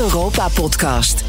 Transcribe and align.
Europa-podcast. 0.00 1.24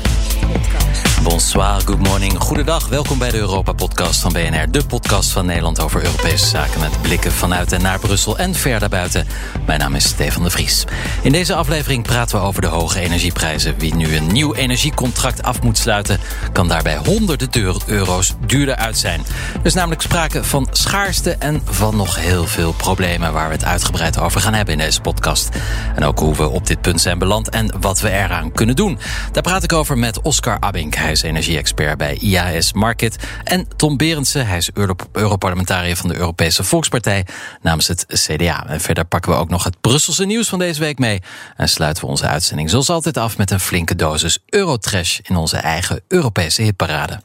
Bonsoir, 1.23 1.81
good 1.85 1.99
morning, 1.99 2.39
goedendag. 2.39 2.87
Welkom 2.87 3.17
bij 3.17 3.31
de 3.31 3.37
Europa-podcast 3.37 4.21
van 4.21 4.33
BNR. 4.33 4.71
De 4.71 4.85
podcast 4.85 5.31
van 5.31 5.45
Nederland 5.45 5.79
over 5.79 6.03
Europese 6.03 6.45
zaken... 6.45 6.79
met 6.79 7.01
blikken 7.01 7.31
vanuit 7.31 7.71
en 7.71 7.81
naar 7.81 7.99
Brussel 7.99 8.37
en 8.37 8.55
ver 8.55 8.79
daarbuiten. 8.79 9.27
Mijn 9.65 9.79
naam 9.79 9.95
is 9.95 10.03
Stefan 10.03 10.43
de 10.43 10.49
Vries. 10.49 10.85
In 11.21 11.31
deze 11.31 11.55
aflevering 11.55 12.03
praten 12.03 12.39
we 12.39 12.45
over 12.45 12.61
de 12.61 12.67
hoge 12.67 12.99
energieprijzen. 12.99 13.77
Wie 13.77 13.95
nu 13.95 14.15
een 14.15 14.27
nieuw 14.27 14.53
energiecontract 14.53 15.43
af 15.43 15.61
moet 15.61 15.77
sluiten... 15.77 16.19
kan 16.53 16.67
daarbij 16.67 16.97
honderden 16.97 17.49
euro's 17.85 18.33
duurder 18.45 18.75
uit 18.75 18.97
zijn. 18.97 19.19
Er 19.53 19.65
is 19.65 19.73
namelijk 19.73 20.01
sprake 20.01 20.43
van 20.43 20.67
schaarste 20.71 21.31
en 21.31 21.61
van 21.65 21.95
nog 21.95 22.15
heel 22.15 22.47
veel 22.47 22.73
problemen... 22.73 23.33
waar 23.33 23.47
we 23.47 23.55
het 23.55 23.65
uitgebreid 23.65 24.19
over 24.19 24.41
gaan 24.41 24.53
hebben 24.53 24.73
in 24.73 24.79
deze 24.79 25.01
podcast. 25.01 25.49
En 25.95 26.03
ook 26.03 26.19
hoe 26.19 26.35
we 26.35 26.49
op 26.49 26.67
dit 26.67 26.81
punt 26.81 27.01
zijn 27.01 27.19
beland 27.19 27.49
en 27.49 27.73
wat 27.79 27.99
we 27.99 28.09
eraan 28.09 28.51
kunnen 28.51 28.75
doen. 28.75 28.99
Daar 29.31 29.43
praat 29.43 29.63
ik 29.63 29.73
over 29.73 29.97
met 29.97 30.21
Oscar 30.21 30.57
Abink. 30.59 30.95
Is 31.11 31.21
energie-expert 31.21 31.97
bij 31.97 32.17
IAS 32.19 32.73
Market. 32.73 33.15
En 33.43 33.67
Tom 33.75 33.97
Berendsen, 33.97 34.47
hij 34.47 34.57
is 34.57 34.69
Europarlementariër 35.11 35.95
van 35.95 36.09
de 36.09 36.15
Europese 36.15 36.63
Volkspartij 36.63 37.25
namens 37.61 37.87
het 37.87 38.05
CDA. 38.07 38.67
En 38.67 38.81
verder 38.81 39.05
pakken 39.05 39.31
we 39.31 39.37
ook 39.37 39.49
nog 39.49 39.63
het 39.63 39.81
Brusselse 39.81 40.25
nieuws 40.25 40.49
van 40.49 40.59
deze 40.59 40.79
week 40.79 40.99
mee. 40.99 41.21
En 41.55 41.69
sluiten 41.69 42.03
we 42.03 42.09
onze 42.09 42.27
uitzending 42.27 42.69
zoals 42.69 42.89
altijd 42.89 43.17
af 43.17 43.37
met 43.37 43.51
een 43.51 43.59
flinke 43.59 43.95
dosis 43.95 44.39
Eurotrash 44.49 45.19
in 45.23 45.35
onze 45.35 45.57
eigen 45.57 46.01
Europese 46.07 46.61
hitparade. 46.61 47.19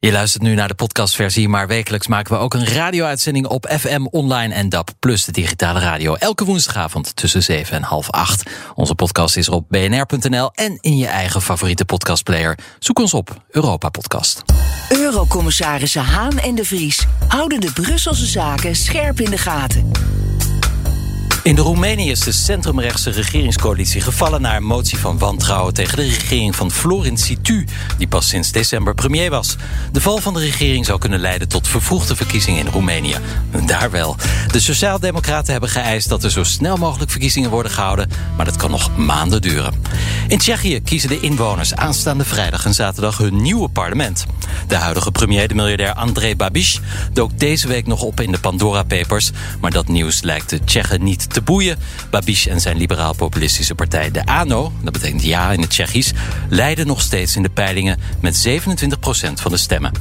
Je 0.00 0.12
luistert 0.12 0.42
nu 0.42 0.54
naar 0.54 0.68
de 0.68 0.74
podcastversie, 0.74 1.48
maar 1.48 1.66
wekelijks 1.66 2.06
maken 2.06 2.32
we 2.32 2.38
ook 2.40 2.54
een 2.54 2.66
radio-uitzending 2.66 3.46
op 3.46 3.74
FM, 3.78 4.06
online 4.10 4.54
en 4.54 4.68
DAP, 4.68 4.90
plus 4.98 5.24
de 5.24 5.32
digitale 5.32 5.80
radio. 5.80 6.14
Elke 6.14 6.44
woensdagavond 6.44 7.16
tussen 7.16 7.42
7 7.42 7.76
en 7.76 7.82
half 7.82 8.10
8. 8.10 8.50
Onze 8.74 8.94
podcast 8.94 9.36
is 9.36 9.48
op 9.48 9.68
bnr.nl 9.68 10.50
en 10.54 10.78
in 10.80 10.96
je 10.96 11.06
eigen 11.06 11.42
favoriete 11.42 11.84
podcastplayer. 11.84 12.58
Zoek 12.78 12.98
ons 12.98 13.14
op, 13.14 13.42
Europa 13.50 13.88
Podcast. 13.88 14.42
Eurocommissarissen 14.88 16.04
Haan 16.04 16.38
en 16.38 16.54
de 16.54 16.64
Vries 16.64 17.06
houden 17.28 17.60
de 17.60 17.72
Brusselse 17.72 18.26
zaken 18.26 18.76
scherp 18.76 19.20
in 19.20 19.30
de 19.30 19.38
gaten. 19.38 19.90
In 21.48 21.54
de 21.54 21.60
Roemenië 21.60 22.10
is 22.10 22.20
de 22.20 22.32
centrumrechtse 22.32 23.10
regeringscoalitie 23.10 24.00
gevallen 24.00 24.40
na 24.40 24.56
een 24.56 24.64
motie 24.64 24.98
van 24.98 25.18
wantrouwen 25.18 25.74
tegen 25.74 25.96
de 25.96 26.02
regering 26.02 26.56
van 26.56 26.70
Florin 26.70 27.18
Situ, 27.18 27.66
die 27.98 28.08
pas 28.08 28.28
sinds 28.28 28.52
december 28.52 28.94
premier 28.94 29.30
was. 29.30 29.56
De 29.92 30.00
val 30.00 30.18
van 30.18 30.34
de 30.34 30.40
regering 30.40 30.86
zou 30.86 30.98
kunnen 30.98 31.20
leiden 31.20 31.48
tot 31.48 31.68
vervroegde 31.68 32.16
verkiezingen 32.16 32.66
in 32.66 32.72
Roemenië. 32.72 33.14
Daar 33.66 33.90
wel. 33.90 34.16
De 34.52 34.60
Sociaaldemocraten 34.60 35.52
hebben 35.52 35.70
geëist 35.70 36.08
dat 36.08 36.24
er 36.24 36.30
zo 36.30 36.44
snel 36.44 36.76
mogelijk 36.76 37.10
verkiezingen 37.10 37.50
worden 37.50 37.72
gehouden, 37.72 38.10
maar 38.36 38.44
dat 38.44 38.56
kan 38.56 38.70
nog 38.70 38.96
maanden 38.96 39.42
duren. 39.42 39.74
In 40.28 40.38
Tsjechië 40.38 40.80
kiezen 40.80 41.08
de 41.08 41.20
inwoners 41.20 41.74
aanstaande 41.74 42.24
vrijdag 42.24 42.64
en 42.64 42.74
zaterdag 42.74 43.18
hun 43.18 43.42
nieuwe 43.42 43.68
parlement. 43.68 44.26
De 44.66 44.76
huidige 44.76 45.10
premier, 45.10 45.48
de 45.48 45.54
miljardair 45.54 45.92
André 45.92 46.36
Babiš, 46.36 46.80
dook 47.12 47.38
deze 47.38 47.68
week 47.68 47.86
nog 47.86 48.02
op 48.02 48.20
in 48.20 48.32
de 48.32 48.38
Pandora 48.38 48.82
Papers, 48.82 49.30
maar 49.60 49.70
dat 49.70 49.88
nieuws 49.88 50.22
lijkt 50.22 50.50
de 50.50 50.64
Tsjechen 50.64 51.04
niet 51.04 51.30
te 51.30 51.37
te 51.38 51.44
boeien. 51.44 51.78
Babiš 52.10 52.46
en 52.46 52.60
zijn 52.60 52.76
liberaal-populistische 52.76 53.74
partij 53.74 54.10
de 54.10 54.26
ANO, 54.26 54.72
dat 54.82 54.92
betekent 54.92 55.22
ja 55.22 55.52
in 55.52 55.60
het 55.60 55.70
Tsjechisch, 55.70 56.12
leiden 56.48 56.86
nog 56.86 57.00
steeds 57.00 57.36
in 57.36 57.42
de 57.42 57.48
peilingen 57.48 57.98
met 58.20 58.48
27% 58.48 58.52
van 59.34 59.50
de 59.50 59.56
stemmen. 59.56 59.92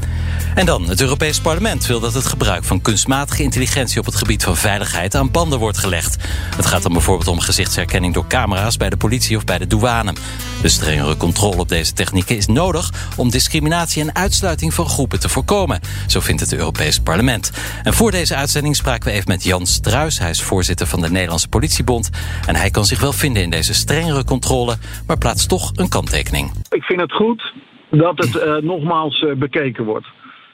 En 0.55 0.65
dan, 0.65 0.89
het 0.89 1.01
Europees 1.01 1.39
Parlement 1.39 1.85
wil 1.85 1.99
dat 1.99 2.13
het 2.13 2.25
gebruik 2.25 2.63
van 2.63 2.81
kunstmatige 2.81 3.43
intelligentie 3.43 3.99
op 3.99 4.05
het 4.05 4.15
gebied 4.15 4.43
van 4.43 4.57
veiligheid 4.57 5.15
aan 5.15 5.31
banden 5.31 5.59
wordt 5.59 5.77
gelegd. 5.77 6.15
Het 6.55 6.65
gaat 6.65 6.83
dan 6.83 6.93
bijvoorbeeld 6.93 7.27
om 7.27 7.39
gezichtsherkenning 7.39 8.13
door 8.13 8.27
camera's 8.27 8.77
bij 8.77 8.89
de 8.89 8.97
politie 8.97 9.37
of 9.37 9.43
bij 9.43 9.57
de 9.57 9.67
douane. 9.67 10.13
De 10.61 10.69
strengere 10.69 11.17
controle 11.17 11.57
op 11.57 11.69
deze 11.69 11.93
technieken 11.93 12.37
is 12.37 12.45
nodig 12.45 12.93
om 13.15 13.29
discriminatie 13.29 14.01
en 14.01 14.15
uitsluiting 14.15 14.73
van 14.73 14.89
groepen 14.89 15.19
te 15.19 15.29
voorkomen. 15.29 15.79
Zo 16.07 16.19
vindt 16.19 16.41
het 16.41 16.53
Europees 16.53 16.99
Parlement. 16.99 17.51
En 17.83 17.93
voor 17.93 18.11
deze 18.11 18.35
uitzending 18.35 18.75
spraken 18.75 19.07
we 19.07 19.15
even 19.15 19.31
met 19.31 19.43
Jan 19.43 19.65
Struis. 19.65 20.19
Hij 20.19 20.35
voorzitter 20.35 20.87
van 20.87 21.01
de 21.01 21.09
Nederlandse 21.09 21.26
Politiebond. 21.49 22.09
En 22.47 22.55
hij 22.55 22.69
kan 22.69 22.83
zich 22.83 23.01
wel 23.01 23.11
vinden 23.11 23.43
in 23.43 23.49
deze 23.49 23.73
strengere 23.73 24.23
controle, 24.23 24.75
maar 25.07 25.17
plaatst 25.17 25.49
toch 25.49 25.71
een 25.75 25.89
kanttekening. 25.89 26.51
Ik 26.69 26.83
vind 26.83 27.01
het 27.01 27.11
goed 27.11 27.53
dat 27.89 28.17
het 28.17 28.35
uh, 28.35 28.55
nogmaals 28.55 29.21
uh, 29.21 29.33
bekeken 29.33 29.85
wordt. 29.85 30.07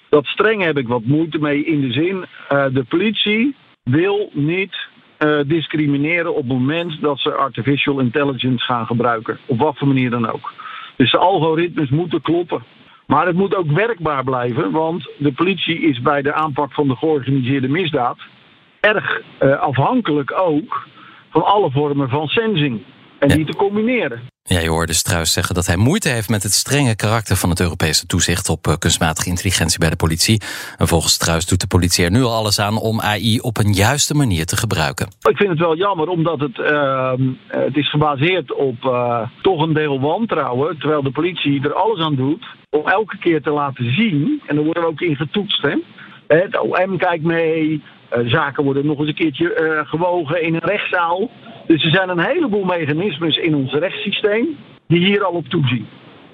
Dat 0.10 0.26
streng 0.26 0.64
heb 0.64 0.78
ik 0.78 0.88
wat 0.88 1.04
moeite 1.04 1.40
mee 1.40 1.66
in 1.66 1.82
de 1.82 1.92
zin, 1.92 2.16
uh, 2.16 2.66
de 2.74 2.84
politie 2.84 3.56
wil 3.84 4.30
niet 4.34 4.76
discrimineren 5.48 6.32
op 6.32 6.38
het 6.38 6.48
moment 6.48 7.02
dat 7.02 7.20
ze 7.20 7.34
artificial 7.34 8.00
intelligence 8.00 8.66
gaan 8.66 8.86
gebruiken. 8.86 9.40
Op 9.46 9.60
wat 9.60 9.78
voor 9.78 9.88
manier 9.88 10.10
dan 10.10 10.32
ook. 10.32 10.54
Dus 10.96 11.12
de 11.12 11.18
algoritmes 11.18 11.90
moeten 11.90 12.22
kloppen. 12.22 12.64
Maar 13.08 13.26
het 13.26 13.36
moet 13.36 13.56
ook 13.56 13.72
werkbaar 13.72 14.24
blijven, 14.24 14.72
want 14.72 15.10
de 15.18 15.32
politie 15.32 15.80
is 15.80 16.02
bij 16.02 16.22
de 16.22 16.34
aanpak 16.34 16.74
van 16.74 16.88
de 16.88 16.96
georganiseerde 16.96 17.68
misdaad 17.68 18.18
erg 18.84 19.22
uh, 19.40 19.60
afhankelijk 19.60 20.32
ook 20.42 20.88
van 21.30 21.46
alle 21.46 21.72
vormen 21.72 22.10
van 22.10 22.28
sensing. 22.28 22.82
En 23.20 23.30
ja. 23.30 23.36
die 23.36 23.46
te 23.46 23.56
combineren. 23.56 24.22
Ja, 24.44 24.60
je 24.60 24.70
hoorde 24.70 24.94
Struis 24.94 25.34
zeggen 25.34 25.56
dat 25.56 25.66
hij 25.66 25.76
moeite 25.76 26.10
heeft 26.10 26.30
met 26.30 26.44
het 26.44 26.52
strenge 26.52 26.96
karakter 26.96 27.36
van 27.36 27.50
het 27.50 27.60
Europese 27.60 28.06
toezicht 28.06 28.50
op 28.50 28.68
uh, 28.68 28.74
kunstmatige 28.80 29.30
intelligentie 29.30 29.80
bij 29.80 29.90
de 29.90 29.96
politie. 29.96 30.42
En 30.78 30.88
volgens 30.88 31.14
Struis 31.14 31.46
doet 31.46 31.62
de 31.62 31.68
politie 31.68 32.06
er 32.06 32.12
nu 32.12 32.22
al 32.22 32.34
alles 32.34 32.60
aan 32.60 32.78
om 32.78 33.02
AI 33.02 33.40
op 33.40 33.58
een 33.58 33.74
juiste 33.74 34.14
manier 34.14 34.46
te 34.46 34.58
gebruiken. 34.58 35.08
Ik 35.30 35.38
vind 35.38 35.50
het 35.50 35.60
wel 35.60 35.76
jammer, 35.78 36.08
omdat 36.08 36.40
het, 36.40 36.58
uh, 36.58 37.14
het 37.48 37.78
is 37.78 37.90
gebaseerd 37.90 38.54
op 38.54 38.84
uh, 38.84 39.22
toch 39.42 39.62
een 39.62 39.74
deel 39.74 40.00
wantrouwen. 40.00 40.78
Terwijl 40.80 41.04
de 41.04 41.12
politie 41.12 41.64
er 41.64 41.74
alles 41.74 42.00
aan 42.00 42.16
doet 42.16 42.46
om 42.70 42.88
elke 42.88 43.18
keer 43.18 43.42
te 43.42 43.52
laten 43.52 43.94
zien, 43.94 44.42
en 44.48 44.56
daar 44.56 44.66
worden 44.66 44.84
we 44.84 44.90
ook 44.90 45.02
in 45.02 45.16
getoetst. 45.16 45.62
Hè? 45.62 45.76
Het 46.28 46.60
OM 46.60 46.98
kijkt 46.98 47.24
mee, 47.24 47.84
zaken 48.26 48.64
worden 48.64 48.86
nog 48.86 49.00
eens 49.00 49.08
een 49.08 49.16
keertje 49.16 49.84
gewogen 49.88 50.44
in 50.44 50.54
een 50.54 50.64
rechtszaal. 50.64 51.30
Dus 51.68 51.84
er 51.84 51.92
zijn 51.92 52.10
een 52.10 52.20
heleboel 52.20 52.64
mechanismes 52.64 53.38
in 53.38 53.56
ons 53.56 53.72
rechtssysteem 53.72 54.58
die 54.88 55.06
hier 55.06 55.24
al 55.24 55.34
op 55.34 55.48
toezien. 55.48 55.88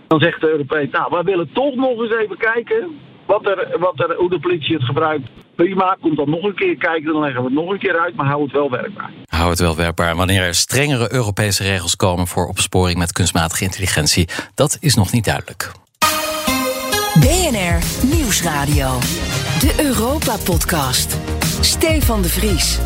Dan 0.07 0.19
zegt 0.19 0.41
de 0.41 0.49
Europees, 0.49 0.89
nou, 0.91 1.17
we 1.17 1.23
willen 1.23 1.49
toch 1.53 1.75
nog 1.75 2.01
eens 2.01 2.15
even 2.15 2.37
kijken 2.37 2.87
wat 3.25 3.45
er, 3.45 3.75
wat 3.79 3.99
er, 3.99 4.15
hoe 4.15 4.29
de 4.29 4.39
politie 4.39 4.75
het 4.75 4.83
gebruikt. 4.83 5.29
Prima, 5.55 5.97
komt 6.01 6.17
dan 6.17 6.29
nog 6.29 6.43
een 6.43 6.55
keer 6.55 6.77
kijken, 6.77 7.13
dan 7.13 7.21
leggen 7.21 7.41
we 7.41 7.45
het 7.45 7.55
nog 7.55 7.71
een 7.71 7.79
keer 7.79 7.99
uit, 7.99 8.15
maar 8.15 8.25
hou 8.25 8.43
het 8.43 8.51
wel 8.51 8.69
werkbaar. 8.69 9.11
Hou 9.25 9.49
het 9.49 9.59
wel 9.59 9.75
werkbaar. 9.75 10.15
Wanneer 10.15 10.41
er 10.41 10.55
strengere 10.55 11.13
Europese 11.13 11.63
regels 11.63 11.95
komen 11.95 12.27
voor 12.27 12.47
opsporing 12.47 12.97
met 12.97 13.11
kunstmatige 13.11 13.63
intelligentie, 13.63 14.27
dat 14.55 14.77
is 14.79 14.95
nog 14.95 15.11
niet 15.11 15.25
duidelijk. 15.25 15.71
BNR 17.19 18.07
Nieuwsradio. 18.15 18.99
De 19.59 19.73
Europa-podcast. 19.77 21.28
Stefan 21.61 22.21
de 22.21 22.29
Vries. 22.29 22.79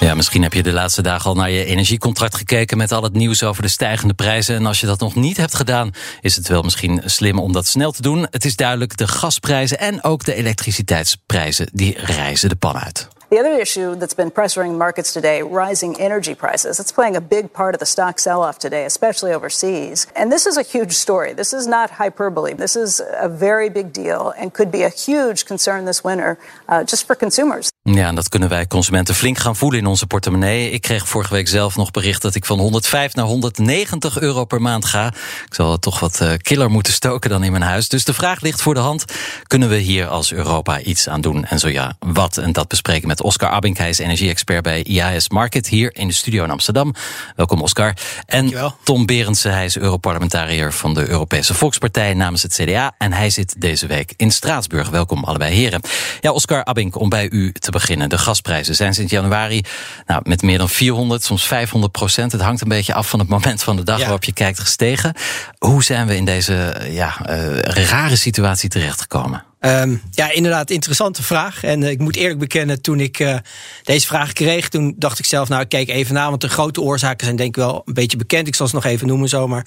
Ja, 0.00 0.14
misschien 0.14 0.42
heb 0.42 0.52
je 0.52 0.62
de 0.62 0.72
laatste 0.72 1.02
dagen 1.02 1.30
al 1.30 1.36
naar 1.36 1.50
je 1.50 1.64
energiecontract 1.64 2.36
gekeken 2.36 2.76
met 2.76 2.92
al 2.92 3.02
het 3.02 3.12
nieuws 3.12 3.42
over 3.42 3.62
de 3.62 3.68
stijgende 3.68 4.14
prijzen. 4.14 4.56
En 4.56 4.66
als 4.66 4.80
je 4.80 4.86
dat 4.86 5.00
nog 5.00 5.14
niet 5.14 5.36
hebt 5.36 5.54
gedaan, 5.54 5.90
is 6.20 6.36
het 6.36 6.48
wel 6.48 6.62
misschien 6.62 7.02
slim 7.04 7.38
om 7.38 7.52
dat 7.52 7.66
snel 7.66 7.92
te 7.92 8.02
doen. 8.02 8.26
Het 8.30 8.44
is 8.44 8.56
duidelijk, 8.56 8.96
de 8.96 9.08
gasprijzen 9.08 9.78
en 9.78 10.04
ook 10.04 10.24
de 10.24 10.34
elektriciteitsprijzen, 10.34 11.68
die 11.72 11.96
reizen 11.98 12.48
de 12.48 12.56
pan 12.56 12.76
uit. 12.78 13.08
The 13.32 13.38
other 13.38 13.54
issue 13.54 13.94
that's 13.94 14.12
been 14.12 14.30
pressuring 14.30 14.76
markets 14.76 15.14
today, 15.14 15.40
rising 15.40 15.98
energy 15.98 16.34
prices. 16.34 16.78
It's 16.78 16.92
playing 16.92 17.16
a 17.16 17.20
big 17.22 17.54
part 17.54 17.74
of 17.74 17.78
the 17.78 17.86
stock 17.86 18.18
sell 18.18 18.42
off 18.42 18.58
today, 18.58 18.84
especially 18.84 19.32
overseas. 19.32 20.06
And 20.14 20.30
this 20.30 20.46
is 20.46 20.58
a 20.58 20.62
huge 20.62 20.92
story. 20.92 21.32
This 21.32 21.54
is 21.54 21.66
not 21.66 21.92
hyperbole. 21.92 22.52
This 22.52 22.76
is 22.76 23.00
a 23.00 23.30
very 23.30 23.70
big 23.70 23.90
deal 23.90 24.34
and 24.36 24.52
could 24.52 24.70
be 24.70 24.82
a 24.82 24.90
huge 24.90 25.46
concern 25.46 25.86
this 25.86 26.04
winter 26.04 26.38
uh, 26.68 26.84
just 26.84 27.06
for 27.06 27.14
consumers. 27.14 27.71
Ja, 27.84 28.06
en 28.06 28.14
dat 28.14 28.28
kunnen 28.28 28.48
wij 28.48 28.66
consumenten 28.66 29.14
flink 29.14 29.38
gaan 29.38 29.56
voelen 29.56 29.80
in 29.80 29.86
onze 29.86 30.06
portemonnee. 30.06 30.70
Ik 30.70 30.82
kreeg 30.82 31.08
vorige 31.08 31.34
week 31.34 31.48
zelf 31.48 31.76
nog 31.76 31.90
bericht 31.90 32.22
dat 32.22 32.34
ik 32.34 32.44
van 32.44 32.58
105 32.58 33.14
naar 33.14 33.24
190 33.24 34.20
euro 34.20 34.44
per 34.44 34.60
maand 34.60 34.84
ga. 34.84 35.06
Ik 35.46 35.54
zal 35.54 35.78
toch 35.78 36.00
wat 36.00 36.20
uh, 36.22 36.32
killer 36.36 36.70
moeten 36.70 36.92
stoken 36.92 37.30
dan 37.30 37.44
in 37.44 37.50
mijn 37.50 37.62
huis. 37.62 37.88
Dus 37.88 38.04
de 38.04 38.14
vraag 38.14 38.40
ligt 38.40 38.62
voor 38.62 38.74
de 38.74 38.80
hand: 38.80 39.04
kunnen 39.46 39.68
we 39.68 39.76
hier 39.76 40.06
als 40.06 40.32
Europa 40.32 40.80
iets 40.80 41.08
aan 41.08 41.20
doen? 41.20 41.44
En 41.44 41.58
zo 41.58 41.68
ja, 41.68 41.96
wat? 41.98 42.36
En 42.36 42.52
dat 42.52 42.68
bespreken 42.68 43.08
met 43.08 43.22
Oscar 43.22 43.50
Abink. 43.50 43.76
Hij 43.76 43.88
is 43.88 43.98
energie-expert 43.98 44.62
bij 44.62 44.82
IAS 44.82 45.28
Market 45.28 45.68
hier 45.68 45.96
in 45.96 46.08
de 46.08 46.14
studio 46.14 46.44
in 46.44 46.50
Amsterdam. 46.50 46.94
Welkom, 47.36 47.60
Oscar. 47.60 47.94
En 48.26 48.40
Dankjewel. 48.40 48.76
Tom 48.82 49.06
Berendsen, 49.06 49.52
hij 49.52 49.64
is 49.64 49.76
Europarlementariër 49.76 50.72
van 50.72 50.94
de 50.94 51.08
Europese 51.08 51.54
Volkspartij 51.54 52.14
namens 52.14 52.42
het 52.42 52.54
CDA. 52.54 52.94
En 52.98 53.12
hij 53.12 53.30
zit 53.30 53.60
deze 53.60 53.86
week 53.86 54.14
in 54.16 54.30
Straatsburg. 54.30 54.88
Welkom, 54.88 55.24
allebei 55.24 55.54
heren. 55.54 55.80
Ja, 56.20 56.32
Oscar 56.32 56.64
Abink, 56.64 56.98
om 56.98 57.08
bij 57.08 57.30
u 57.30 57.52
te 57.52 57.70
beginnen. 57.72 58.08
De 58.08 58.18
gasprijzen 58.18 58.74
zijn 58.74 58.94
sinds 58.94 59.12
januari 59.12 59.62
nou, 60.06 60.20
met 60.24 60.42
meer 60.42 60.58
dan 60.58 60.68
400, 60.68 61.24
soms 61.24 61.46
500 61.46 61.92
procent. 61.92 62.32
Het 62.32 62.40
hangt 62.40 62.60
een 62.60 62.68
beetje 62.68 62.94
af 62.94 63.08
van 63.08 63.18
het 63.18 63.28
moment 63.28 63.62
van 63.62 63.76
de 63.76 63.82
dag 63.82 63.96
Ja. 63.96 64.02
waarop 64.02 64.24
je 64.24 64.32
kijkt 64.32 64.60
gestegen. 64.60 65.14
Hoe 65.58 65.82
zijn 65.84 66.06
we 66.06 66.16
in 66.16 66.24
deze 66.24 66.74
ja, 66.90 67.14
uh, 67.30 67.58
rare 67.58 68.16
situatie 68.16 68.68
terechtgekomen? 68.68 69.44
Um, 69.64 70.02
ja, 70.10 70.30
inderdaad, 70.30 70.70
interessante 70.70 71.22
vraag. 71.22 71.64
En 71.64 71.82
uh, 71.82 71.90
ik 71.90 71.98
moet 71.98 72.16
eerlijk 72.16 72.38
bekennen, 72.38 72.82
toen 72.82 73.00
ik 73.00 73.18
uh, 73.18 73.36
deze 73.82 74.06
vraag 74.06 74.32
kreeg, 74.32 74.68
toen 74.68 74.94
dacht 74.96 75.18
ik 75.18 75.24
zelf, 75.24 75.48
nou, 75.48 75.62
ik 75.62 75.68
keek 75.68 75.88
even 75.88 76.14
na, 76.14 76.28
want 76.28 76.40
de 76.40 76.48
grote 76.48 76.80
oorzaken 76.80 77.24
zijn 77.24 77.36
denk 77.36 77.48
ik 77.48 77.62
wel 77.62 77.82
een 77.84 77.94
beetje 77.94 78.16
bekend. 78.16 78.46
Ik 78.46 78.54
zal 78.54 78.68
ze 78.68 78.74
nog 78.74 78.84
even 78.84 79.06
noemen 79.06 79.28
zomaar. 79.28 79.66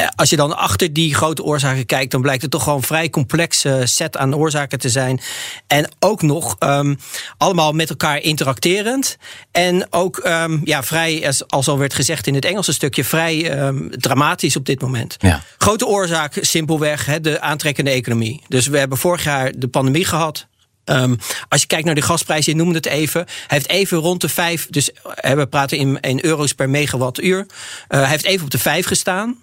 Uh, 0.00 0.06
als 0.16 0.30
je 0.30 0.36
dan 0.36 0.56
achter 0.56 0.92
die 0.92 1.14
grote 1.14 1.42
oorzaken 1.42 1.86
kijkt, 1.86 2.10
dan 2.10 2.20
blijkt 2.22 2.42
het 2.42 2.50
toch 2.50 2.62
gewoon 2.62 2.78
een 2.78 2.84
vrij 2.84 3.10
complexe 3.10 3.82
set 3.84 4.16
aan 4.16 4.34
oorzaken 4.34 4.78
te 4.78 4.88
zijn. 4.88 5.20
En 5.66 5.92
ook 5.98 6.22
nog 6.22 6.56
um, 6.58 6.98
allemaal 7.36 7.72
met 7.72 7.90
elkaar 7.90 8.20
interacterend. 8.20 9.16
En 9.50 9.92
ook 9.92 10.22
um, 10.26 10.60
ja, 10.64 10.82
vrij, 10.82 11.32
als 11.46 11.68
al 11.68 11.78
werd 11.78 11.94
gezegd 11.94 12.26
in 12.26 12.34
het 12.34 12.44
Engelse 12.44 12.72
stukje, 12.72 13.04
vrij 13.04 13.72
dramatisch 13.90 14.56
op 14.56 14.66
dit 14.66 14.80
moment. 14.80 15.16
Ja. 15.18 15.42
Grote 15.58 15.86
oorzaak, 15.86 16.38
simpelweg, 16.40 17.06
hè, 17.06 17.20
de 17.20 17.40
aantrekkende 17.40 17.90
economie. 17.90 18.42
Dus 18.48 18.66
we 18.66 18.78
hebben 18.78 18.98
vorig 18.98 19.22
jaar 19.24 19.52
de 19.56 19.68
pandemie 19.68 20.04
gehad. 20.04 20.46
Um, 20.84 21.18
als 21.48 21.60
je 21.60 21.66
kijkt 21.66 21.84
naar 21.84 21.94
de 21.94 22.02
gasprijs, 22.02 22.44
je 22.44 22.54
noemde 22.56 22.74
het 22.74 22.86
even. 22.86 23.20
Hij 23.26 23.58
heeft 23.58 23.68
even 23.68 23.98
rond 23.98 24.20
de 24.20 24.28
vijf, 24.28 24.66
dus 24.70 24.90
we 25.20 25.46
praten 25.50 25.78
in, 25.78 26.00
in 26.00 26.18
euro's 26.24 26.52
per 26.52 26.70
megawattuur. 26.70 27.38
Uh, 27.38 27.46
hij 27.88 28.08
heeft 28.08 28.24
even 28.24 28.44
op 28.44 28.50
de 28.50 28.58
vijf 28.58 28.86
gestaan. 28.86 29.38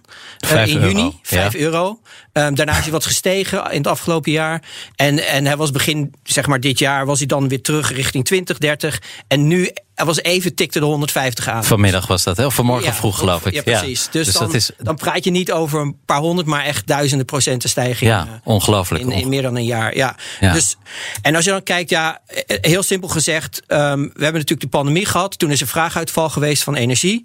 Uh, 0.52 0.66
in 0.68 0.76
euro. 0.76 0.88
juni, 0.88 1.20
vijf 1.22 1.54
Ja. 1.54 1.60
euro. 1.60 2.00
Um, 2.34 2.56
daarna 2.56 2.78
is 2.78 2.82
hij 2.84 2.92
wat 2.92 3.06
gestegen 3.06 3.72
in 3.72 3.78
het 3.78 3.88
afgelopen 3.88 4.32
jaar. 4.32 4.62
En, 4.96 5.28
en 5.28 5.46
hij 5.46 5.58
was 5.58 5.72
begin, 5.72 6.14
zeg 6.24 6.48
maar 6.48 6.60
dit 6.60 6.80
jaar, 6.80 7.06
was 7.06 7.18
hij 7.18 7.28
dan 7.28 7.48
weer 7.48 7.62
terug 7.62 7.92
richting 7.94 8.26
20, 8.26 8.58
30. 8.58 9.02
En 9.28 9.48
nu, 9.48 9.70
hij 10.02 10.14
was 10.14 10.22
even 10.22 10.56
tikte 10.56 10.80
de 10.80 10.86
150 10.86 11.48
aan. 11.48 11.64
Vanmiddag 11.64 12.08
was 12.08 12.24
dat, 12.24 12.38
hè? 12.38 12.46
Of 12.46 12.56
vanmorgen 12.56 12.86
Ja, 12.86 12.94
vroeg, 12.94 13.18
geloof 13.18 13.46
ik. 13.46 13.54
Ja, 13.54 13.62
precies. 13.62 14.08
Dus, 14.12 14.26
dus 14.26 14.34
dan, 14.34 14.46
dat 14.46 14.54
is 14.54 14.72
dan 14.78 14.96
praat 14.96 15.24
je 15.24 15.32
niet 15.32 15.52
over 15.52 15.80
een 15.80 15.98
paar 16.06 16.20
honderd, 16.20 16.48
maar 16.48 16.64
echt 16.64 16.88
duizenden 16.88 17.26
procenten 17.26 17.70
stijging. 17.70 18.10
ja, 18.10 18.22
eh, 18.22 18.34
ongelooflijk. 18.44 19.04
in, 19.04 19.12
in 19.12 19.30
meer 19.30 19.42
dan 19.42 19.56
een 19.56 19.66
jaar, 19.66 19.96
ja. 19.96 20.16
Dus, 20.40 20.78
en 21.22 21.36
als 21.36 21.46
je 21.46 21.52
dan 21.52 21.64
kijkt, 21.64 21.90
ja, 21.90 22.20
eh, 22.26 22.58
heel 22.62 22.84
simpel 22.84 23.10
gezegd, 23.10 23.62
um, 23.68 24.02
we 24.02 24.24
hebben 24.24 24.42
natuurlijk 24.42 24.62
de 24.62 24.68
pandemie 24.68 25.06
gehad. 25.06 25.40
Toen 25.40 25.52
is 25.52 25.62
er 25.62 25.68
vraaguitval 25.68 26.30
geweest 26.30 26.64
van 26.64 26.76
energie. 26.76 27.22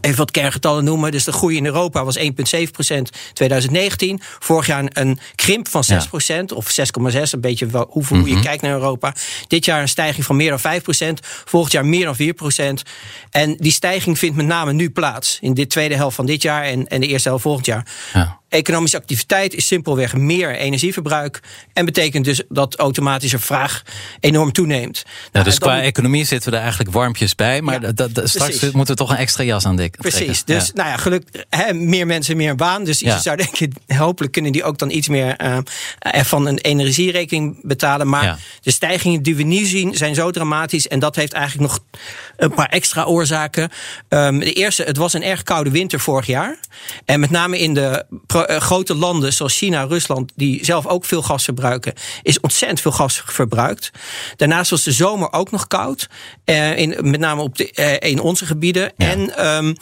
Even 0.00 0.18
wat 0.18 0.30
kerngetallen 0.30 0.84
noemen. 0.84 1.10
Dus 1.10 1.24
de 1.24 1.32
groei 1.32 1.56
in 1.56 1.66
Europa 1.66 2.04
was 2.04 2.18
1,7% 2.18 2.22
2019. 3.32 4.20
Vorig 4.38 4.66
jaar 4.66 4.84
een, 4.92 5.18
krimp 5.34 5.68
van 5.68 5.84
6% 5.92 5.96
of 6.54 6.76
6,6. 6.80 7.20
Een 7.30 7.40
beetje 7.40 7.66
wel, 7.66 7.86
hoeveel, 7.90 8.16
hoe 8.18 8.28
je 8.28 8.40
kijkt 8.40 8.62
naar 8.62 8.72
Europa. 8.72 9.14
Dit 9.46 9.64
jaar 9.64 9.80
een 9.80 9.88
stijging 9.88 10.24
van 10.24 10.36
meer 10.36 10.58
dan 10.58 10.80
5% 10.80 11.24
Volgend 11.44 11.72
jaar 11.72 11.86
meer 11.86 12.04
dan 12.04 12.16
4% 12.80 12.88
En 13.30 13.56
die 13.56 13.72
stijging 13.72 14.18
vindt 14.18 14.36
met 14.36 14.46
name 14.46 14.72
nu 14.72 14.90
plaats. 14.90 15.38
In 15.40 15.54
de 15.54 15.66
tweede 15.66 15.94
helft 15.94 16.16
van 16.16 16.26
dit 16.26 16.42
jaar 16.42 16.64
en, 16.64 16.86
en 16.86 17.00
de 17.00 17.06
eerste 17.06 17.28
helft 17.28 17.42
volgend 17.42 17.66
jaar. 17.66 17.86
Ja. 18.12 18.37
Economische 18.48 18.96
activiteit 18.96 19.54
is 19.54 19.66
simpelweg 19.66 20.14
meer 20.16 20.56
energieverbruik. 20.56 21.40
En 21.72 21.84
betekent 21.84 22.24
dus 22.24 22.42
dat 22.48 22.76
automatische 22.76 23.38
vraag 23.38 23.82
enorm 24.20 24.52
toeneemt. 24.52 25.02
Ja, 25.04 25.12
Nou, 25.32 25.44
dus 25.44 25.58
dan- 25.58 25.68
qua 25.68 25.82
economie 25.82 26.24
zitten 26.24 26.50
we 26.50 26.56
er 26.56 26.62
eigenlijk 26.62 26.92
warmpjes 26.92 27.34
bij. 27.34 27.62
Maar 27.62 27.74
Ja, 27.82 27.92
dat, 27.92 28.14
dat- 28.14 28.28
straks 28.28 28.56
precies. 28.58 28.72
moeten 28.72 28.94
we 28.94 29.00
toch 29.00 29.10
een 29.10 29.16
extra 29.16 29.44
jas 29.44 29.66
aan 29.66 29.76
dik. 29.76 29.96
Precies. 29.96 30.44
Dus 30.44 30.66
Ja. 30.66 30.72
nou 30.74 30.88
ja, 30.88 30.96
geluk, 30.96 31.44
hè, 31.48 31.74
meer 31.74 32.06
mensen, 32.06 32.36
meer 32.36 32.54
baan. 32.54 32.84
Dus 32.84 32.98
je 32.98 33.18
zou 33.22 33.36
denken, 33.36 33.72
hopelijk 33.86 34.32
kunnen 34.32 34.52
die 34.52 34.64
ook 34.64 34.78
dan 34.78 34.90
iets 34.90 35.08
meer 35.08 35.36
eh, 35.36 35.58
van 36.22 36.46
een 36.46 36.58
energierekening 36.58 37.58
betalen. 37.62 38.08
Maar 38.08 38.38
de 38.60 38.70
stijgingen 38.70 39.22
die 39.22 39.36
we 39.36 39.42
nu 39.42 39.64
zien 39.64 39.94
zijn 39.94 40.14
zo 40.14 40.30
dramatisch. 40.30 40.88
En 40.88 40.98
dat 40.98 41.16
heeft 41.16 41.32
eigenlijk 41.32 41.70
nog 41.72 41.80
een 42.36 42.54
paar 42.54 42.68
extra 42.68 43.04
oorzaken. 43.04 43.70
Ehm, 44.08 44.38
de 44.38 44.52
eerste, 44.52 44.82
het 44.82 44.96
was 44.96 45.12
een 45.12 45.22
erg 45.22 45.42
koude 45.42 45.70
winter 45.70 46.00
vorig 46.00 46.26
jaar. 46.26 46.56
En 47.04 47.20
met 47.20 47.30
name 47.30 47.58
in 47.58 47.74
de 47.74 48.04
eh, 48.46 48.60
grote 48.60 48.94
landen 48.94 49.32
zoals 49.32 49.56
China, 49.56 49.82
Rusland, 49.82 50.32
die 50.34 50.64
zelf 50.64 50.86
ook 50.86 51.04
veel 51.04 51.22
gas 51.22 51.44
verbruiken, 51.44 51.92
is 52.22 52.40
ontzettend 52.40 52.80
veel 52.80 52.92
gas 52.92 53.22
verbruikt. 53.26 53.90
Daarnaast 54.36 54.70
was 54.70 54.82
de 54.82 54.92
zomer 54.92 55.32
ook 55.32 55.50
nog 55.50 55.66
koud. 55.66 56.08
eh, 56.44 56.78
in, 56.78 56.96
met 57.00 57.20
name 57.20 57.42
op 57.42 57.56
de, 57.56 57.72
eh, 57.72 58.10
in 58.10 58.20
onze 58.20 58.46
gebieden. 58.46 58.92
Ja. 58.96 59.06
En 59.10 59.36
ehm, 59.36 59.74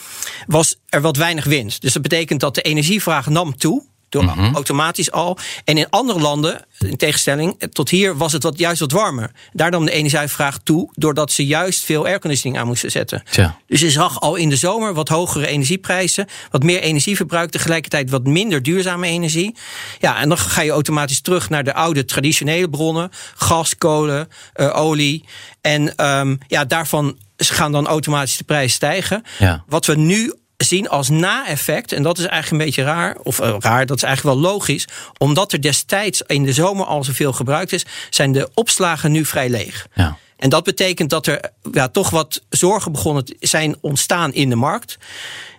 was 0.47 0.77
er 0.89 1.01
wat 1.01 1.17
weinig 1.17 1.45
wind. 1.45 1.81
Dus 1.81 1.93
dat 1.93 2.03
betekent 2.03 2.41
dat 2.41 2.55
de 2.55 2.63
energievraag 2.63 3.27
nam 3.27 3.57
toe. 3.57 3.83
Door 4.17 4.25
Mhm. 4.25 4.55
automatisch 4.55 5.11
al. 5.11 5.39
En 5.65 5.77
in 5.79 5.91
andere 5.91 6.21
landen, 6.21 6.65
in 6.79 6.97
tegenstelling 6.97 7.57
tot 7.73 7.89
hier, 7.91 8.17
was 8.17 8.33
het 8.33 8.43
wat, 8.43 8.59
juist 8.59 8.81
wat 8.81 8.93
warmer. 8.93 9.31
Daar 9.53 9.71
nam 9.71 9.85
de 9.85 9.91
energievraag 9.91 10.59
toe, 10.63 10.91
doordat 10.95 11.33
ze 11.33 11.47
juist 11.47 11.85
veel 11.85 12.05
airconditioning 12.07 12.61
aan 12.61 12.67
moesten 12.67 12.91
zetten. 12.91 13.23
Tja. 13.31 13.59
Dus 13.67 13.81
je 13.81 13.91
zag 13.91 14.21
al 14.21 14.35
in 14.35 14.49
de 14.49 14.57
zomer 14.57 14.95
wat 14.95 15.09
hogere 15.09 15.47
energieprijzen, 15.47 16.27
wat 16.51 16.63
meer 16.63 16.81
energieverbruik, 16.81 17.51
tegelijkertijd 17.51 18.11
wat 18.11 18.25
minder 18.27 18.63
duurzame 18.63 19.07
energie. 19.07 19.55
Ja, 19.99 20.21
en 20.21 20.29
dan 20.29 20.39
ga 20.39 20.61
je 20.61 20.71
automatisch 20.71 21.21
terug 21.21 21.49
naar 21.51 21.65
de 21.65 21.75
oude 21.75 22.05
traditionele 22.05 22.71
bronnen: 22.71 23.11
gas, 23.35 23.77
kolen, 23.79 24.29
eh, 24.53 24.77
olie. 24.81 25.25
En 25.61 25.97
ehm, 25.97 26.37
ja, 26.47 26.65
daarvan 26.65 27.17
gaan 27.37 27.73
dan 27.73 27.87
automatisch 27.87 28.37
de 28.37 28.45
prijzen 28.45 28.71
stijgen. 28.71 29.23
Ja. 29.39 29.65
Wat 29.67 29.87
we 29.87 29.95
nu 29.97 30.35
zien 30.57 30.89
als 30.89 31.09
na-effect, 31.09 31.93
en 31.93 32.03
dat 32.03 32.19
is 32.19 32.25
eigenlijk 32.25 32.63
een 32.63 32.69
beetje 32.69 32.83
raar, 32.83 33.17
of 33.23 33.41
eh, 33.41 33.57
raar, 33.59 33.87
dat 33.87 33.97
is 33.97 34.03
eigenlijk 34.03 34.37
wel 34.37 34.51
logisch, 34.51 34.89
omdat 35.19 35.53
er 35.53 35.61
destijds 35.61 36.23
in 36.27 36.43
de 36.43 36.53
zomer 36.53 36.87
al 36.87 37.05
zoveel 37.05 37.33
gebruikt 37.33 37.73
is, 37.73 37.87
zijn 38.11 38.33
de 38.33 38.49
opslagen 38.55 39.13
nu 39.13 39.25
vrij 39.25 39.49
leeg. 39.49 39.87
Ja. 39.95 40.19
En 40.37 40.49
dat 40.51 40.65
betekent 40.65 41.11
dat 41.11 41.27
er 41.27 41.51
ja, 41.73 41.89
toch 41.89 42.11
wat 42.11 42.43
zorgen 42.49 42.93
begonnen 42.93 43.37
zijn 43.41 43.77
ontstaan 43.81 44.33
in 44.33 44.49
de 44.49 44.57
markt. 44.57 44.99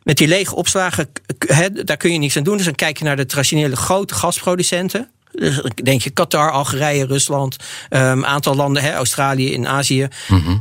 Met 0.03 0.17
die 0.17 0.27
lege 0.27 0.55
opslagen, 0.55 1.09
daar 1.85 1.97
kun 1.97 2.11
je 2.11 2.19
niks 2.19 2.38
aan 2.38 2.44
doen. 2.44 2.57
Dus 2.57 2.65
dan 2.65 2.75
kijk 2.75 2.97
je 2.97 3.03
naar 3.03 3.15
de 3.15 3.25
traditionele 3.25 3.75
grote 3.75 4.13
gasproducenten. 4.13 5.09
Dus 5.31 5.61
denk 5.83 6.01
je 6.01 6.09
Qatar, 6.09 6.51
Algerije, 6.51 7.05
Rusland, 7.05 7.55
een 7.89 8.25
aantal 8.25 8.55
landen, 8.55 8.83
hè, 8.83 8.94
Australië 8.94 9.53
in 9.53 9.67
Azië. 9.67 10.07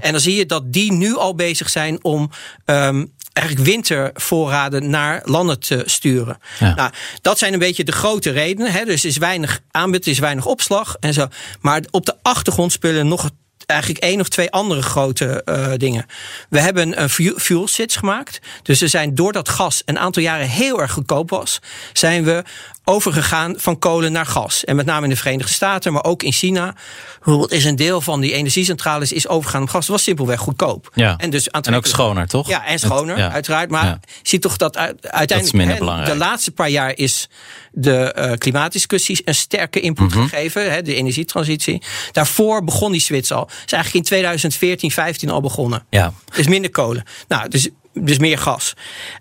En 0.00 0.12
dan 0.12 0.21
zie 0.21 0.35
je 0.35 0.47
dat 0.47 0.73
die 0.73 0.93
nu 0.93 1.17
al 1.17 1.35
bezig 1.35 1.71
zijn 1.71 2.05
om 2.05 2.31
ehm, 2.65 3.05
eigenlijk 3.37 3.67
wintervoorraden 3.69 4.91
naar 4.91 5.23
landen 5.25 5.61
te 5.61 5.83
sturen. 5.85 6.38
Ja. 6.59 6.75
Nou, 6.75 6.91
dat 7.21 7.38
zijn 7.38 7.53
een 7.53 7.59
beetje 7.59 7.85
de 7.85 7.93
grote 7.93 8.31
redenen. 8.31 8.73
Hè. 8.73 8.85
Dus 8.85 9.03
er 9.03 9.09
is 9.09 9.17
weinig 9.17 9.61
aanbod, 9.71 10.06
is 10.06 10.19
weinig 10.19 10.47
opslag 10.47 10.97
en 11.00 11.12
zo. 11.12 11.29
Maar 11.61 11.83
op 11.91 12.06
de 12.06 12.15
achtergrond 12.23 12.73
spelen 12.73 13.09
nog 13.09 13.31
eigenlijk 13.67 14.03
één 14.05 14.21
of 14.21 14.29
twee 14.29 14.51
andere 14.51 14.83
grote 14.83 15.43
eh, 15.45 15.73
dingen. 15.77 16.07
We 16.49 16.61
hebben 16.61 17.03
een 17.03 17.11
fuel, 17.39 17.69
switch 17.69 17.99
gemaakt. 17.99 18.39
Dus 18.63 18.81
we 18.81 18.89
zijn 18.89 19.15
doordat 19.15 19.49
gas 19.49 19.83
een 19.85 19.99
aantal 19.99 20.23
jaren 20.23 20.49
heel 20.49 20.81
erg 20.81 20.93
goedkoop 20.93 21.31
was, 21.31 21.59
zijn 21.93 22.25
we 22.25 22.45
overgegaan 22.89 23.55
van 23.59 23.79
kolen 23.79 24.13
naar 24.13 24.27
gas. 24.27 24.65
En 24.65 24.77
met 24.77 24.87
name 24.87 25.05
in 25.05 25.11
de 25.11 25.17
Verenigde 25.17 25.53
Staten, 25.53 25.93
maar 25.93 26.05
ook 26.05 26.23
in 26.23 26.33
China. 26.33 26.75
Bijvoorbeeld 27.17 27.53
is 27.53 27.65
een 27.65 27.77
deel 27.77 28.01
van 28.01 28.21
die 28.21 28.33
energiecentrales 28.33 29.13
is 29.13 29.29
overgegaan 29.29 29.63
op 29.63 29.69
gas. 29.69 29.81
Dat 29.87 29.97
was 29.97 30.02
simpelweg 30.05 30.40
goedkoop. 30.40 30.90
Ja. 30.95 31.17
En, 31.17 31.31
dus 31.31 31.49
En 31.49 31.75
ook 31.75 31.87
schoner, 31.87 32.26
toch? 32.29 32.49
Ja, 32.49 32.67
en 32.67 32.79
schoner, 32.79 33.19
Ja. 33.19 33.31
uiteraard. 33.33 33.71
Maar 33.71 33.85
Ja. 33.85 34.00
zie 34.23 34.38
toch 34.38 34.57
dat 34.57 34.76
uiteindelijk 35.00 35.69
hè, 35.71 35.79
belangrijk. 35.79 36.11
de 36.12 36.17
laatste 36.17 36.50
paar 36.50 36.69
jaar 36.69 36.97
is 36.97 37.29
de 37.73 38.12
eh 38.12 38.33
klimaatdiscussie 38.38 39.23
een 39.25 39.35
sterke 39.35 39.81
input 39.81 40.14
Mhm. 40.14 40.23
gegeven, 40.23 40.73
hè, 40.73 40.83
de 40.83 40.95
energietransitie. 40.95 41.83
Daarvoor 42.12 42.64
begon 42.64 42.93
die 42.93 43.00
switch 43.00 43.31
al. 43.31 43.49
Is 43.65 43.73
eigenlijk 43.73 43.95
in 43.95 44.03
2014, 44.03 44.91
15 44.91 45.31
al 45.31 45.41
begonnen. 45.41 45.87
Ja. 45.91 46.13
Dus 46.35 46.47
minder 46.47 46.71
kolen. 46.71 47.05
Nou, 47.29 47.49
dus, 47.49 47.69
dus 47.93 48.19
meer 48.19 48.39
gas. 48.39 48.75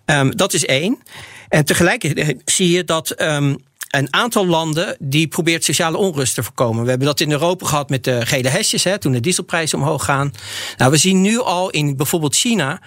Ehm, 0.06 0.32
dat 0.32 0.54
is 0.54 0.66
één. 0.66 1.00
En 1.50 1.66
tegelijkertijd 1.66 2.42
zie 2.46 2.72
je 2.72 2.84
dat 2.84 3.10
ehm, 3.10 3.56
een 3.96 4.14
aantal 4.14 4.46
landen 4.46 4.96
die 5.00 5.28
probeert 5.28 5.64
sociale 5.64 5.98
onrust 5.98 6.36
te 6.36 6.44
voorkomen. 6.44 6.84
We 6.84 6.90
hebben 6.90 7.08
dat 7.08 7.20
in 7.20 7.32
Europa 7.32 7.66
gehad 7.66 7.90
met 7.90 8.04
de 8.04 8.26
gele 8.26 8.50
hesjes, 8.50 8.84
hè, 8.84 8.98
toen 8.98 9.12
de 9.12 9.20
dieselprijzen 9.20 9.80
omhoog 9.80 10.06
gaan. 10.06 10.34
Nou, 10.78 10.92
we 10.92 10.98
zien 10.98 11.22
nu 11.22 11.40
al 11.40 11.70
in 11.70 11.98
bijvoorbeeld 11.98 12.36
China 12.36 12.82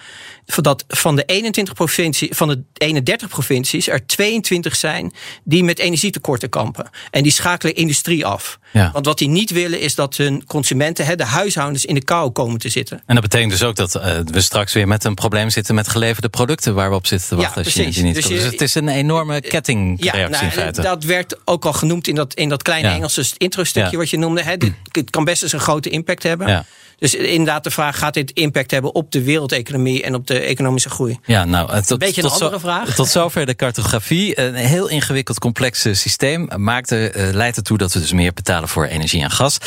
dat 0.45 0.83
van 0.87 1.15
de 1.15 1.23
21 1.23 1.73
provincie, 1.73 2.35
van 2.35 2.47
de 2.47 2.63
31 2.73 3.29
provincies 3.29 3.87
er 3.87 4.05
22 4.05 4.75
zijn 4.75 5.13
die 5.43 5.63
met 5.63 5.79
energietekorten 5.79 6.49
kampen. 6.49 6.89
En 7.11 7.23
die 7.23 7.31
schakelen 7.31 7.75
industrie 7.75 8.25
af. 8.25 8.59
Ja. 8.71 8.89
Want 8.93 9.05
wat 9.05 9.17
die 9.17 9.27
niet 9.27 9.49
willen 9.51 9.79
is 9.79 9.95
dat 9.95 10.15
hun 10.17 10.43
consumenten, 10.47 11.05
hè, 11.05 11.15
de 11.15 11.23
huishoudens, 11.23 11.85
in 11.85 11.93
de 11.93 12.03
kou 12.03 12.31
komen 12.31 12.59
te 12.59 12.69
zitten. 12.69 13.01
En 13.05 13.13
dat 13.15 13.23
betekent 13.23 13.51
dus 13.51 13.63
ook 13.63 13.75
dat 13.75 13.95
eh, 13.95 14.17
we 14.25 14.41
straks 14.41 14.73
weer 14.73 14.87
met 14.87 15.03
een 15.03 15.13
probleem 15.13 15.49
zitten 15.49 15.75
met 15.75 15.87
geleverde 15.87 16.29
producten 16.29 16.73
waar 16.73 16.89
we 16.89 16.95
op 16.95 17.07
zitten 17.07 17.27
te 17.29 17.35
Ja, 17.35 17.41
wachten. 17.41 17.63
als 17.63 17.73
China 17.73 17.83
precies. 17.83 18.01
die 18.03 18.11
niet 18.13 18.21
Dus 18.21 18.31
je- 18.31 18.43
dus 18.43 18.51
het 18.51 18.61
is 18.61 18.75
een 18.75 18.87
enorme 18.89 19.41
kettingreactie 19.41 20.29
nou, 20.31 20.43
in 20.45 20.51
feite. 20.51 20.81
dat 20.81 21.03
werd 21.03 21.35
ook 21.45 21.65
al 21.65 21.73
genoemd 21.73 22.07
in 22.07 22.15
dat, 22.15 22.33
in 22.33 22.49
dat 22.49 22.61
kleine 22.61 22.87
Ja. 22.87 22.93
Engelse 22.93 23.25
intro-stukje 23.37 23.91
Ja. 23.91 23.97
wat 23.97 24.09
je 24.09 24.17
noemde. 24.17 24.43
Hè. 24.43 24.57
Dit, 24.57 24.73
het 24.91 25.09
kan 25.09 25.23
best 25.23 25.43
eens 25.43 25.51
een 25.53 25.59
grote 25.59 25.89
impact 25.89 26.23
hebben. 26.23 26.47
Ja. 26.47 26.65
Dus 26.99 27.15
inderdaad 27.15 27.63
de 27.63 27.71
vraag, 27.71 27.97
gaat 27.97 28.13
dit 28.13 28.31
impact 28.31 28.71
hebben 28.71 28.95
op 28.95 29.11
de 29.11 29.23
wereldeconomie 29.23 30.03
en 30.03 30.15
op 30.15 30.27
de 30.27 30.39
economische 30.39 30.89
groei? 30.89 31.19
Ja, 31.25 31.45
nou, 31.45 31.71
eh, 31.71 31.81
tot, 31.81 31.99
beetje 31.99 32.21
een 32.23 32.29
tot 32.29 32.37
zo- 32.37 32.43
andere 32.43 32.61
vraag. 32.61 32.95
Tot 32.99 33.07
zover 33.07 33.45
de 33.45 33.55
cartografie. 33.55 34.39
Een 34.39 34.53
heel 34.53 34.87
ingewikkeld, 34.87 35.39
complex 35.39 35.85
eh, 35.85 35.93
systeem 35.93 36.47
maakt 36.55 36.91
er, 36.91 37.11
eh, 37.11 37.33
leidt 37.33 37.57
ertoe 37.57 37.77
dat 37.77 37.93
we 37.93 37.99
dus 37.99 38.11
meer 38.11 38.33
betalen 38.33 38.47
betalen 38.49 38.69
voor 38.69 38.85
energie 38.85 39.21
en 39.23 39.31
gas. 39.31 39.57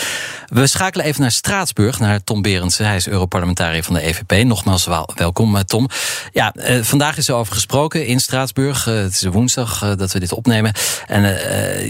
We 0.47 0.67
schakelen 0.67 1.07
even 1.07 1.21
naar 1.21 1.31
Straatsburg, 1.31 1.99
naar 1.99 2.25
Tom 2.25 2.43
Berendsen. 2.43 2.87
Hij 2.87 2.97
is 2.97 3.09
Europarlementariër 3.09 3.83
van 3.83 3.95
de 3.95 4.01
EVP. 4.01 4.45
Nogmaals 4.45 4.89
welkom, 5.15 5.65
Tom. 5.65 5.89
Ja, 6.33 6.55
vandaag 6.83 7.17
is 7.17 7.29
er 7.29 7.35
over 7.35 7.55
gesproken 7.55 8.07
in 8.07 8.21
Straatsburg. 8.21 8.85
het 8.85 9.15
is 9.15 9.23
woensdag 9.23 9.95
dat 9.97 10.13
we 10.13 10.21
dit 10.21 10.33
opnemen. 10.33 10.73
En 11.07 11.23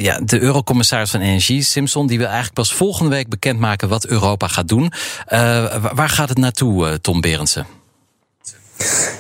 ja, 0.01 0.21
de 0.25 0.41
Eurocommissaris 0.41 1.11
van 1.11 1.21
Energie, 1.21 1.63
Simpson, 1.63 2.07
die 2.07 2.19
wil 2.19 2.27
eigenlijk 2.27 2.55
pas 2.55 2.73
volgende 2.73 3.11
week 3.11 3.29
bekendmaken 3.29 3.89
wat 3.89 4.07
Europa 4.07 4.49
gaat 4.49 4.69
doen. 4.69 4.93
Waar 5.93 6.09
gaat 6.09 6.29
het 6.29 6.39
naartoe, 6.39 7.01
Tom 7.01 7.21
Berendsen? 7.21 7.67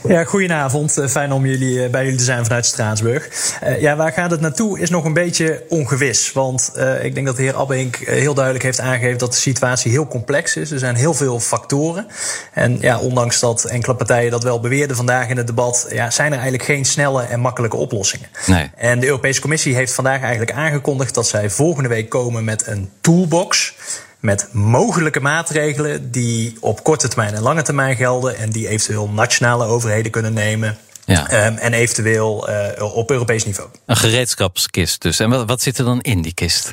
Ja, 0.08 0.24
goedenavond. 0.24 0.98
Eh, 0.98 1.08
fijn 1.08 1.32
om 1.32 1.46
jullie, 1.46 1.84
eh, 1.84 1.90
bij 1.90 2.02
jullie 2.02 2.18
te 2.18 2.24
zijn 2.24 2.44
vanuit 2.44 2.66
Straatsburg. 2.66 3.28
Uh, 3.64 3.80
ja, 3.80 3.96
waar 3.96 4.12
gaat 4.12 4.30
het 4.30 4.40
naartoe 4.40 4.80
is 4.80 4.90
nog 4.90 5.04
een 5.04 5.12
beetje 5.12 5.64
ongewis. 5.68 6.32
Want 6.32 6.72
uh, 6.76 7.04
ik 7.04 7.14
denk 7.14 7.26
dat 7.26 7.36
de 7.36 7.42
heer 7.42 7.56
Abbeink 7.56 7.96
heel 7.96 8.34
duidelijk 8.34 8.64
heeft 8.64 8.80
aangegeven 8.80 9.18
dat 9.18 9.32
de 9.32 9.38
situatie 9.38 9.90
heel 9.90 10.06
complex 10.06 10.56
is. 10.56 10.70
Er 10.70 10.78
zijn 10.78 10.94
heel 10.94 11.14
veel 11.14 11.40
factoren. 11.40 12.06
En 12.52 12.78
ja, 12.80 12.98
ondanks 12.98 13.40
dat 13.40 13.64
enkele 13.64 13.94
partijen 13.94 14.30
dat 14.30 14.42
wel 14.42 14.60
beweerden 14.60 14.96
vandaag 14.96 15.28
in 15.28 15.36
het 15.36 15.46
debat, 15.46 15.86
ja, 15.90 16.10
zijn 16.10 16.26
er 16.26 16.38
eigenlijk 16.38 16.64
geen 16.64 16.84
snelle 16.84 17.22
en 17.22 17.40
makkelijke 17.40 17.76
oplossingen. 17.76 18.28
Nee. 18.46 18.70
En 18.76 19.00
de 19.00 19.06
Europese 19.06 19.40
Commissie 19.40 19.74
heeft 19.74 19.94
vandaag 19.94 20.20
eigenlijk 20.20 20.52
aangekondigd 20.52 21.14
dat 21.14 21.26
zij 21.26 21.50
volgende 21.50 21.88
week 21.88 22.08
komen 22.08 22.44
met 22.44 22.66
een 22.66 22.90
toolbox 23.00 23.74
met 24.22 24.48
mogelijke 24.52 25.20
maatregelen 25.20 26.10
die 26.10 26.56
op 26.60 26.82
korte 26.82 27.08
termijn 27.08 27.34
en 27.34 27.42
lange 27.42 27.62
termijn 27.62 27.96
gelden 27.96 28.36
en 28.36 28.50
die 28.50 28.68
eventueel 28.68 29.08
nationale 29.08 29.64
overheden 29.64 30.10
kunnen 30.10 30.32
nemen. 30.32 30.78
Ja. 31.04 31.46
Um, 31.46 31.56
en 31.56 31.72
eventueel 31.72 32.50
uh, 32.50 32.94
op 32.96 33.10
Europees 33.10 33.44
niveau. 33.44 33.70
Een 33.86 33.96
gereedschapskist 33.96 35.02
dus. 35.02 35.18
En 35.18 35.30
wat, 35.30 35.48
wat 35.48 35.62
zit 35.62 35.78
er 35.78 35.84
dan 35.84 36.00
in 36.00 36.22
die 36.22 36.34
kist? 36.34 36.72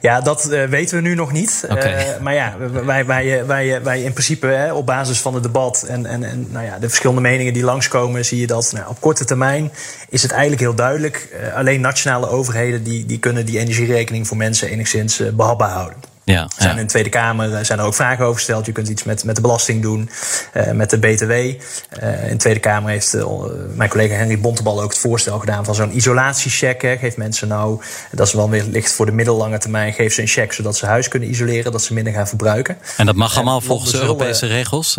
Ja, 0.00 0.20
dat 0.20 0.48
uh, 0.50 0.64
weten 0.64 0.96
we 0.96 1.02
nu 1.02 1.14
nog 1.14 1.32
niet. 1.32 1.66
Okay. 1.70 2.14
Uh, 2.14 2.20
maar 2.20 2.34
ja, 2.34 2.56
wij, 2.84 3.06
wij, 3.06 3.46
wij, 3.46 3.82
wij 3.82 4.02
in 4.02 4.12
principe 4.12 4.46
hè, 4.46 4.72
op 4.72 4.86
basis 4.86 5.20
van 5.20 5.34
het 5.34 5.42
debat 5.42 5.82
en, 5.82 6.06
en, 6.06 6.24
en 6.24 6.46
nou 6.50 6.64
ja, 6.64 6.78
de 6.78 6.88
verschillende 6.88 7.20
meningen 7.20 7.52
die 7.52 7.64
langskomen, 7.64 8.24
zie 8.24 8.40
je 8.40 8.46
dat 8.46 8.72
nou, 8.72 8.88
op 8.88 9.00
korte 9.00 9.24
termijn 9.24 9.72
is 10.08 10.22
het 10.22 10.30
eigenlijk 10.30 10.60
heel 10.60 10.74
duidelijk. 10.74 11.28
Uh, 11.32 11.54
alleen 11.54 11.80
nationale 11.80 12.28
overheden 12.28 12.82
die, 12.82 13.06
die 13.06 13.18
kunnen 13.18 13.46
die 13.46 13.58
energierekening 13.58 14.26
voor 14.26 14.36
mensen 14.36 14.68
enigszins 14.68 15.22
behapbaar 15.34 15.70
houden. 15.70 16.13
Ja, 16.24 16.48
zijn 16.58 16.76
in 16.76 16.82
de 16.82 16.88
Tweede 16.88 17.08
Kamer 17.08 17.54
eh, 17.54 17.64
zijn 17.64 17.78
er 17.78 17.84
ook 17.84 17.94
vragen 17.94 18.24
over 18.24 18.36
gesteld. 18.36 18.66
Je 18.66 18.72
kunt 18.72 18.88
iets 18.88 19.04
met, 19.04 19.24
met 19.24 19.36
de 19.36 19.40
belasting 19.40 19.82
doen, 19.82 20.10
uh, 20.56 20.70
met 20.70 20.90
de 20.90 20.98
BTW. 20.98 21.30
Uh, 21.30 21.54
eh, 21.90 22.24
in 22.24 22.30
de 22.30 22.36
Tweede 22.36 22.60
Kamer 22.60 22.90
heeft 22.90 23.14
uh, 23.14 23.26
mijn 23.74 23.90
collega 23.90 24.14
Henry 24.14 24.40
Bontebal 24.40 24.82
ook 24.82 24.90
het 24.90 24.98
voorstel 24.98 25.38
gedaan 25.38 25.64
van 25.64 25.74
zo'n 25.74 25.96
isolatiecheck. 25.96 26.82
Hè. 26.82 26.96
Geef 26.96 27.16
mensen 27.16 27.48
nou, 27.48 27.80
dat 28.10 28.26
is 28.26 28.32
wel 28.32 28.50
weer 28.50 28.64
licht 28.64 28.92
voor 28.92 29.06
de 29.06 29.12
middellange 29.12 29.58
termijn, 29.58 29.92
geef 29.92 30.14
ze 30.14 30.20
een 30.20 30.28
check 30.28 30.52
zodat 30.52 30.76
ze 30.76 30.86
huis 30.86 31.08
kunnen 31.08 31.30
isoleren, 31.30 31.72
dat 31.72 31.82
ze 31.82 31.94
minder 31.94 32.12
gaan 32.12 32.28
verbruiken. 32.28 32.78
En 32.96 33.06
dat 33.06 33.14
mag 33.14 33.34
allemaal 33.36 33.60
volgens 33.60 33.90
de 33.90 34.00
Europese 34.00 34.46
regels? 34.46 34.96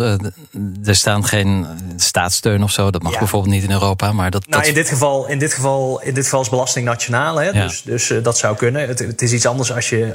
er 0.84 0.96
staan 0.96 1.24
geen 1.24 1.66
staatssteun 1.96 2.62
of 2.62 2.70
zo, 2.70 2.90
dat 2.90 3.02
mag 3.02 3.18
bijvoorbeeld 3.18 3.54
niet 3.54 3.62
in 3.62 3.70
Europa. 3.70 4.12
Maar 4.12 4.30
dat, 4.30 4.46
nou, 4.48 4.64
in, 4.64 4.74
dit 4.74 4.88
geval, 4.88 5.28
in, 5.28 5.38
dit 5.38 5.54
geval, 5.54 6.00
in 6.02 6.14
dit 6.14 6.24
geval 6.24 6.40
is 6.40 6.48
belasting 6.48 6.86
nationaal, 6.86 7.36
hè. 7.36 7.52
Dus, 7.52 7.82
dus 7.82 8.12
dat 8.22 8.38
zou 8.38 8.56
kunnen. 8.56 8.88
Het, 8.88 8.98
het, 8.98 9.22
is 9.22 9.32
iets 9.32 9.46
anders 9.46 9.72
als 9.72 9.88
je 9.88 10.14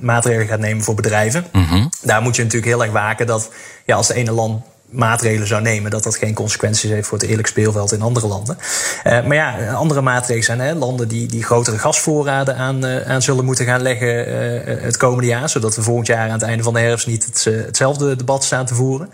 maatregelen 0.00 0.49
gaat 0.50 0.60
nemen 0.60 0.84
voor 0.84 0.94
bedrijven. 0.94 1.44
Mm 1.52 1.88
Daar 2.02 2.22
moet 2.22 2.36
je 2.36 2.42
natuurlijk 2.42 2.72
heel 2.72 2.82
erg 2.82 2.92
waken 2.92 3.26
dat 3.26 3.50
ja, 3.84 3.96
als 3.96 4.06
de 4.06 4.14
ene 4.14 4.32
land 4.32 4.62
maatregelen 4.90 5.46
zou 5.46 5.62
nemen, 5.62 5.90
dat 5.90 6.02
dat 6.02 6.16
geen 6.16 6.34
consequenties 6.34 6.90
heeft 6.90 7.08
voor 7.08 7.18
het 7.18 7.26
eerlijk 7.26 7.48
speelveld 7.48 7.92
in 7.92 8.02
andere 8.02 8.26
landen. 8.26 8.58
Uh, 9.04 9.26
maar 9.26 9.36
ja, 9.36 9.72
andere 9.72 10.00
maatregelen 10.00 10.44
zijn 10.44 10.60
hè, 10.60 10.74
landen 10.74 11.08
die, 11.08 11.26
die 11.26 11.44
grotere 11.44 11.78
gasvoorraden 11.78 12.56
aan, 12.56 12.86
uh, 12.86 13.10
aan 13.10 13.22
zullen 13.22 13.44
moeten 13.44 13.64
gaan 13.64 13.82
leggen 13.82 14.28
uh, 14.28 14.82
het 14.82 14.96
komende 14.96 15.26
jaar, 15.26 15.48
zodat 15.48 15.76
we 15.76 15.82
volgend 15.82 16.06
jaar 16.06 16.26
aan 16.26 16.32
het 16.32 16.42
einde 16.42 16.62
van 16.62 16.74
de 16.74 16.80
herfst 16.80 17.06
niet 17.06 17.24
het, 17.24 17.44
hetzelfde 17.44 18.16
debat 18.16 18.44
staan 18.44 18.66
te 18.66 18.74
voeren. 18.74 19.10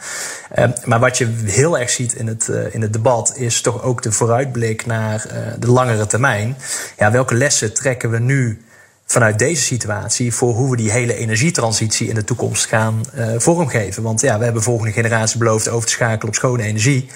maar 0.84 1.00
wat 1.00 1.18
je 1.18 1.34
heel 1.44 1.78
erg 1.78 1.90
ziet 1.90 2.14
in 2.14 2.26
het, 2.26 2.50
in 2.70 2.82
het 2.82 2.92
debat 2.92 3.32
is 3.36 3.60
toch 3.60 3.82
ook 3.82 4.02
de 4.02 4.12
vooruitblik 4.12 4.86
naar 4.86 5.26
de 5.58 5.70
langere 5.70 6.06
termijn. 6.06 6.56
Ja, 6.98 7.10
welke 7.10 7.34
lessen 7.34 7.74
trekken 7.74 8.10
we 8.10 8.18
nu 8.18 8.65
vanuit 9.06 9.38
deze 9.38 9.62
situatie 9.62 10.34
voor 10.34 10.54
hoe 10.54 10.70
we 10.70 10.76
die 10.76 10.90
hele 10.90 11.14
energietransitie 11.14 12.08
in 12.08 12.14
de 12.14 12.24
toekomst 12.24 12.66
gaan 12.66 13.00
uh, 13.14 13.34
vormgeven. 13.36 14.02
Want 14.02 14.20
ja, 14.20 14.38
we 14.38 14.44
hebben 14.44 14.62
volgende 14.62 14.92
generatie 14.92 15.38
beloofd 15.38 15.68
over 15.68 15.86
te 15.88 15.92
schakelen 15.92 16.28
op 16.28 16.34
schone 16.34 16.62
energie. 16.62 17.08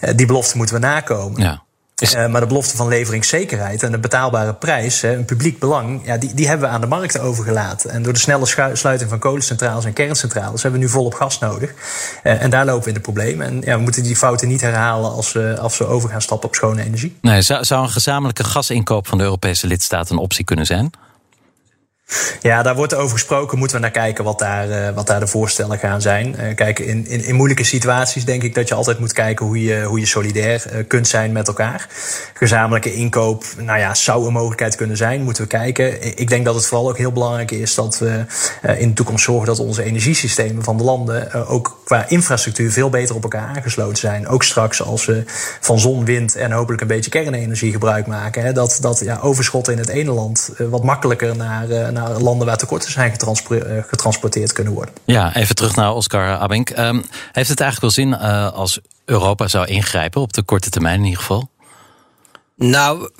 Uh, 0.00 0.10
die 0.16 0.26
belofte 0.26 0.56
moeten 0.56 0.74
we 0.74 0.80
nakomen. 0.80 1.42
Ja. 1.42 1.62
Uh, 2.02 2.26
maar 2.26 2.40
de 2.40 2.46
belofte 2.46 2.76
van 2.76 2.88
leveringszekerheid 2.88 3.82
en 3.82 3.92
een 3.92 4.00
betaalbare 4.00 4.54
prijs, 4.54 5.02
een 5.02 5.24
publiek 5.24 5.58
belang, 5.58 6.00
ja, 6.04 6.16
die, 6.16 6.34
die 6.34 6.48
hebben 6.48 6.68
we 6.68 6.74
aan 6.74 6.80
de 6.80 6.86
markt 6.86 7.18
overgelaten. 7.18 7.90
En 7.90 8.02
door 8.02 8.12
de 8.12 8.18
snelle 8.18 8.46
sluiting 8.72 9.10
van 9.10 9.18
kolencentrales 9.18 9.84
en 9.84 9.92
kerncentrales 9.92 10.62
hebben 10.62 10.80
we 10.80 10.86
nu 10.86 10.92
volop 10.92 11.14
gas 11.14 11.38
nodig. 11.38 11.70
Uh, 12.24 12.42
en 12.42 12.50
daar 12.50 12.64
lopen 12.64 12.82
we 12.82 12.88
in 12.88 12.94
de 12.94 13.00
problemen. 13.00 13.46
En 13.46 13.60
ja, 13.64 13.76
we 13.76 13.82
moeten 13.82 14.02
die 14.02 14.16
fouten 14.16 14.48
niet 14.48 14.60
herhalen 14.60 15.10
als 15.10 15.32
we, 15.32 15.56
als 15.60 15.78
we 15.78 15.86
over 15.86 16.08
gaan 16.08 16.22
stappen 16.22 16.48
op 16.48 16.54
schone 16.54 16.82
energie. 16.84 17.16
Nee, 17.20 17.42
zou, 17.42 17.64
zou 17.64 17.82
een 17.82 17.90
gezamenlijke 17.90 18.44
gasinkoop 18.44 19.06
van 19.06 19.18
de 19.18 19.24
Europese 19.24 19.66
lidstaten 19.66 20.16
een 20.16 20.22
optie 20.22 20.44
kunnen 20.44 20.66
zijn? 20.66 20.90
Ja, 22.40 22.62
daar 22.62 22.74
wordt 22.74 22.94
over 22.94 23.12
gesproken. 23.12 23.58
Moeten 23.58 23.76
we 23.76 23.82
naar 23.82 23.90
kijken 23.90 24.24
wat 24.24 24.38
daar, 24.38 24.68
uh, 24.68 24.90
wat 24.94 25.06
daar 25.06 25.20
de 25.20 25.26
voorstellen 25.26 25.78
gaan 25.78 26.00
zijn. 26.00 26.36
Uh, 26.40 26.54
kijk, 26.54 26.78
in, 26.78 27.06
in, 27.06 27.24
in, 27.24 27.34
moeilijke 27.34 27.64
situaties 27.64 28.24
denk 28.24 28.42
ik 28.42 28.54
dat 28.54 28.68
je 28.68 28.74
altijd 28.74 28.98
moet 28.98 29.12
kijken 29.12 29.46
hoe 29.46 29.62
je, 29.62 29.82
hoe 29.82 30.00
je 30.00 30.06
solidair 30.06 30.64
uh, 30.66 30.84
kunt 30.88 31.08
zijn 31.08 31.32
met 31.32 31.48
elkaar. 31.48 31.88
Gezamenlijke 32.34 32.94
inkoop, 32.94 33.44
nou 33.56 33.78
ja, 33.78 33.94
zou 33.94 34.26
een 34.26 34.32
mogelijkheid 34.32 34.76
kunnen 34.76 34.96
zijn. 34.96 35.22
Moeten 35.22 35.42
we 35.42 35.48
kijken. 35.48 36.18
Ik 36.18 36.28
denk 36.28 36.44
dat 36.44 36.54
het 36.54 36.66
vooral 36.66 36.88
ook 36.88 36.98
heel 36.98 37.12
belangrijk 37.12 37.50
is 37.50 37.74
dat 37.74 37.98
we 37.98 38.24
in 38.76 38.88
de 38.88 38.94
toekomst 38.94 39.24
zorgen 39.24 39.46
dat 39.46 39.58
onze 39.58 39.82
energiesystemen 39.82 40.64
van 40.64 40.76
de 40.76 40.84
landen 40.84 41.46
ook 41.46 41.80
qua 41.84 42.08
infrastructuur 42.08 42.70
veel 42.70 42.90
beter 42.90 43.14
op 43.14 43.22
elkaar 43.22 43.48
aangesloten 43.56 43.96
zijn. 43.96 44.28
Ook 44.28 44.42
straks 44.42 44.82
als 44.82 45.04
we 45.04 45.22
van 45.60 45.78
zon, 45.78 46.04
wind 46.04 46.36
en 46.36 46.52
hopelijk 46.52 46.82
een 46.82 46.88
beetje 46.88 47.10
kernenergie 47.10 47.72
gebruik 47.72 48.06
maken. 48.06 48.42
Hè, 48.42 48.52
dat 48.52 48.78
dat 48.80 49.00
ja, 49.04 49.18
overschotten 49.22 49.72
in 49.72 49.78
het 49.78 49.88
ene 49.88 50.12
land 50.12 50.50
wat 50.58 50.84
makkelijker 50.84 51.36
naar 51.36 51.92
naar 51.94 52.03
landen 52.20 52.46
waar 52.46 52.56
tekorten 52.56 52.90
zijn 52.90 53.12
eh, 53.12 53.82
getransporteerd 53.86 54.52
kunnen 54.52 54.72
worden. 54.72 54.94
Ja, 55.04 55.34
even 55.34 55.54
terug 55.54 55.76
naar 55.76 55.94
Oscar 55.94 56.36
Abink. 56.36 56.70
Um, 56.70 57.04
heeft 57.32 57.48
het 57.48 57.60
eigenlijk 57.60 57.80
wel 57.80 58.04
zin 58.04 58.08
uh, 58.08 58.52
als 58.52 58.80
Europa 59.04 59.48
zou 59.48 59.66
ingrijpen 59.66 60.20
op 60.20 60.32
de 60.32 60.42
korte 60.42 60.70
termijn 60.70 60.98
in 60.98 61.04
ieder 61.04 61.20
geval? 61.20 61.48
Nou, 62.56 63.10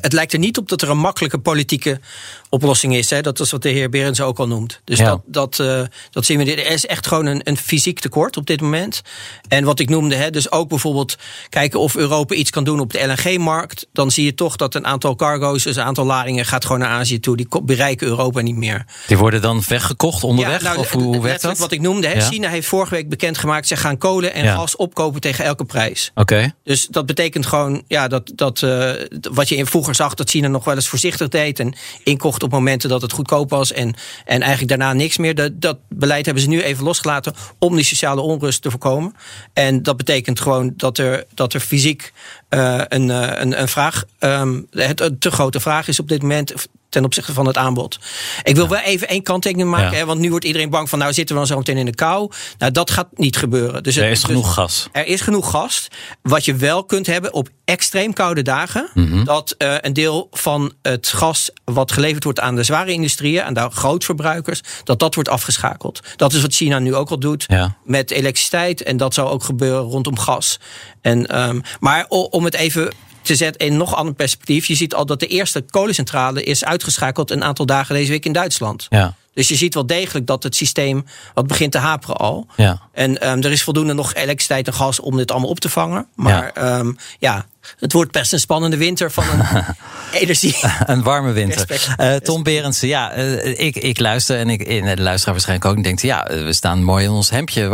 het 0.00 0.12
lijkt 0.12 0.32
er 0.32 0.38
niet 0.38 0.58
op 0.58 0.68
dat 0.68 0.82
er 0.82 0.90
een 0.90 0.98
makkelijke 0.98 1.38
politieke 1.38 2.00
oplossing 2.48 2.94
is. 2.94 3.10
Hè? 3.10 3.20
Dat 3.20 3.40
is 3.40 3.50
wat 3.50 3.62
de 3.62 3.68
heer 3.68 3.88
Berends 3.88 4.20
ook 4.20 4.38
al 4.38 4.46
noemt. 4.46 4.80
Dus 4.84 4.98
dat, 4.98 5.20
dat, 5.26 5.58
uh, 5.58 5.82
dat 6.10 6.24
zien 6.24 6.38
we. 6.38 6.44
Er 6.44 6.70
is 6.70 6.86
echt 6.86 7.06
gewoon 7.06 7.26
een, 7.26 7.40
een 7.44 7.56
fysiek 7.56 8.00
tekort 8.00 8.36
op 8.36 8.46
dit 8.46 8.60
moment. 8.60 9.02
En 9.48 9.64
wat 9.64 9.78
ik 9.78 9.88
noemde, 9.88 10.14
hè, 10.14 10.30
dus 10.30 10.50
ook 10.50 10.68
bijvoorbeeld 10.68 11.16
kijken 11.48 11.80
of 11.80 11.96
Europa 11.96 12.34
iets 12.34 12.50
kan 12.50 12.64
doen 12.64 12.80
op 12.80 12.92
de 12.92 13.06
LNG-markt. 13.06 13.86
Dan 13.92 14.10
zie 14.10 14.24
je 14.24 14.34
toch 14.34 14.56
dat 14.56 14.74
een 14.74 14.86
aantal 14.86 15.14
cargo's, 15.14 15.62
dus 15.62 15.76
een 15.76 15.82
aantal 15.82 16.04
ladingen, 16.04 16.46
gaat 16.46 16.64
gewoon 16.64 16.80
naar 16.80 16.98
Azië 16.98 17.20
toe. 17.20 17.36
Die 17.36 17.48
bereiken 17.62 18.06
Europa 18.06 18.40
niet 18.40 18.56
meer. 18.56 18.84
Die 19.06 19.18
worden 19.18 19.42
dan 19.42 19.62
weggekocht 19.68 20.24
onderweg? 20.24 20.62
Ja, 20.62 20.68
nou, 20.68 20.78
of 20.78 20.90
hoe 20.90 21.22
werkt 21.22 21.42
dat? 21.42 21.58
Wat 21.58 21.72
ik 21.72 21.80
noemde, 21.80 22.06
hè, 22.06 22.20
China 22.20 22.48
heeft 22.48 22.66
vorige 22.68 22.94
week 22.94 23.08
bekendgemaakt, 23.08 23.66
ze 23.66 23.76
gaan 23.76 23.98
kolen 23.98 24.34
en 24.34 24.54
gas 24.54 24.76
opkopen 24.76 25.20
tegen 25.20 25.44
elke 25.44 25.64
prijs. 25.64 26.10
Oké. 26.14 26.52
Dus 26.64 26.86
dat 26.86 27.06
betekent 27.06 27.46
gewoon 27.46 27.82
ja, 27.86 28.08
dat, 28.08 28.32
dat 28.34 28.60
uh, 28.60 28.90
wat 29.32 29.48
je 29.48 29.66
vroeger 29.66 29.94
zag, 29.94 30.14
dat 30.14 30.30
China 30.30 30.48
nog 30.48 30.64
wel 30.64 30.74
eens 30.74 30.88
voorzichtig 30.88 31.28
deed 31.28 31.60
en 31.60 31.74
inkocht 32.04 32.37
op 32.42 32.50
momenten 32.50 32.88
dat 32.88 33.02
het 33.02 33.12
goedkoop 33.12 33.50
was 33.50 33.72
en, 33.72 33.94
en 34.24 34.40
eigenlijk 34.40 34.68
daarna 34.68 34.92
niks 34.92 35.16
meer. 35.16 35.34
Dat, 35.34 35.60
dat 35.60 35.78
beleid 35.88 36.24
hebben 36.24 36.42
ze 36.42 36.48
nu 36.48 36.62
even 36.62 36.84
losgelaten 36.84 37.34
om 37.58 37.74
die 37.74 37.84
sociale 37.84 38.20
onrust 38.20 38.62
te 38.62 38.70
voorkomen. 38.70 39.14
En 39.52 39.82
dat 39.82 39.96
betekent 39.96 40.40
gewoon 40.40 40.72
dat 40.76 40.98
er, 40.98 41.24
dat 41.34 41.54
er 41.54 41.60
fysiek 41.60 42.12
uh, 42.50 42.80
een, 42.88 43.08
een, 43.08 43.60
een 43.60 43.68
vraag, 43.68 44.04
um, 44.18 44.66
het, 44.70 45.00
een 45.00 45.18
te 45.18 45.30
grote 45.30 45.60
vraag 45.60 45.88
is 45.88 46.00
op 46.00 46.08
dit 46.08 46.22
moment 46.22 46.54
ten 46.88 47.04
opzichte 47.04 47.32
van 47.32 47.46
het 47.46 47.56
aanbod. 47.56 47.98
Ik 48.42 48.56
wil 48.56 48.68
wel 48.68 48.78
even 48.78 49.08
één 49.08 49.22
kanttekening 49.22 49.70
maken, 49.70 49.98
hè, 49.98 50.04
want 50.04 50.20
nu 50.20 50.30
wordt 50.30 50.44
iedereen 50.44 50.70
bang 50.70 50.88
van 50.88 50.98
nou 50.98 51.12
zitten 51.12 51.34
we 51.34 51.40
dan 51.40 51.50
zo 51.50 51.58
meteen 51.58 51.76
in 51.76 51.86
de 51.86 51.94
kou. 51.94 52.30
Nou, 52.58 52.72
dat 52.72 52.90
gaat 52.90 53.08
niet 53.14 53.36
gebeuren. 53.36 53.82
Dus 53.82 53.96
er 53.96 54.10
is 54.10 54.24
genoeg 54.24 54.44
dus 54.44 54.54
gas. 54.54 54.88
Er 54.92 55.06
is 55.06 55.20
genoeg 55.20 55.50
gas. 55.50 55.88
Wat 56.22 56.44
je 56.44 56.54
wel 56.54 56.84
kunt 56.84 57.06
hebben 57.06 57.32
op 57.32 57.48
extreem 57.64 58.12
koude 58.12 58.42
dagen, 58.42 58.88
mhm. 58.94 59.24
dat 59.24 59.54
uh, 59.58 59.74
een 59.80 59.92
deel 59.92 60.28
van 60.30 60.72
het 60.82 61.06
gas 61.06 61.50
wat 61.64 61.92
geleverd 61.92 62.24
wordt 62.24 62.40
aan 62.40 62.56
de 62.56 62.62
zware 62.62 62.92
industrieën, 62.92 63.42
aan 63.42 63.54
de 63.54 63.68
grootverbruikers, 63.70 64.60
dat 64.84 64.98
dat 64.98 65.14
wordt 65.14 65.28
afgeschakeld. 65.28 66.00
Dat 66.16 66.32
is 66.32 66.42
wat 66.42 66.54
China 66.54 66.78
nu 66.78 66.94
ook 66.94 67.10
al 67.10 67.18
doet 67.18 67.46
met 67.84 68.10
elektriciteit 68.10 68.82
en 68.82 68.96
dat 68.96 69.14
zou 69.14 69.28
ook 69.28 69.44
gebeuren 69.44 69.82
rondom 69.82 70.18
gas. 70.18 70.58
En, 71.00 71.40
um, 71.40 71.62
maar 71.80 72.06
om 72.08 72.44
het 72.44 72.54
even 72.54 72.92
te 73.28 73.36
zetten 73.36 73.66
in 73.66 73.76
nog 73.76 73.94
ander 73.94 74.14
perspectief. 74.14 74.66
Je 74.66 74.74
ziet 74.74 74.94
al 74.94 75.06
dat 75.06 75.20
de 75.20 75.26
eerste 75.26 75.64
kolencentrale 75.70 76.42
is 76.42 76.64
uitgeschakeld 76.64 77.30
een 77.30 77.44
aantal 77.44 77.66
dagen 77.66 77.94
deze 77.94 78.10
week 78.10 78.24
in 78.24 78.32
Duitsland. 78.32 78.86
Ja. 78.88 79.14
Dus 79.38 79.48
je 79.48 79.56
ziet 79.56 79.74
wel 79.74 79.86
degelijk 79.86 80.26
dat 80.26 80.42
het 80.42 80.56
systeem 80.56 81.04
wat 81.34 81.46
begint 81.46 81.72
te 81.72 81.78
haperen 81.78 82.16
al. 82.16 82.46
Ja. 82.56 82.80
En 82.92 83.30
um, 83.30 83.42
er 83.42 83.50
is 83.50 83.62
voldoende 83.62 83.92
nog 83.92 84.14
elektriciteit 84.14 84.66
en 84.66 84.74
gas 84.74 85.00
om 85.00 85.16
dit 85.16 85.30
allemaal 85.30 85.50
op 85.50 85.60
te 85.60 85.68
vangen. 85.68 86.06
Maar 86.14 86.50
ja, 86.54 86.78
um, 86.78 86.96
ja 87.18 87.46
het 87.78 87.92
wordt 87.92 88.12
best 88.12 88.32
een 88.32 88.40
spannende 88.40 88.76
winter 88.76 89.10
van 89.10 89.24
een 89.28 89.64
energie. 90.20 90.56
een 90.86 91.02
warme 91.02 91.32
winter. 91.32 91.94
Uh, 92.00 92.14
Tom 92.14 92.42
Berendsen, 92.42 92.88
ja, 92.88 93.18
uh, 93.18 93.58
ik, 93.58 93.76
ik 93.76 93.98
luister 93.98 94.38
en 94.38 94.48
ik, 94.50 94.66
de 94.68 95.02
luisteraar 95.02 95.34
waarschijnlijk 95.34 95.70
ook. 95.70 95.76
En 95.76 95.82
denkt, 95.82 96.02
ja, 96.02 96.26
we 96.28 96.52
staan 96.52 96.82
mooi 96.82 97.04
in 97.04 97.10
ons 97.10 97.30
hemdje. 97.30 97.68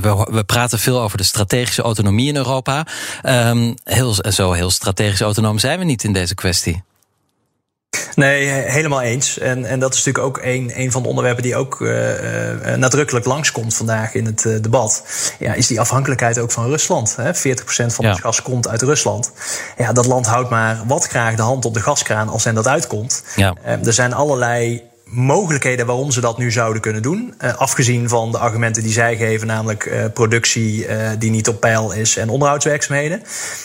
We, 0.00 0.26
we 0.30 0.44
praten 0.44 0.78
veel 0.78 1.00
over 1.00 1.18
de 1.18 1.24
strategische 1.24 1.82
autonomie 1.82 2.28
in 2.28 2.36
Europa. 2.36 2.86
Um, 3.22 3.74
heel, 3.84 4.14
zo 4.28 4.52
heel 4.52 4.70
strategisch 4.70 5.20
autonoom 5.20 5.58
zijn 5.58 5.78
we 5.78 5.84
niet 5.84 6.04
in 6.04 6.12
deze 6.12 6.34
kwestie. 6.34 6.82
Nee, 8.14 8.46
helemaal 8.46 9.00
eens. 9.00 9.38
En, 9.38 9.64
en 9.64 9.80
dat 9.80 9.94
is 9.94 10.04
natuurlijk 10.04 10.36
ook 10.36 10.44
een, 10.44 10.72
een 10.74 10.92
van 10.92 11.02
de 11.02 11.08
onderwerpen 11.08 11.42
die 11.42 11.56
ook 11.56 11.80
uh, 11.80 11.94
nadrukkelijk 12.76 13.26
langskomt 13.26 13.74
vandaag 13.74 14.14
in 14.14 14.26
het 14.26 14.44
uh, 14.44 14.62
debat. 14.62 15.04
Ja, 15.38 15.52
is 15.52 15.66
die 15.66 15.80
afhankelijkheid 15.80 16.38
ook 16.38 16.50
van 16.50 16.66
Rusland. 16.66 17.16
Hè? 17.16 17.34
40% 17.34 17.36
van 17.66 18.04
ja. 18.04 18.10
ons 18.10 18.20
gas 18.20 18.42
komt 18.42 18.68
uit 18.68 18.82
Rusland. 18.82 19.32
Ja, 19.76 19.92
dat 19.92 20.06
land 20.06 20.26
houdt 20.26 20.50
maar 20.50 20.82
wat 20.86 21.06
graag 21.06 21.34
de 21.34 21.42
hand 21.42 21.64
op 21.64 21.74
de 21.74 21.80
gaskraan 21.80 22.28
als 22.28 22.44
en 22.44 22.54
dat 22.54 22.66
uitkomt. 22.66 23.24
Ja. 23.36 23.54
er 23.64 23.92
zijn 23.92 24.12
allerlei 24.12 24.89
mogelijkheden 25.10 25.86
waarom 25.86 26.10
ze 26.10 26.20
dat 26.20 26.38
nu 26.38 26.50
zouden 26.50 26.82
kunnen 26.82 27.02
doen. 27.02 27.34
Uh, 27.44 27.54
afgezien 27.54 28.08
van 28.08 28.32
de 28.32 28.38
argumenten 28.38 28.82
die 28.82 28.92
zij 28.92 29.16
geven, 29.16 29.46
namelijk 29.46 29.84
uh, 29.84 30.04
productie 30.14 30.86
uh, 30.86 31.10
die 31.18 31.30
niet 31.30 31.48
op 31.48 31.60
peil 31.60 31.92
is 31.92 32.16
en 32.16 32.28
onderhoudswerkzaamheden. 32.28 33.22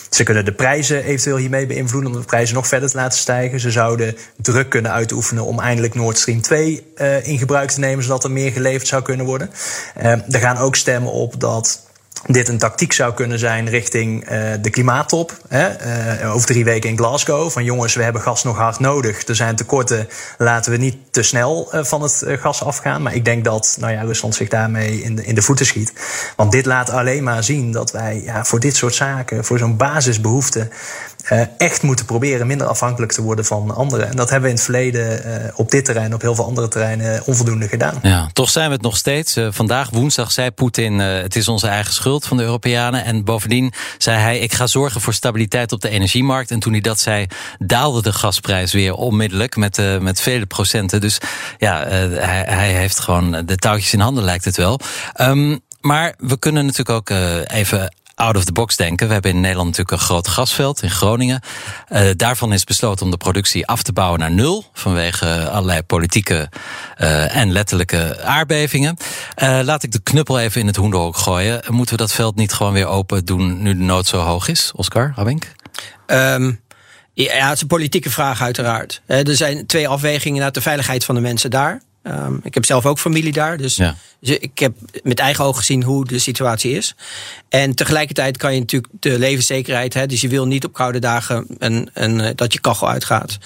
Ze 0.09 0.23
kunnen 0.23 0.45
de 0.45 0.53
prijzen 0.53 1.03
eventueel 1.03 1.37
hiermee 1.37 1.65
beïnvloeden 1.65 2.11
om 2.11 2.17
de 2.19 2.25
prijzen 2.25 2.55
nog 2.55 2.67
verder 2.67 2.89
te 2.89 2.97
laten 2.97 3.19
stijgen. 3.19 3.59
Ze 3.59 3.71
zouden 3.71 4.17
druk 4.37 4.69
kunnen 4.69 4.91
uitoefenen 4.91 5.45
om 5.45 5.59
eindelijk 5.59 5.93
Nord 5.93 6.17
Stream 6.17 6.41
2 6.41 6.93
in 7.23 7.37
gebruik 7.37 7.69
te 7.69 7.79
nemen, 7.79 8.03
zodat 8.03 8.23
er 8.23 8.31
meer 8.31 8.51
geleverd 8.51 8.87
zou 8.87 9.03
kunnen 9.03 9.25
worden. 9.25 9.49
er 9.93 10.39
gaan 10.39 10.57
ook 10.57 10.75
stemmen 10.75 11.11
op 11.11 11.39
dat 11.39 11.84
dit 12.27 12.49
een 12.49 12.57
tactiek 12.57 12.93
zou 12.93 13.13
kunnen 13.13 13.39
zijn 13.39 13.69
richting 13.69 14.31
uh, 14.31 14.53
de 14.61 14.69
klimaattop. 14.69 15.37
Hè, 15.47 15.69
uh, 16.21 16.33
over 16.35 16.47
drie 16.47 16.63
weken 16.63 16.89
in 16.89 16.97
Glasgow. 16.97 17.49
Van 17.49 17.63
jongens, 17.63 17.95
we 17.95 18.03
hebben 18.03 18.21
gas 18.21 18.43
nog 18.43 18.57
hard 18.57 18.79
nodig. 18.79 19.27
Er 19.27 19.35
zijn 19.35 19.55
tekorten. 19.55 20.07
Laten 20.37 20.71
we 20.71 20.77
niet 20.77 20.97
te 21.09 21.23
snel 21.23 21.69
uh, 21.75 21.83
van 21.83 22.01
het 22.01 22.25
gas 22.27 22.63
afgaan. 22.63 23.01
Maar 23.01 23.15
ik 23.15 23.25
denk 23.25 23.43
dat 23.43 23.77
nou 23.79 23.93
ja, 23.93 24.01
Rusland 24.01 24.35
zich 24.35 24.49
daarmee 24.49 25.01
in 25.01 25.15
de, 25.15 25.25
in 25.25 25.35
de 25.35 25.41
voeten 25.41 25.65
schiet. 25.65 25.93
Want 26.35 26.51
dit 26.51 26.65
laat 26.65 26.89
alleen 26.89 27.23
maar 27.23 27.43
zien 27.43 27.71
dat 27.71 27.91
wij 27.91 28.21
ja, 28.23 28.45
voor 28.45 28.59
dit 28.59 28.75
soort 28.75 28.95
zaken, 28.95 29.45
voor 29.45 29.57
zo'n 29.57 29.77
basisbehoefte. 29.77 30.67
Uh, 31.31 31.41
echt 31.57 31.81
moeten 31.81 32.05
proberen 32.05 32.47
minder 32.47 32.67
afhankelijk 32.67 33.11
te 33.11 33.21
worden 33.21 33.45
van 33.45 33.75
anderen. 33.75 34.07
En 34.09 34.15
dat 34.15 34.29
hebben 34.29 34.41
we 34.41 34.49
in 34.49 34.55
het 34.55 34.63
verleden 34.63 35.27
uh, 35.27 35.33
op 35.55 35.71
dit 35.71 35.85
terrein, 35.85 36.13
op 36.13 36.21
heel 36.21 36.35
veel 36.35 36.45
andere 36.45 36.67
terreinen, 36.67 37.21
onvoldoende 37.25 37.67
gedaan. 37.67 37.99
Ja, 38.01 38.29
toch 38.33 38.49
zijn 38.49 38.67
we 38.67 38.73
het 38.73 38.81
nog 38.81 38.97
steeds. 38.97 39.39
Vandaag, 39.49 39.89
woensdag, 39.89 40.31
zei 40.31 40.51
Poetin: 40.51 40.99
het 40.99 41.35
is 41.35 41.47
onze 41.47 41.67
eigen 41.67 41.93
schuld 41.93 42.25
van 42.25 42.37
de 42.37 42.43
Europeanen. 42.43 43.03
En 43.03 43.23
bovendien 43.23 43.73
zei 43.97 44.17
hij: 44.17 44.39
ik 44.39 44.53
ga 44.53 44.67
zorgen 44.67 45.01
voor 45.01 45.13
stabiliteit 45.13 45.71
op 45.71 45.81
de 45.81 45.89
energiemarkt. 45.89 46.51
En 46.51 46.59
toen 46.59 46.71
hij 46.71 46.81
dat 46.81 46.99
zei, 46.99 47.27
daalde 47.59 48.01
de 48.01 48.13
gasprijs 48.13 48.73
weer 48.73 48.93
onmiddellijk 48.93 49.55
met, 49.55 49.81
met 49.99 50.21
vele 50.21 50.45
procenten. 50.45 51.01
Dus 51.01 51.17
ja, 51.57 51.87
hij, 51.87 52.45
hij, 52.47 52.73
heeft 52.73 52.99
gewoon 52.99 53.45
de 53.45 53.55
touwtjes 53.55 53.93
in 53.93 53.99
handen, 53.99 54.23
lijkt 54.23 54.45
het 54.45 54.57
wel. 54.57 54.79
Um, 55.21 55.59
maar 55.81 56.13
we 56.17 56.39
kunnen 56.39 56.65
natuurlijk 56.65 56.97
ook 56.97 57.09
even 57.47 57.93
out 58.15 58.35
of 58.35 58.43
the 58.43 58.51
box 58.51 58.75
denken. 58.75 59.07
We 59.07 59.13
hebben 59.13 59.31
in 59.31 59.39
Nederland 59.39 59.67
natuurlijk 59.69 59.97
een 60.01 60.07
groot 60.07 60.27
gasveld 60.27 60.81
in 60.81 60.89
Groningen. 60.89 61.41
Uh, 61.91 62.09
daarvan 62.15 62.53
is 62.53 62.63
besloten 62.63 63.05
om 63.05 63.11
de 63.11 63.17
productie 63.17 63.67
af 63.67 63.83
te 63.83 63.93
bouwen 63.93 64.19
naar 64.19 64.31
nul. 64.31 64.65
Vanwege 64.73 65.49
allerlei 65.49 65.81
politieke 65.81 66.49
uh, 66.97 67.35
en 67.35 67.51
letterlijke 67.51 68.21
aardbevingen. 68.21 68.97
Uh, 69.43 69.59
laat 69.63 69.83
ik 69.83 69.91
de 69.91 69.99
knuppel 70.03 70.39
even 70.39 70.61
in 70.61 70.67
het 70.67 70.75
hoenderhok 70.75 71.17
gooien. 71.17 71.61
Moeten 71.69 71.95
we 71.95 72.01
dat 72.01 72.11
veld 72.11 72.35
niet 72.35 72.53
gewoon 72.53 72.73
weer 72.73 72.87
open 72.87 73.25
doen 73.25 73.61
nu 73.61 73.77
de 73.77 73.83
nood 73.83 74.07
zo 74.07 74.17
hoog 74.17 74.47
is? 74.47 74.71
Oscar, 74.75 75.13
Abink? 75.15 75.51
Um. 76.07 76.63
Ja, 77.13 77.47
het 77.47 77.55
is 77.55 77.61
een 77.61 77.67
politieke 77.67 78.09
vraag 78.09 78.41
uiteraard. 78.41 79.01
Er 79.05 79.35
zijn 79.35 79.65
twee 79.65 79.87
afwegingen 79.87 80.41
naar 80.41 80.51
de 80.51 80.61
veiligheid 80.61 81.05
van 81.05 81.15
de 81.15 81.21
mensen 81.21 81.49
daar. 81.49 81.81
Um, 82.07 82.39
ik 82.43 82.53
heb 82.53 82.65
zelf 82.65 82.85
ook 82.85 82.99
familie 82.99 83.31
daar, 83.31 83.57
dus, 83.57 83.75
ja. 83.75 83.95
ik 84.19 84.59
heb 84.59 84.75
met 85.03 85.19
eigen 85.19 85.43
ogen 85.43 85.57
gezien 85.57 85.83
hoe 85.83 86.05
de 86.05 86.19
situatie 86.19 86.71
is. 86.71 86.95
En 87.49 87.75
tegelijkertijd 87.75 88.37
kan 88.37 88.53
je 88.53 88.59
natuurlijk 88.59 88.93
de 88.99 89.19
levenszekerheid, 89.19 89.93
hè, 89.93 90.05
dus 90.05 90.21
je 90.21 90.27
wil 90.27 90.45
niet 90.45 90.65
op 90.65 90.73
koude 90.73 90.99
dagen 90.99 91.45
een, 91.57 91.89
een, 91.93 92.35
dat 92.35 92.53
je 92.53 92.59
kachel 92.59 92.89
uitgaat. 92.89 93.37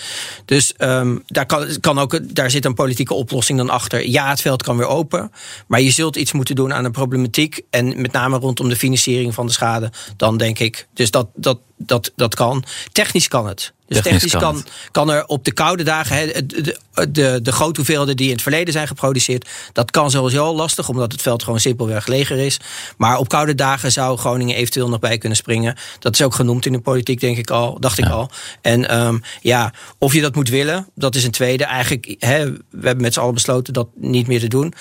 Dus 0.45 0.73
um, 0.77 1.23
daar, 1.25 1.45
kan, 1.45 1.67
kan 1.79 1.99
ook, 1.99 2.35
daar 2.35 2.51
zit 2.51 2.65
een 2.65 2.73
politieke 2.73 3.13
oplossing 3.13 3.57
dan 3.57 3.69
achter. 3.69 4.07
Ja, 4.07 4.29
het 4.29 4.41
veld 4.41 4.63
kan 4.63 4.77
weer 4.77 4.87
open, 4.87 5.31
maar 5.67 5.81
je 5.81 5.91
zult 5.91 6.15
iets 6.15 6.31
moeten 6.31 6.55
doen 6.55 6.73
aan 6.73 6.83
de 6.83 6.91
problematiek. 6.91 7.61
En 7.69 8.01
met 8.01 8.11
name 8.11 8.37
rondom 8.37 8.69
de 8.69 8.75
financiering 8.75 9.33
van 9.33 9.45
de 9.45 9.51
schade, 9.51 9.91
dan 10.17 10.37
denk 10.37 10.59
ik. 10.59 10.87
Dus 10.93 11.11
dat, 11.11 11.27
dat, 11.35 11.59
dat, 11.77 12.11
dat 12.15 12.35
kan. 12.35 12.63
Technisch 12.91 13.27
kan 13.27 13.47
het. 13.47 13.73
Dus 13.89 14.01
technisch, 14.01 14.21
technisch 14.21 14.41
kan, 14.41 14.65
kan, 14.91 15.09
er 15.09 15.25
op 15.25 15.45
de 15.45 15.51
koude 15.51 15.83
dagen, 15.83 16.15
he, 16.15 16.45
de, 16.45 16.77
de, 17.11 17.39
de 17.41 17.51
grote 17.51 17.75
hoeveelheden 17.75 18.15
die 18.17 18.25
in 18.25 18.33
het 18.33 18.41
verleden 18.41 18.73
zijn 18.73 18.87
geproduceerd, 18.87 19.49
dat 19.73 19.91
kan 19.91 20.11
sowieso 20.11 20.43
al 20.43 20.55
lastig, 20.55 20.89
omdat 20.89 21.11
het 21.11 21.21
veld 21.21 21.43
gewoon 21.43 21.59
simpelweg 21.59 22.07
leger 22.07 22.37
is. 22.37 22.59
Maar 22.97 23.17
op 23.17 23.29
koude 23.29 23.55
dagen 23.55 23.91
zou 23.91 24.17
Groningen 24.17 24.55
eventueel 24.55 24.89
nog 24.89 24.99
bij 24.99 25.17
kunnen 25.17 25.37
springen. 25.37 25.75
Dat 25.99 26.13
is 26.13 26.21
ook 26.21 26.35
genoemd 26.35 26.65
in 26.65 26.71
de 26.71 26.79
politiek, 26.79 27.19
denk 27.19 27.37
ik 27.37 27.49
al, 27.49 27.79
dacht 27.79 27.97
ik 27.97 28.09
al. 28.09 28.31
En 28.61 28.97
um, 28.97 29.21
ja, 29.41 29.73
of 29.97 30.13
je 30.13 30.21
dat 30.21 30.35
moet 30.35 30.49
willen, 30.49 30.87
dat 30.95 31.15
is 31.15 31.23
een 31.23 31.31
tweede. 31.31 31.63
Eigenlijk, 31.63 32.15
hè, 32.19 32.51
we 32.51 32.59
hebben 32.81 33.01
met 33.01 33.13
z'n 33.13 33.19
allen 33.19 33.33
besloten 33.33 33.73
dat 33.73 33.87
niet 33.95 34.27
meer 34.27 34.39
te 34.39 34.47
doen. 34.47 34.73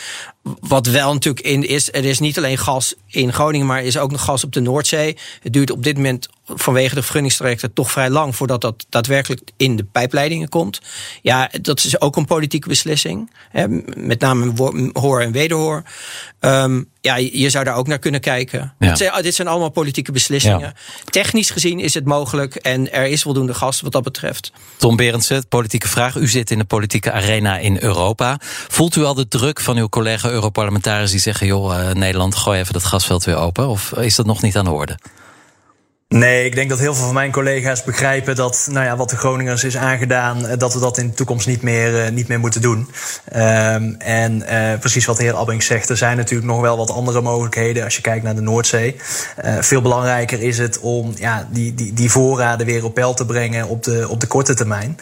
Wat 0.60 0.86
wel 0.86 1.12
natuurlijk 1.12 1.46
in 1.46 1.68
is, 1.68 1.92
er 1.92 2.04
is 2.04 2.18
niet 2.18 2.36
alleen 2.36 2.58
gas 2.58 2.94
in 3.06 3.32
Groningen, 3.32 3.66
maar 3.66 3.78
er 3.78 3.84
is 3.84 3.98
ook 3.98 4.10
nog 4.10 4.24
gas 4.24 4.44
op 4.44 4.52
de 4.52 4.60
Noordzee. 4.60 5.16
Het 5.42 5.52
duurt 5.52 5.70
op 5.70 5.82
dit 5.82 5.96
moment 5.96 6.28
vanwege 6.54 6.94
de 6.94 7.02
vergunningstrajecten 7.02 7.72
toch 7.72 7.90
vrij 7.90 8.10
lang 8.10 8.36
voordat 8.36 8.60
dat 8.60 8.86
daadwerkelijk 8.88 9.50
in 9.56 9.76
de 9.76 9.84
pijpleidingen 9.84 10.48
komt. 10.48 10.80
Ja, 11.22 11.50
dat 11.60 11.84
is 11.84 12.00
ook 12.00 12.16
een 12.16 12.24
politieke 12.24 12.68
beslissing. 12.68 13.30
Hè, 13.50 13.68
met 13.96 14.20
name 14.20 14.52
hoor 14.92 15.20
en 15.20 15.32
wederhoor. 15.32 15.82
Um, 16.40 16.88
ja, 17.00 17.16
je 17.16 17.50
zou 17.50 17.64
daar 17.64 17.74
ook 17.74 17.86
naar 17.86 17.98
kunnen 17.98 18.20
kijken. 18.20 18.74
Ja. 18.78 18.88
Dit, 18.88 18.98
zijn, 18.98 19.22
dit 19.22 19.34
zijn 19.34 19.48
allemaal 19.48 19.70
politieke 19.70 20.12
beslissingen. 20.12 20.60
Ja. 20.60 20.72
Technisch 21.04 21.50
gezien 21.50 21.80
is 21.80 21.94
het 21.94 22.04
mogelijk 22.04 22.54
en 22.54 22.92
er 22.92 23.06
is 23.06 23.22
voldoende 23.22 23.54
gas 23.54 23.80
wat 23.80 23.92
dat 23.92 24.02
betreft. 24.02 24.52
Tom 24.76 24.96
Berendsen, 24.96 25.48
politieke 25.48 25.88
vraag. 25.88 26.16
U 26.16 26.28
zit 26.28 26.50
in 26.50 26.58
de 26.58 26.64
politieke 26.64 27.12
arena 27.12 27.58
in 27.58 27.76
Europa. 27.80 28.40
Voelt 28.68 28.96
u 28.96 29.04
al 29.04 29.14
de 29.14 29.28
druk 29.28 29.60
van 29.60 29.76
uw 29.76 29.88
collega 29.88 30.30
Europarlementariërs 30.30 31.10
die 31.10 31.20
zeggen: 31.20 31.46
joh, 31.46 31.78
uh, 31.78 31.90
Nederland, 31.90 32.34
gooi 32.34 32.60
even 32.60 32.72
dat 32.72 32.84
gasveld 32.84 33.24
weer 33.24 33.36
open? 33.36 33.68
Of 33.68 33.92
is 33.92 34.16
dat 34.16 34.26
nog 34.26 34.42
niet 34.42 34.56
aan 34.56 34.64
de 34.64 34.70
orde? 34.70 34.98
Nee, 36.14 36.44
ik 36.44 36.54
denk 36.54 36.68
dat 36.70 36.78
heel 36.78 36.94
veel 36.94 37.04
van 37.04 37.14
mijn 37.14 37.32
collega's 37.32 37.84
begrijpen 37.84 38.36
dat 38.36 38.68
nou 38.70 38.84
ja, 38.84 38.96
wat 38.96 39.10
de 39.10 39.16
Groningers 39.16 39.64
is 39.64 39.76
aangedaan, 39.76 40.56
dat 40.58 40.74
we 40.74 40.80
dat 40.80 40.98
in 40.98 41.08
de 41.08 41.14
toekomst 41.14 41.46
niet 41.46 41.62
meer, 41.62 42.04
uh, 42.04 42.10
niet 42.10 42.28
meer 42.28 42.38
moeten 42.38 42.60
doen. 42.60 42.88
Um, 43.36 43.94
en 43.98 44.42
uh, 44.42 44.78
precies 44.78 45.06
wat 45.06 45.16
de 45.16 45.22
heer 45.22 45.34
Abbing 45.34 45.62
zegt, 45.62 45.88
er 45.88 45.96
zijn 45.96 46.16
natuurlijk 46.16 46.48
nog 46.48 46.60
wel 46.60 46.76
wat 46.76 46.90
andere 46.90 47.20
mogelijkheden 47.20 47.84
als 47.84 47.96
je 47.96 48.02
kijkt 48.02 48.24
naar 48.24 48.34
de 48.34 48.40
Noordzee. 48.40 48.96
Veel 49.60 49.82
belangrijker 49.82 50.42
is 50.42 50.58
het 50.58 50.78
om 50.78 51.12
ja, 51.16 51.48
die, 51.50 51.74
die, 51.74 51.92
die 51.92 52.10
voorraden 52.10 52.66
weer 52.66 52.84
op 52.84 52.94
peil 52.94 53.14
te 53.14 53.26
brengen 53.26 53.68
op 53.68 53.84
de, 53.84 54.06
op 54.08 54.20
de 54.20 54.26
korte 54.26 54.54
termijn. 54.54 54.98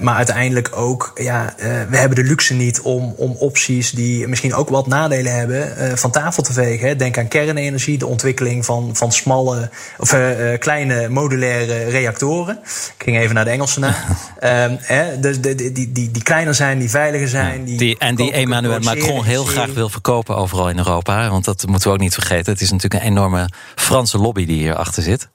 maar 0.00 0.16
uiteindelijk 0.16 0.70
ook, 0.74 1.12
ja, 1.14 1.54
we 1.88 1.96
hebben 1.96 2.16
de 2.16 2.24
luxe 2.24 2.54
niet 2.54 2.80
om, 2.80 3.14
om 3.16 3.36
opties 3.38 3.90
die 3.90 4.28
misschien 4.28 4.54
ook 4.54 4.68
wat 4.68 4.86
nadelen 4.86 5.34
hebben 5.34 5.98
van 5.98 6.10
tafel 6.10 6.42
te 6.42 6.52
vegen. 6.52 6.98
Denk 6.98 7.18
aan 7.18 7.28
kernenergie, 7.28 7.98
de 7.98 8.06
ontwikkeling 8.06 8.64
van, 8.64 8.90
van 8.96 9.12
smalle. 9.12 9.70
Of, 9.98 10.14
uh, 10.40 10.58
kleine 10.58 11.08
modulaire 11.08 11.84
reactoren. 11.84 12.58
Ik 12.96 13.02
ging 13.04 13.18
even 13.18 13.34
naar 13.34 13.44
de 13.44 13.50
Engelse 13.50 13.80
naam. 13.80 13.94
um, 14.70 14.78
hè, 14.80 15.20
dus 15.20 15.40
de, 15.40 15.54
de, 15.54 15.72
die, 15.72 15.92
die, 15.92 16.10
die 16.10 16.22
kleiner 16.22 16.54
zijn, 16.54 16.78
die 16.78 16.90
veiliger 16.90 17.28
zijn. 17.28 17.64
Die, 17.64 17.78
die 17.78 17.98
en 17.98 18.14
die 18.14 18.32
Emmanuel 18.32 18.80
Macron 18.80 19.24
heel 19.24 19.44
graag 19.44 19.72
wil 19.72 19.88
verkopen 19.88 20.36
overal 20.36 20.68
in 20.68 20.78
Europa. 20.78 21.30
Want 21.30 21.44
dat 21.44 21.66
moeten 21.66 21.88
we 21.88 21.94
ook 21.94 22.00
niet 22.00 22.14
vergeten. 22.14 22.52
Het 22.52 22.62
is 22.62 22.70
natuurlijk 22.70 23.02
een 23.02 23.10
enorme 23.10 23.48
Franse 23.74 24.18
lobby 24.18 24.46
die 24.46 24.58
hierachter 24.58 25.02
zit. 25.02 25.28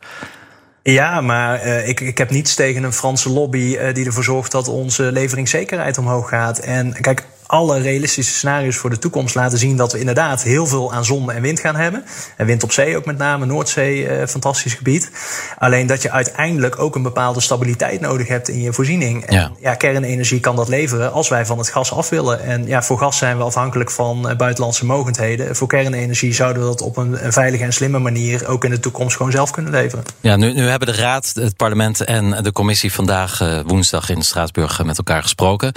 Ja, 0.83 1.21
maar 1.21 1.65
uh, 1.65 1.87
ik, 1.87 1.99
ik 1.99 2.17
heb 2.17 2.29
niets 2.29 2.55
tegen 2.55 2.83
een 2.83 2.93
Franse 2.93 3.29
lobby 3.29 3.77
uh, 3.79 3.93
die 3.93 4.05
ervoor 4.05 4.23
zorgt 4.23 4.51
dat 4.51 4.67
onze 4.67 5.11
leveringszekerheid 5.11 5.97
omhoog 5.97 6.29
gaat. 6.29 6.59
En 6.59 7.01
kijk, 7.01 7.23
alle 7.51 7.81
realistische 7.81 8.33
scenario's 8.33 8.75
voor 8.75 8.89
de 8.89 8.99
toekomst 8.99 9.35
laten 9.35 9.57
zien 9.57 9.77
dat 9.77 9.91
we 9.91 9.99
inderdaad 9.99 10.43
heel 10.43 10.65
veel 10.65 10.93
aan 10.93 11.05
zon 11.05 11.31
en 11.31 11.41
wind 11.41 11.59
gaan 11.59 11.75
hebben. 11.75 12.03
En 12.37 12.45
wind 12.45 12.63
op 12.63 12.71
zee 12.71 12.97
ook 12.97 13.05
met 13.05 13.17
name, 13.17 13.45
Noordzee, 13.45 14.19
uh, 14.19 14.27
fantastisch 14.27 14.73
gebied. 14.73 15.11
Alleen 15.57 15.87
dat 15.87 16.01
je 16.01 16.11
uiteindelijk 16.11 16.79
ook 16.79 16.95
een 16.95 17.03
bepaalde 17.03 17.39
stabiliteit 17.39 18.01
nodig 18.01 18.27
hebt 18.27 18.49
in 18.49 18.61
je 18.61 18.73
voorziening. 18.73 19.25
En 19.25 19.35
ja. 19.35 19.51
ja, 19.59 19.75
kernenergie 19.75 20.39
kan 20.39 20.55
dat 20.55 20.67
leveren 20.67 21.13
als 21.13 21.29
wij 21.29 21.45
van 21.45 21.57
het 21.57 21.69
gas 21.69 21.93
af 21.93 22.09
willen. 22.09 22.43
En 22.43 22.67
ja, 22.67 22.83
voor 22.83 22.97
gas 22.97 23.17
zijn 23.17 23.37
we 23.37 23.43
afhankelijk 23.43 23.91
van 23.91 24.29
uh, 24.29 24.35
buitenlandse 24.35 24.85
mogendheden. 24.85 25.55
Voor 25.55 25.67
kernenergie 25.67 26.33
zouden 26.33 26.61
we 26.61 26.67
dat 26.67 26.81
op 26.81 26.97
een, 26.97 27.25
een, 27.25 27.33
veilige 27.33 27.63
en 27.63 27.73
slimme 27.73 27.99
manier 27.99 28.47
ook 28.47 28.63
in 28.63 28.71
de 28.71 28.79
toekomst 28.79 29.15
gewoon 29.15 29.31
zelf 29.31 29.51
kunnen 29.51 29.71
leveren. 29.71 30.03
Ja, 30.19 30.35
nu, 30.35 30.53
nu 30.53 30.67
hebben 30.67 30.87
de 30.87 31.01
Raad, 31.01 31.31
het 31.33 31.55
parlement 31.55 32.01
en 32.01 32.43
de 32.43 32.51
commissie 32.51 32.93
vandaag 32.93 33.41
uh, 33.41 33.59
woensdag 33.65 34.09
in 34.09 34.21
Straatsburg 34.21 34.83
met 34.83 34.97
elkaar 34.97 35.21
gesproken. 35.21 35.73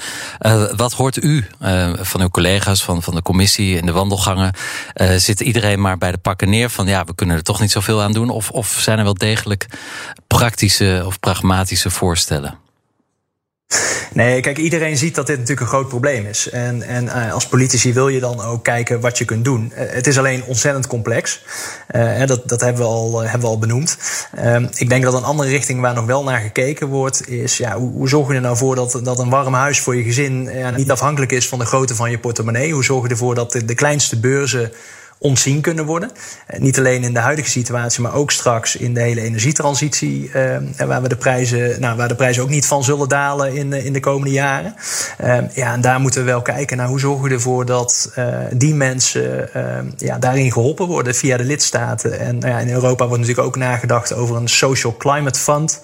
wat 0.77 0.93
hoort 0.93 1.23
u 1.23 1.47
van 2.01 2.21
uw 2.21 2.29
collega's 2.29 2.85
van, 2.85 3.03
van 3.03 3.15
de 3.15 3.23
commissie 3.23 3.77
in 3.77 3.87
de 3.87 3.93
wandelgangen. 3.93 4.53
zit 5.17 5.41
iedereen 5.41 5.81
maar 5.81 5.99
bij 5.99 6.11
de 6.11 6.19
pakken 6.19 6.49
neer 6.49 6.71
van 6.71 6.87
ja, 6.87 7.05
we 7.05 7.15
kunnen 7.15 7.37
er 7.37 7.43
toch 7.43 7.61
niet 7.61 7.71
zoveel 7.71 8.03
aan 8.03 8.13
doen? 8.13 8.31
Of, 8.31 8.51
of 8.51 8.69
zijn 8.81 8.99
er 8.99 9.05
wel 9.05 9.15
degelijk 9.15 9.67
praktische 10.27 11.03
of 11.07 11.21
pragmatische 11.21 11.91
voorstellen? 11.91 12.64
Nee, 14.15 14.41
kijk, 14.41 14.59
iedereen 14.59 14.97
ziet 14.97 15.15
dat 15.15 15.27
dit 15.27 15.39
natuurlijk 15.39 15.61
een 15.61 15.73
groot 15.73 15.89
probleem 15.89 16.27
is. 16.27 16.51
En, 16.51 16.83
en 16.83 17.05
uh, 17.05 17.33
als 17.33 17.47
politici 17.47 17.93
wil 17.93 18.09
je 18.09 18.21
dan 18.21 18.41
ook 18.41 18.65
kijken 18.65 19.01
wat 19.01 19.19
je 19.19 19.25
kunt 19.25 19.45
doen. 19.45 19.73
Uh, 19.73 19.79
het 19.79 20.07
is 20.07 20.19
alleen 20.19 20.45
ontzettend 20.45 20.87
complex. 20.87 21.43
Uh, 21.97 22.27
dat, 22.27 22.49
dat 22.49 22.61
hebben, 22.61 22.83
we 22.83 22.89
al, 22.89 23.21
hebben 23.21 23.41
we 23.41 23.47
al 23.47 23.59
benoemd. 23.59 23.99
Ehm, 24.35 24.67
ik 24.75 24.89
denk 24.89 25.05
dat 25.05 25.15
een 25.15 25.25
andere 25.25 25.49
richting 25.49 25.81
waar 25.81 25.95
nog 25.95 26.05
wel 26.05 26.25
naar 26.25 26.41
gekeken 26.41 26.89
wordt, 26.89 27.29
is 27.29 27.57
ja, 27.57 27.77
hoe, 27.77 27.93
hoe 27.93 28.09
zorg 28.09 28.29
je 28.29 28.35
er 28.35 28.41
nou 28.41 28.57
voor 28.57 28.75
dat, 28.75 29.01
dat 29.03 29.19
een 29.19 29.31
warm 29.31 29.55
huis 29.55 29.81
voor 29.81 29.97
je 29.97 30.03
gezin 30.03 30.51
niet 30.77 30.91
afhankelijk 30.91 31.33
is 31.33 31.49
van 31.49 31.59
de 31.59 31.65
grootte 31.65 31.95
van 31.95 32.11
je 32.11 32.19
portemonnee? 32.19 32.73
Hoe 32.73 32.85
zorg 32.85 33.03
je 33.03 33.09
ervoor 33.09 33.35
dat 33.35 33.53
de, 33.53 33.65
de 33.65 33.75
kleinste 33.75 34.21
beurzen 34.21 34.73
ontzien 35.25 35.61
kunnen 35.61 35.85
worden. 35.85 36.11
Eh, 36.47 36.61
niet 36.61 36.79
alleen 36.79 37.03
in 37.03 37.15
de 37.15 37.21
huidige 37.21 37.49
situatie, 37.49 38.03
maar 38.03 38.15
ook 38.15 38.31
straks 38.31 38.77
in 38.77 38.95
de 38.95 39.01
hele 39.01 39.21
energietransitie. 39.21 40.31
Uh, 40.35 40.87
waar, 40.87 41.03
we 41.03 41.09
de 41.09 41.17
prijzen, 41.17 41.81
nou, 41.81 41.97
waar 41.97 42.09
de 42.09 42.15
prijzen 42.15 42.43
ook 42.43 42.49
niet 42.49 42.67
van 42.67 42.85
zullen 42.85 43.09
dalen 43.09 43.55
in, 43.55 43.73
in 43.73 43.93
de 43.93 44.01
komende 44.01 44.31
jaren. 44.31 44.75
Ja, 45.55 45.73
en 45.73 45.81
daar 45.81 46.01
moeten 46.01 46.21
we 46.21 46.27
wel 46.27 46.43
kijken 46.43 46.77
naar 46.77 46.87
hoe 46.87 47.01
zorgen 47.01 47.29
we 47.29 47.35
ervoor 47.35 47.67
dat 47.67 48.13
die 48.53 48.75
mensen 48.75 49.49
ja, 49.97 50.19
daarin 50.19 50.53
geholpen 50.53 50.87
worden 50.87 51.15
via 51.15 51.37
de 51.37 51.45
lidstaten. 51.45 52.19
En 52.19 52.39
nou 52.39 52.53
ja, 52.53 52.59
in 52.59 52.71
Europa 52.71 53.07
wordt 53.07 53.21
natuurlijk 53.21 53.47
ook 53.47 53.57
nagedacht 53.57 54.15
over 54.15 54.37
een 54.37 54.49
Social 54.49 54.97
Climate 54.97 55.39
Fund. 55.39 55.81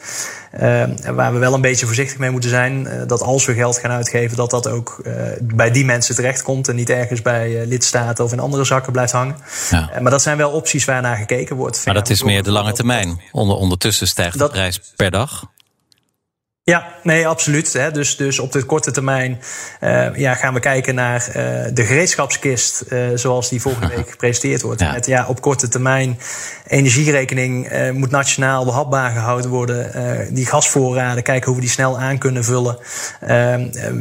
Uh, 0.54 0.84
waar 1.14 1.32
we 1.32 1.38
wel 1.38 1.54
een 1.54 1.60
beetje 1.60 1.86
voorzichtig 1.86 2.18
mee 2.18 2.30
moeten 2.30 2.50
zijn. 2.50 2.86
Uh, 2.86 2.92
dat 3.06 3.22
als 3.22 3.46
we 3.46 3.54
geld 3.54 3.78
gaan 3.78 3.90
uitgeven, 3.90 4.36
dat 4.36 4.50
dat 4.50 4.68
ook 4.68 5.00
uh, 5.06 5.12
bij 5.40 5.70
die 5.70 5.84
mensen 5.84 6.14
terechtkomt. 6.14 6.68
En 6.68 6.76
niet 6.76 6.90
ergens 6.90 7.22
bij 7.22 7.66
lidstaten 7.66 8.24
of 8.24 8.32
in 8.32 8.40
andere 8.40 8.64
zakken 8.64 8.92
blijft 8.92 9.12
hangen. 9.12 9.36
Ja. 9.70 9.90
maar 10.00 10.10
dat 10.10 10.22
zijn 10.22 10.36
wel 10.36 10.50
opties 10.50 10.84
waar 10.84 11.02
naar 11.02 11.16
gekeken 11.16 11.56
wordt. 11.56 11.84
Maar 11.84 11.94
dat 11.94 12.10
is 12.10 12.22
meer 12.22 12.42
de 12.42 12.50
lange 12.50 12.72
termijn. 12.72 13.20
Onder, 13.32 13.56
ondertussen 13.56 14.08
stijgt 14.08 14.38
de 14.38 14.48
prijs 14.48 14.80
per 14.96 15.10
dag. 15.10 15.44
Ja, 16.70 16.87
nee, 17.02 17.26
absoluut. 17.28 17.72
Hè. 17.72 17.90
Dus, 17.90 18.16
dus 18.16 18.38
op 18.38 18.52
de 18.52 18.64
korte 18.64 18.90
termijn 18.90 19.40
uh, 19.80 20.16
ja, 20.16 20.35
gaan 20.35 20.54
we 20.54 20.61
kijken 20.61 20.94
naar 20.94 21.26
uh, 21.28 21.35
de 21.72 21.85
gereedschapskist, 21.85 22.85
uh, 22.88 22.98
zoals 23.14 23.48
die 23.48 23.61
volgende 23.61 23.88
week 23.96 24.11
gepresenteerd 24.11 24.62
wordt. 24.62 24.80
Ja. 24.80 24.92
Met 24.92 25.06
ja, 25.06 25.26
op 25.26 25.40
korte 25.40 25.68
termijn 25.68 26.18
energierekening 26.66 27.68
moet 27.92 28.11
nationaal 28.11 28.64
behapbaar 28.64 29.11
gehouden 29.11 29.50
worden. 29.50 29.90
die 30.35 30.46
gasvoorraden, 30.46 31.22
kijken 31.22 31.46
hoe 31.46 31.54
we 31.54 31.61
die 31.61 31.70
snel 31.70 31.98
aan 31.98 32.18
kunnen 32.18 32.44
vullen. 32.44 32.78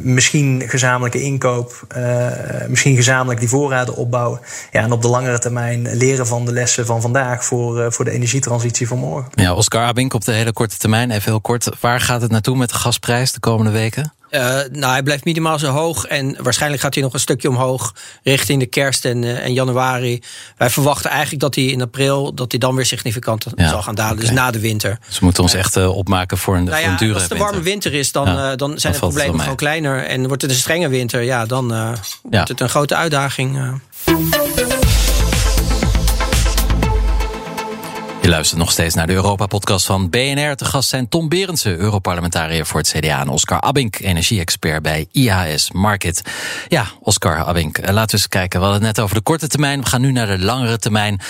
misschien 0.04 0.64
gezamenlijke 0.66 1.22
inkoop, 1.22 1.88
misschien 2.68 2.96
gezamenlijk 2.96 3.40
die 3.40 3.50
voorraden 3.50 3.96
opbouwen. 3.96 4.40
Ja, 4.72 4.82
en 4.82 4.92
op 4.92 5.02
de 5.02 5.08
langere 5.08 5.40
termijn 5.40 5.96
leren 5.96 6.28
van 6.28 6.46
de 6.46 6.52
lessen 6.52 6.86
van 6.86 7.02
vandaag 7.02 7.46
voor, 7.46 7.94
voor 7.94 8.06
de 8.06 8.12
energietransitie 8.12 8.88
van 8.88 8.98
morgen. 8.98 9.32
Ja, 9.36 9.54
Oscar 9.54 9.84
Abink 9.84 10.14
op 10.14 10.26
de 10.26 10.32
hele 10.32 10.54
korte 10.54 10.78
termijn, 10.78 11.12
even 11.12 11.32
heel 11.32 11.42
kort. 11.42 11.70
Waar 11.80 12.02
gaat 12.02 12.22
het 12.22 12.32
naartoe? 12.32 12.58
Met 12.60 12.70
de 12.70 12.76
gasprijs 12.76 13.32
de 13.32 13.40
komende 13.40 13.72
weken? 13.72 14.14
Uh, 14.32 14.42
nou, 14.72 14.92
hij 14.92 15.04
blijft 15.04 15.26
minimaal 15.26 15.60
zo 15.60 15.72
hoog. 15.72 16.06
En 16.06 16.36
waarschijnlijk 16.42 16.82
gaat 16.82 16.94
hij 16.94 17.04
nog 17.04 17.14
een 17.14 17.20
stukje 17.20 17.50
omhoog 17.50 17.94
richting 18.24 18.60
de 18.60 18.66
kerst 18.66 19.06
en, 19.06 19.24
uh, 19.24 19.46
en 19.46 19.54
januari. 19.54 20.22
Wij 20.58 20.70
verwachten 20.70 21.10
eigenlijk 21.10 21.42
dat 21.42 21.56
hij 21.56 21.64
in 21.64 21.82
april 21.82 22.34
dat 22.34 22.52
hij 22.52 22.60
dan 22.60 22.76
weer 22.76 22.86
significant 22.86 23.46
ja, 23.56 23.70
zal 23.70 23.82
gaan 23.82 23.96
dalen. 23.96 24.14
Okay. 24.14 24.26
Dus 24.26 24.36
na 24.36 24.52
de 24.52 24.60
winter. 24.60 25.00
Dus 25.08 25.20
we 25.20 25.26
moeten 25.26 25.44
ons 25.44 25.54
echt 25.54 25.78
uh, 25.78 25.96
opmaken 25.96 26.38
voor 26.38 26.56
een, 26.56 26.64
nou 26.64 26.82
voor 26.82 26.92
een 26.92 26.98
dure 26.98 27.14
Als 27.14 27.24
het 27.24 27.32
een 27.32 27.38
warme 27.38 27.62
winter 27.62 27.94
is, 27.94 28.12
dan, 28.12 28.26
ja, 28.26 28.56
dan 28.56 28.80
zijn 28.80 28.94
de 28.94 29.00
problemen 29.00 29.40
gewoon 29.40 29.56
kleiner. 29.56 30.06
En 30.06 30.28
wordt 30.28 30.42
het 30.42 30.52
een 30.52 30.58
strenge 30.58 30.90
winter, 30.90 31.22
ja, 31.22 31.46
dan 31.46 31.68
wordt 32.22 32.50
het 32.50 32.60
een 32.60 32.70
grote 32.70 32.96
uitdaging. 32.96 33.80
Je 38.30 38.36
luistert 38.36 38.60
nog 38.60 38.72
steeds 38.72 38.96
naar 38.96 39.08
de 39.08 39.14
Europa-podcast 39.14 39.86
van 39.86 40.10
BNR. 40.10 40.56
Te 40.56 40.66
gast 40.66 40.90
zijn 40.90 41.10
Tom 41.10 41.30
Berendsen, 41.30 41.78
Europarlementariër 41.78 42.66
voor 42.66 42.80
het 42.80 42.90
CDA... 42.90 43.20
en 43.20 43.30
Oscar 43.30 43.62
Abink, 43.62 44.00
energie-expert 44.00 44.82
bij 44.82 45.08
IHS 45.12 45.72
Market. 45.72 46.22
Ja, 46.68 46.86
Oscar 47.02 47.46
Abink, 47.46 47.78
eh, 47.78 47.94
laten 47.94 48.10
we 48.10 48.18
eens 48.18 48.28
kijken. 48.28 48.60
We 48.60 48.66
hadden 48.66 48.86
het 48.86 48.96
net 48.96 49.06
over 49.06 49.16
de 49.16 49.22
korte 49.22 49.48
termijn. 49.48 49.82
We 49.82 49.88
gaan 49.88 50.02
nu 50.02 50.12
naar 50.12 50.28
de 50.28 50.40
langere 50.40 50.78
termijn. 50.78 51.22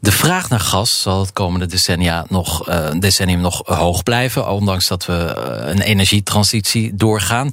De 0.00 0.12
vraag 0.12 0.48
naar 0.48 0.60
gas 0.60 1.02
zal 1.02 1.20
het 1.20 1.32
komende 1.32 1.66
decennia 1.66 2.24
nog, 2.28 2.68
uh, 2.68 2.90
decennium 2.98 3.40
nog 3.40 3.62
hoog 3.64 4.02
blijven... 4.02 4.50
ondanks 4.50 4.88
dat 4.88 5.06
we 5.06 5.12
uh, 5.12 5.68
een 5.68 5.80
energietransitie 5.80 6.94
doorgaan. 6.94 7.50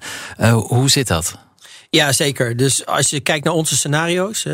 Hoe 0.52 0.90
zit 0.90 1.08
dat? 1.08 1.45
Ja, 1.96 2.12
zeker. 2.12 2.58
Dus 2.58 2.86
als 2.86 3.10
je 3.10 3.20
kijkt 3.20 3.46
naar 3.46 3.54
onze 3.54 3.76
scenario's, 3.76 4.46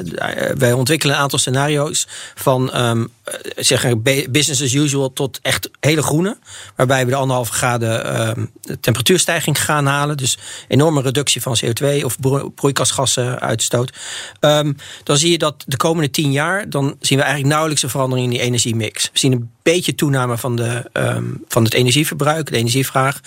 wij 0.57 0.73
ontwikkelen 0.73 1.15
een 1.15 1.21
aantal 1.21 1.39
scenario's 1.39 2.07
van 2.35 2.81
um, 2.81 3.09
zeg 3.55 4.01
business 4.01 4.61
as 4.61 4.73
usual 4.73 5.13
tot 5.13 5.39
echt 5.41 5.69
hele 5.79 6.01
groene, 6.01 6.37
waarbij 6.75 7.05
we 7.05 7.11
de 7.11 7.17
anderhalve 7.17 7.53
graden 7.53 8.29
um, 8.29 8.51
temperatuurstijging 8.79 9.61
gaan 9.61 9.85
halen, 9.85 10.17
dus 10.17 10.37
enorme 10.67 11.01
reductie 11.01 11.41
van 11.41 11.57
CO2 11.65 12.03
of 12.03 12.17
broeikasgassen 12.55 13.39
uitstoot. 13.39 13.91
Um, 14.39 14.75
dan 15.03 15.17
zie 15.17 15.31
je 15.31 15.37
dat 15.37 15.63
de 15.67 15.77
komende 15.77 16.09
tien 16.09 16.31
jaar, 16.31 16.69
dan 16.69 16.95
zien 16.99 17.17
we 17.17 17.23
eigenlijk 17.23 17.53
nauwelijks 17.53 17.83
een 17.83 17.89
verandering 17.89 18.27
in 18.27 18.33
die 18.33 18.41
energiemix. 18.41 19.09
We 19.13 19.19
zien 19.19 19.31
een 19.31 19.49
beetje 19.73 19.95
toename 19.95 20.37
van, 20.37 20.55
de, 20.55 20.89
um, 20.93 21.43
van 21.47 21.63
het 21.63 21.73
energieverbruik, 21.73 22.49
de 22.49 22.57
energievraag. 22.57 23.19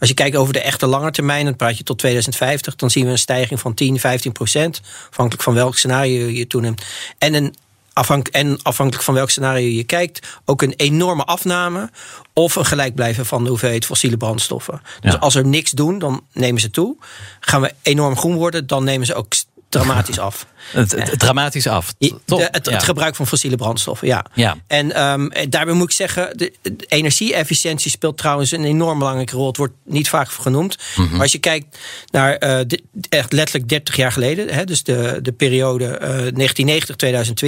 Als 0.00 0.08
je 0.08 0.14
kijkt 0.14 0.36
over 0.36 0.52
de 0.52 0.60
echte 0.60 0.86
lange 0.86 1.10
termijn, 1.10 1.44
dan 1.44 1.56
praat 1.56 1.78
je 1.78 1.84
tot 1.84 1.98
2050, 1.98 2.76
dan 2.76 2.90
zien 2.90 3.04
we 3.04 3.10
een 3.10 3.18
stijging 3.18 3.60
van 3.60 3.74
10, 3.74 4.00
15 4.00 4.32
procent. 4.32 4.80
Afhankelijk 5.10 5.42
van 5.42 5.54
welk 5.54 5.76
scenario 5.76 6.26
je 6.26 6.46
toeneemt. 6.46 6.82
En, 7.18 7.34
een 7.34 7.54
afhank 7.92 8.28
en 8.28 8.58
afhankelijk 8.62 9.04
van 9.04 9.14
welk 9.14 9.30
scenario 9.30 9.68
je 9.68 9.84
kijkt, 9.84 10.26
ook 10.44 10.62
een 10.62 10.74
enorme 10.76 11.24
afname. 11.24 11.90
Of 12.32 12.56
een 12.56 12.64
gelijkblijven 12.64 13.26
van 13.26 13.42
de 13.42 13.48
hoeveelheid 13.48 13.86
fossiele 13.86 14.16
brandstoffen. 14.16 14.82
Dus 15.00 15.20
als 15.20 15.34
we 15.34 15.42
niks 15.42 15.70
doen, 15.70 15.98
dan 15.98 16.24
nemen 16.32 16.60
ze 16.60 16.70
toe. 16.70 16.96
Gaan 17.40 17.60
we 17.60 17.74
enorm 17.82 18.16
groen 18.16 18.34
worden, 18.34 18.66
dan 18.66 18.84
nemen 18.84 19.06
ze 19.06 19.14
ook 19.14 19.32
dramatisch 19.72 20.18
af. 20.18 20.46
Het, 20.72 20.92
het, 20.92 21.18
dramatisch 21.18 21.66
af. 21.66 21.94
De, 21.98 22.14
het, 22.50 22.66
het, 22.66 22.82
gebruik 22.82 23.16
van 23.16 23.26
fossiele 23.26 23.56
brandstoffen, 23.56 24.06
ja. 24.06 24.24
ja. 24.34 24.56
En 24.66 25.02
um, 25.02 25.32
daarbij 25.48 25.74
moet 25.74 25.90
ik 25.90 25.96
zeggen, 25.96 26.36
de, 26.36 26.52
energie-efficiëntie 26.88 27.90
speelt 27.90 28.18
trouwens 28.18 28.50
een 28.50 28.64
enorm 28.64 28.98
belangrijke 28.98 29.36
rol. 29.36 29.46
Het 29.46 29.56
wordt 29.56 29.74
niet 29.84 30.08
vaak 30.08 30.30
genoemd. 30.30 30.76
Mm 30.96 31.04
-hmm. 31.04 31.12
Maar 31.12 31.22
als 31.22 31.32
je 31.32 31.38
kijkt 31.38 31.78
naar 32.10 32.32
uh, 32.32 32.58
de, 32.66 32.82
echt 33.08 33.32
letterlijk 33.32 33.68
30 33.68 33.96
jaar 33.96 34.12
geleden, 34.12 34.48
hè, 34.48 34.64
dus 34.64 34.82
de, 34.82 35.18
de 35.22 35.32
periode 35.32 36.32
uh, 36.36 36.50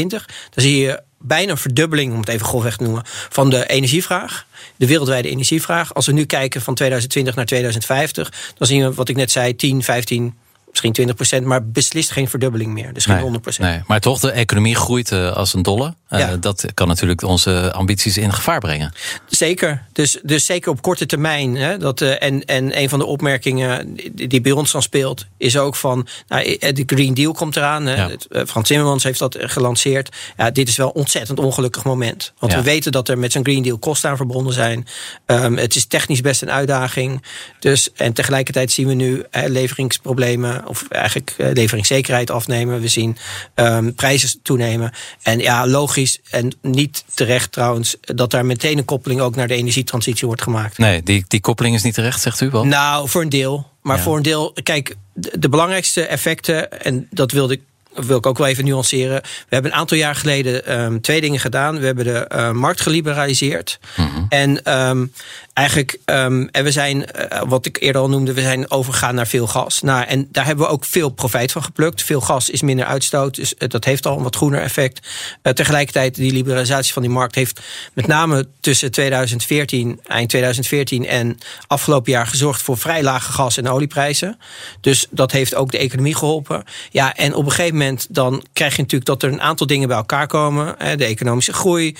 1990-2020, 0.02 0.06
dan 0.08 0.24
zie 0.54 0.78
je 0.78 1.02
bijna 1.18 1.50
een 1.50 1.58
verdubbeling, 1.58 2.12
om 2.12 2.18
het 2.18 2.28
even 2.28 2.46
grofweg 2.46 2.76
te 2.76 2.82
noemen, 2.82 3.02
van 3.28 3.50
de 3.50 3.66
energievraag. 3.66 4.46
De 4.76 4.86
wereldwijde 4.86 5.28
energievraag. 5.28 5.94
Als 5.94 6.06
we 6.06 6.12
nu 6.12 6.24
kijken 6.24 6.60
van 6.60 6.74
2020 6.74 7.34
naar 7.34 7.44
2050, 7.44 8.32
dan 8.58 8.66
zien 8.66 8.82
we 8.82 8.94
wat 8.94 9.08
ik 9.08 9.16
net 9.16 9.30
zei, 9.30 9.56
10, 9.56 9.82
15 9.82 10.34
misschien 10.82 11.42
20%, 11.42 11.46
maar 11.46 11.66
beslist 11.66 12.10
geen 12.10 12.28
verdubbeling 12.28 12.72
meer. 12.72 12.92
Dus 12.92 13.04
geen 13.04 13.30
nee, 13.30 13.40
100%. 13.54 13.58
Nee, 13.58 13.80
maar 13.86 14.00
toch, 14.00 14.20
de 14.20 14.30
economie 14.30 14.74
groeit 14.74 15.10
uh, 15.10 15.32
als 15.32 15.54
een 15.54 15.62
dolle. 15.62 15.94
Uh, 16.10 16.18
ja. 16.18 16.36
Dat 16.36 16.64
kan 16.74 16.88
natuurlijk 16.88 17.22
onze 17.22 17.72
ambities 17.72 18.16
in 18.16 18.32
gevaar 18.32 18.60
brengen. 18.60 18.92
Zeker. 19.28 19.82
Dus, 19.92 20.18
dus 20.22 20.46
zeker 20.46 20.70
op 20.70 20.82
korte 20.82 21.06
termijn. 21.06 21.56
Hè, 21.56 21.78
dat, 21.78 22.00
uh, 22.00 22.22
en, 22.22 22.44
en 22.44 22.78
een 22.78 22.88
van 22.88 22.98
de 22.98 23.04
opmerkingen 23.04 23.96
die 24.12 24.40
bij 24.40 24.52
ons 24.52 24.72
dan 24.72 24.82
speelt, 24.82 25.26
is 25.36 25.56
ook 25.56 25.76
van 25.76 26.06
nou, 26.28 26.58
de 26.58 26.82
Green 26.86 27.14
Deal 27.14 27.32
komt 27.32 27.56
eraan. 27.56 27.86
Ja. 27.86 28.10
Frans 28.46 28.68
Timmermans 28.68 29.02
heeft 29.02 29.18
dat 29.18 29.36
gelanceerd. 29.40 30.16
Ja, 30.36 30.50
dit 30.50 30.68
is 30.68 30.76
wel 30.76 30.86
een 30.86 30.94
ontzettend 30.94 31.38
ongelukkig 31.38 31.84
moment. 31.84 32.32
Want 32.38 32.52
ja. 32.52 32.58
we 32.58 32.64
weten 32.64 32.92
dat 32.92 33.08
er 33.08 33.18
met 33.18 33.32
zo'n 33.32 33.44
Green 33.44 33.62
Deal 33.62 33.78
kosten 33.78 34.10
aan 34.10 34.16
verbonden 34.16 34.52
zijn. 34.52 34.86
Um, 35.26 35.56
het 35.56 35.74
is 35.74 35.86
technisch 35.86 36.20
best 36.20 36.42
een 36.42 36.50
uitdaging. 36.50 37.22
Dus, 37.58 37.92
en 37.92 38.12
tegelijkertijd 38.12 38.72
zien 38.72 38.86
we 38.86 38.94
nu 38.94 39.24
leveringsproblemen 39.30 40.63
of 40.66 40.88
eigenlijk 40.88 41.34
leveringszekerheid 41.36 42.30
afnemen. 42.30 42.80
We 42.80 42.88
zien 42.88 43.16
um, 43.54 43.94
prijzen 43.94 44.42
toenemen. 44.42 44.92
En 45.22 45.38
ja, 45.38 45.66
logisch 45.66 46.18
en 46.30 46.52
niet 46.62 47.04
terecht 47.14 47.52
trouwens, 47.52 47.96
dat 48.00 48.30
daar 48.30 48.46
meteen 48.46 48.78
een 48.78 48.84
koppeling 48.84 49.20
ook 49.20 49.36
naar 49.36 49.48
de 49.48 49.54
energietransitie 49.54 50.26
wordt 50.26 50.42
gemaakt. 50.42 50.78
Nee, 50.78 51.02
die, 51.02 51.24
die 51.28 51.40
koppeling 51.40 51.74
is 51.74 51.82
niet 51.82 51.94
terecht, 51.94 52.20
zegt 52.20 52.40
u 52.40 52.50
wel? 52.50 52.64
Nou, 52.64 53.08
voor 53.08 53.22
een 53.22 53.28
deel. 53.28 53.72
Maar 53.82 53.96
ja. 53.96 54.02
voor 54.02 54.16
een 54.16 54.22
deel, 54.22 54.52
kijk, 54.62 54.96
de, 55.14 55.38
de 55.38 55.48
belangrijkste 55.48 56.06
effecten, 56.06 56.82
en 56.82 57.06
dat 57.10 57.32
wilde 57.32 57.54
ik 57.54 57.60
wil 57.94 58.16
ik 58.16 58.26
ook 58.26 58.38
wel 58.38 58.46
even 58.46 58.64
nuanceren. 58.64 59.22
We 59.22 59.28
hebben 59.48 59.70
een 59.70 59.76
aantal 59.76 59.96
jaar 59.96 60.14
geleden 60.14 60.80
um, 60.80 61.00
twee 61.00 61.20
dingen 61.20 61.40
gedaan. 61.40 61.78
We 61.78 61.86
hebben 61.86 62.04
de 62.04 62.30
uh, 62.32 62.50
markt 62.50 62.80
geliberaliseerd. 62.80 63.78
Mm 63.96 64.10
-hmm. 64.14 64.26
En 64.28 64.78
um, 64.78 65.12
eigenlijk, 65.54 65.98
um, 66.04 66.48
en 66.48 66.64
we 66.64 66.70
zijn, 66.70 66.96
uh, 66.96 67.42
wat 67.46 67.66
ik 67.66 67.80
eerder 67.80 68.00
al 68.00 68.08
noemde, 68.08 68.34
we 68.34 68.40
zijn 68.40 68.70
overgegaan 68.70 69.14
naar 69.14 69.26
veel 69.26 69.46
gas. 69.46 69.80
Nou, 69.80 70.04
en 70.04 70.28
daar 70.30 70.46
hebben 70.46 70.64
we 70.64 70.70
ook 70.70 70.84
veel 70.84 71.08
profijt 71.08 71.52
van 71.52 71.62
geplukt. 71.62 72.02
Veel 72.02 72.20
gas 72.20 72.50
is 72.50 72.62
minder 72.62 72.86
uitstoot, 72.86 73.34
dus 73.34 73.54
uh, 73.58 73.68
dat 73.68 73.84
heeft 73.84 74.06
al 74.06 74.16
een 74.16 74.22
wat 74.22 74.36
groener 74.36 74.60
effect. 74.60 75.08
Uh, 75.42 75.52
tegelijkertijd, 75.52 76.14
die 76.14 76.32
liberalisatie 76.32 76.92
van 76.92 77.02
die 77.02 77.10
markt 77.10 77.34
heeft 77.34 77.60
met 77.92 78.06
name 78.06 78.48
tussen 78.60 78.90
2014, 78.90 80.00
eind 80.06 80.28
2014 80.28 81.06
en 81.06 81.38
afgelopen 81.66 82.12
jaar 82.12 82.26
gezorgd 82.26 82.62
voor 82.62 82.78
vrij 82.78 83.02
lage 83.02 83.32
gas- 83.32 83.56
en 83.56 83.68
olieprijzen. 83.68 84.38
Dus 84.80 85.06
dat 85.10 85.32
heeft 85.32 85.54
ook 85.54 85.70
de 85.70 85.78
economie 85.78 86.14
geholpen. 86.14 86.64
Ja, 86.90 87.14
en 87.14 87.34
op 87.34 87.44
een 87.44 87.50
gegeven 87.50 87.76
moment 87.76 88.06
dan 88.10 88.44
krijg 88.52 88.76
je 88.76 88.82
natuurlijk 88.82 89.10
dat 89.10 89.22
er 89.22 89.32
een 89.32 89.42
aantal 89.42 89.66
dingen 89.66 89.88
bij 89.88 89.96
elkaar 89.96 90.26
komen. 90.26 90.76
De 90.96 91.04
economische 91.04 91.52
groei, 91.52 91.96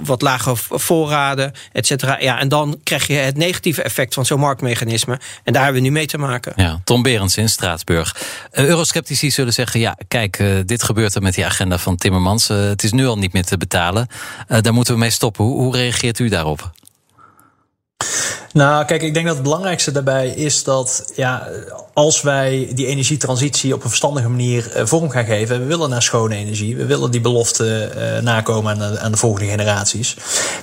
wat 0.00 0.22
lage 0.22 0.52
voorraden, 0.56 1.52
et 1.72 1.86
cetera. 1.86 2.20
Ja, 2.20 2.40
en 2.40 2.48
dan 2.48 2.80
krijg 2.82 3.06
je 3.06 3.14
het 3.14 3.36
negatieve 3.36 3.82
effect 3.82 4.14
van 4.14 4.26
zo'n 4.26 4.40
marktmechanisme. 4.40 5.20
En 5.44 5.52
daar 5.52 5.64
hebben 5.64 5.82
we 5.82 5.88
nu 5.88 5.94
mee 5.94 6.06
te 6.06 6.18
maken. 6.18 6.52
Ja, 6.56 6.80
Tom 6.84 7.02
Berends 7.02 7.36
in 7.36 7.48
Straatsburg. 7.48 8.16
Uh, 8.52 8.66
Eurosceptici 8.66 9.30
zullen 9.30 9.52
zeggen: 9.52 9.80
ja, 9.80 9.96
kijk, 10.08 10.38
uh, 10.38 10.60
dit 10.64 10.82
gebeurt 10.82 11.14
er 11.14 11.22
met 11.22 11.34
die 11.34 11.44
agenda 11.44 11.78
van 11.78 11.96
Timmermans. 11.96 12.48
het 12.48 12.82
is 12.82 12.92
nu 12.92 13.06
al 13.06 13.18
niet 13.18 13.32
meer 13.32 13.44
te 13.44 13.56
betalen. 13.56 14.08
daar 14.60 14.74
moeten 14.74 14.94
we 14.94 15.00
mee 15.00 15.10
stoppen. 15.10 15.44
Hoe, 15.44 15.60
hoe 15.60 15.76
reageert 15.76 16.18
u 16.18 16.28
daarop? 16.28 16.70
Nou, 18.52 18.84
kijk, 18.84 19.02
ik 19.02 19.14
denk 19.14 19.26
dat 19.26 19.34
het 19.34 19.44
belangrijkste 19.44 19.92
daarbij 19.92 20.28
is 20.28 20.64
dat 20.64 21.12
ja, 21.16 21.48
als 21.96 22.22
wij 22.22 22.68
die 22.74 22.86
energietransitie 22.86 23.74
op 23.74 23.82
een 23.82 23.88
verstandige 23.88 24.28
manier 24.28 24.72
uh, 24.76 24.86
vorm 24.86 25.10
gaan 25.10 25.24
geven, 25.24 25.60
we 25.60 25.64
willen 25.64 25.90
naar 25.90 26.02
schone 26.02 26.34
energie, 26.34 26.76
we 26.76 26.86
willen 26.86 27.10
die 27.10 27.20
belofte 27.20 27.92
uh, 27.96 28.22
nakomen 28.22 28.72
aan 28.72 28.92
de, 28.92 28.98
aan 28.98 29.10
de, 29.10 29.16
volgende 29.16 29.50
generaties. 29.50 30.16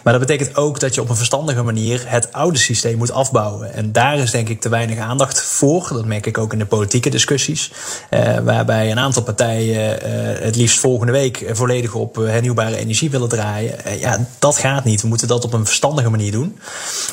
Maar 0.04 0.14
dat 0.14 0.28
betekent 0.28 0.56
ook 0.56 0.80
dat 0.80 0.96
je 0.96 1.02
op 1.02 1.10
een 1.10 1.16
verstandige 1.16 1.64
manier 1.64 2.04
het 2.06 2.34
oude 2.34 2.58
systeem 2.58 2.98
moet 2.98 3.12
afbouwen. 3.12 3.74
En 3.74 3.92
daar 3.92 4.18
is 4.18 4.32
denk 4.32 4.50
ik 4.50 4.62
te 4.62 4.70
weinig 4.70 4.98
aandacht 4.98 5.42
voor. 5.42 5.90
Dat 5.94 6.06
merk 6.06 6.26
ik 6.26 6.38
ook 6.38 6.54
in 6.54 6.60
de 6.60 6.66
politieke 6.66 7.10
discussies, 7.10 7.72
uh, 8.10 8.38
waarbij 8.40 8.92
een 8.92 9.00
aantal 9.00 9.24
partijen 9.24 10.00
het 10.44 10.56
liefst 10.56 10.80
volgende 10.80 11.12
week 11.12 11.46
volledig 11.52 11.94
op 11.94 12.16
hernieuwbare 12.16 12.78
energie 12.78 13.10
willen 13.10 13.30
draaien. 13.30 13.76
ja, 14.00 14.28
dat 14.40 14.58
gaat 14.58 14.84
niet. 14.84 15.02
We 15.02 15.08
moeten 15.08 15.28
dat 15.28 15.46
op 15.46 15.54
een 15.54 15.66
verstandige 15.66 16.10
manier 16.10 16.32
doen. 16.32 16.60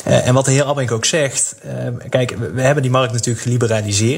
en 0.05 0.35
wat 0.35 0.45
de 0.45 0.51
heer 0.51 0.65
Abink 0.65 0.91
ook 0.91 1.05
zegt, 1.05 1.55
kijk, 2.09 2.37
we 2.53 2.63
hebben 2.63 2.83
die 2.83 2.93
markt 2.93 3.13
natuurlijk 3.13 3.45
geliberaliseerd. 3.45 4.09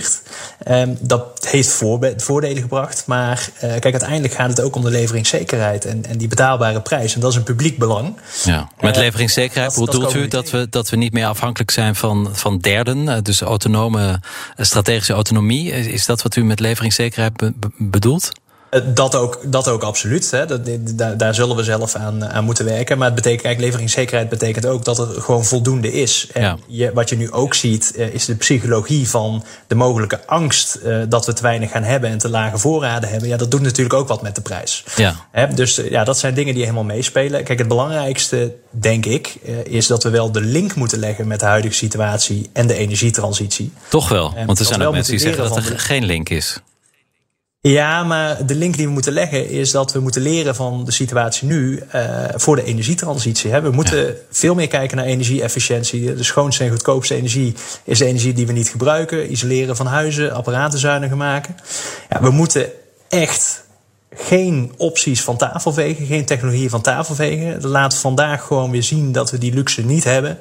Um, 0.68 0.96
dat 1.00 1.46
heeft 1.50 1.82
voordelen 2.16 2.62
gebracht. 2.62 3.02
Maar 3.06 3.48
uh, 3.54 3.60
kijk, 3.60 3.84
uiteindelijk 3.84 4.34
gaat 4.34 4.48
het 4.48 4.60
ook 4.60 4.76
om 4.76 4.82
de 4.82 4.90
leveringszekerheid 4.90 5.84
en, 5.84 6.04
en 6.06 6.18
die 6.18 6.28
betaalbare 6.28 6.80
prijs. 6.80 7.14
En 7.14 7.20
dat 7.20 7.30
is 7.30 7.36
een 7.36 7.42
publiek 7.42 7.78
belang. 7.78 8.16
Ja. 8.44 8.70
Met 8.80 8.96
uh, 8.96 9.02
leveringszekerheid 9.02 9.74
dat, 9.74 9.84
bedoelt 9.84 10.14
u 10.14 10.28
dat 10.28 10.50
we, 10.50 10.66
dat 10.70 10.90
we 10.90 10.96
niet 10.96 11.12
meer 11.12 11.26
afhankelijk 11.26 11.70
zijn 11.70 11.94
van, 11.94 12.28
van 12.32 12.58
derden? 12.58 12.98
Uh, 12.98 13.16
dus 13.22 13.40
autonome, 13.40 14.20
strategische 14.56 15.12
autonomie. 15.12 15.70
Is 15.70 16.06
dat 16.06 16.22
wat 16.22 16.36
u 16.36 16.44
met 16.44 16.60
leveringszekerheid 16.60 17.36
be 17.36 17.52
bedoelt? 17.78 18.30
Eh, 18.72 18.80
dat 18.84 19.14
ook, 19.14 19.40
dat 19.44 19.68
ook 19.68 19.82
absoluut. 19.82 20.30
Hè. 20.30 20.46
Dat, 20.46 20.60
daar, 20.96 21.16
daar 21.16 21.34
zullen 21.34 21.56
we 21.56 21.62
zelf 21.62 21.94
aan, 21.94 22.26
aan 22.26 22.44
moeten 22.44 22.64
werken. 22.64 22.98
Maar 22.98 23.06
het 23.06 23.14
betekent, 23.14 23.42
kijk, 23.42 23.60
leveringszekerheid 23.60 24.28
betekent 24.28 24.66
ook 24.66 24.84
dat 24.84 24.98
er 24.98 25.06
gewoon 25.06 25.44
voldoende 25.44 25.92
is. 25.92 26.28
En 26.32 26.42
ja. 26.42 26.56
je, 26.66 26.92
wat 26.92 27.08
je 27.08 27.16
nu 27.16 27.30
ook 27.30 27.54
ziet, 27.54 27.94
eh, 27.96 28.14
is 28.14 28.24
de 28.24 28.34
psychologie 28.34 29.08
van 29.08 29.44
de 29.66 29.74
mogelijke 29.74 30.26
angst 30.26 30.78
uh, 30.84 31.02
dat 31.08 31.26
we 31.26 31.32
te 31.32 31.42
weinig 31.42 31.70
gaan 31.70 31.82
hebben 31.82 32.10
en 32.10 32.18
te 32.18 32.28
lage 32.28 32.58
voorraden 32.58 33.08
hebben. 33.08 33.28
Ja, 33.28 33.36
dat 33.36 33.50
doet 33.50 33.62
natuurlijk 33.62 33.94
ook 33.94 34.08
wat 34.08 34.22
met 34.22 34.34
de 34.34 34.40
prijs. 34.40 34.84
Ja. 34.96 35.14
Hè, 35.30 35.54
dus 35.54 35.80
ja, 35.90 36.04
dat 36.04 36.18
zijn 36.18 36.34
dingen 36.34 36.54
die 36.54 36.62
helemaal 36.62 36.84
meespelen. 36.84 37.44
Kijk, 37.44 37.58
het 37.58 37.68
belangrijkste, 37.68 38.54
denk 38.70 39.06
ik, 39.06 39.34
is 39.64 39.86
dat 39.86 40.02
we 40.02 40.10
wel 40.10 40.32
de 40.32 40.40
link 40.40 40.74
moeten 40.74 40.98
leggen 40.98 41.26
met 41.26 41.40
de 41.40 41.46
huidige 41.46 41.74
situatie 41.74 42.50
en 42.52 42.66
de 42.66 42.74
energietransitie. 42.74 43.72
Toch 43.88 44.08
wel, 44.08 44.34
want 44.46 44.58
er 44.58 44.64
zijn 44.64 44.82
ook 44.82 44.92
mensen 44.92 45.12
die 45.12 45.20
zeggen 45.20 45.42
dat 45.42 45.56
er 45.56 45.62
de... 45.62 45.78
geen 45.78 46.04
link 46.04 46.28
is. 46.28 46.60
Ja, 47.68 48.04
maar 48.04 48.46
de 48.46 48.54
link 48.54 48.76
die 48.76 48.86
we 48.86 48.92
moeten 48.92 49.12
leggen 49.12 49.48
is 49.48 49.70
dat 49.70 49.92
we 49.92 50.00
moeten 50.00 50.22
leren 50.22 50.54
van 50.54 50.84
de 50.84 50.90
situatie 50.90 51.48
nu 51.48 51.82
uh, 51.94 52.24
voor 52.34 52.56
de 52.56 52.64
energietransitie. 52.64 53.50
Hè. 53.50 53.60
We 53.60 53.70
moeten 53.70 54.06
ja. 54.06 54.12
veel 54.30 54.54
meer 54.54 54.68
kijken 54.68 54.96
naar 54.96 55.06
energie-efficiëntie. 55.06 56.14
De 56.14 56.22
schoonste 56.22 56.64
en 56.64 56.70
goedkoopste 56.70 57.14
energie 57.14 57.54
is 57.84 57.98
de 57.98 58.04
energie 58.04 58.32
die 58.32 58.46
we 58.46 58.52
niet 58.52 58.68
gebruiken. 58.68 59.32
Isoleren 59.32 59.76
van 59.76 59.86
huizen, 59.86 60.32
apparaten 60.32 60.78
zuiniger 60.78 61.16
maken. 61.16 61.56
Ja, 62.10 62.22
we 62.22 62.30
moeten 62.30 62.70
echt 63.08 63.64
geen 64.14 64.72
opties 64.76 65.22
van 65.22 65.36
tafel 65.36 65.72
vegen, 65.72 66.06
geen 66.06 66.24
technologie 66.24 66.70
van 66.70 66.80
tafel 66.80 67.14
vegen. 67.14 67.66
Laat 67.66 67.94
vandaag 67.94 68.42
gewoon 68.42 68.70
weer 68.70 68.82
zien 68.82 69.12
dat 69.12 69.30
we 69.30 69.38
die 69.38 69.54
luxe 69.54 69.82
niet 69.82 70.04
hebben. 70.04 70.38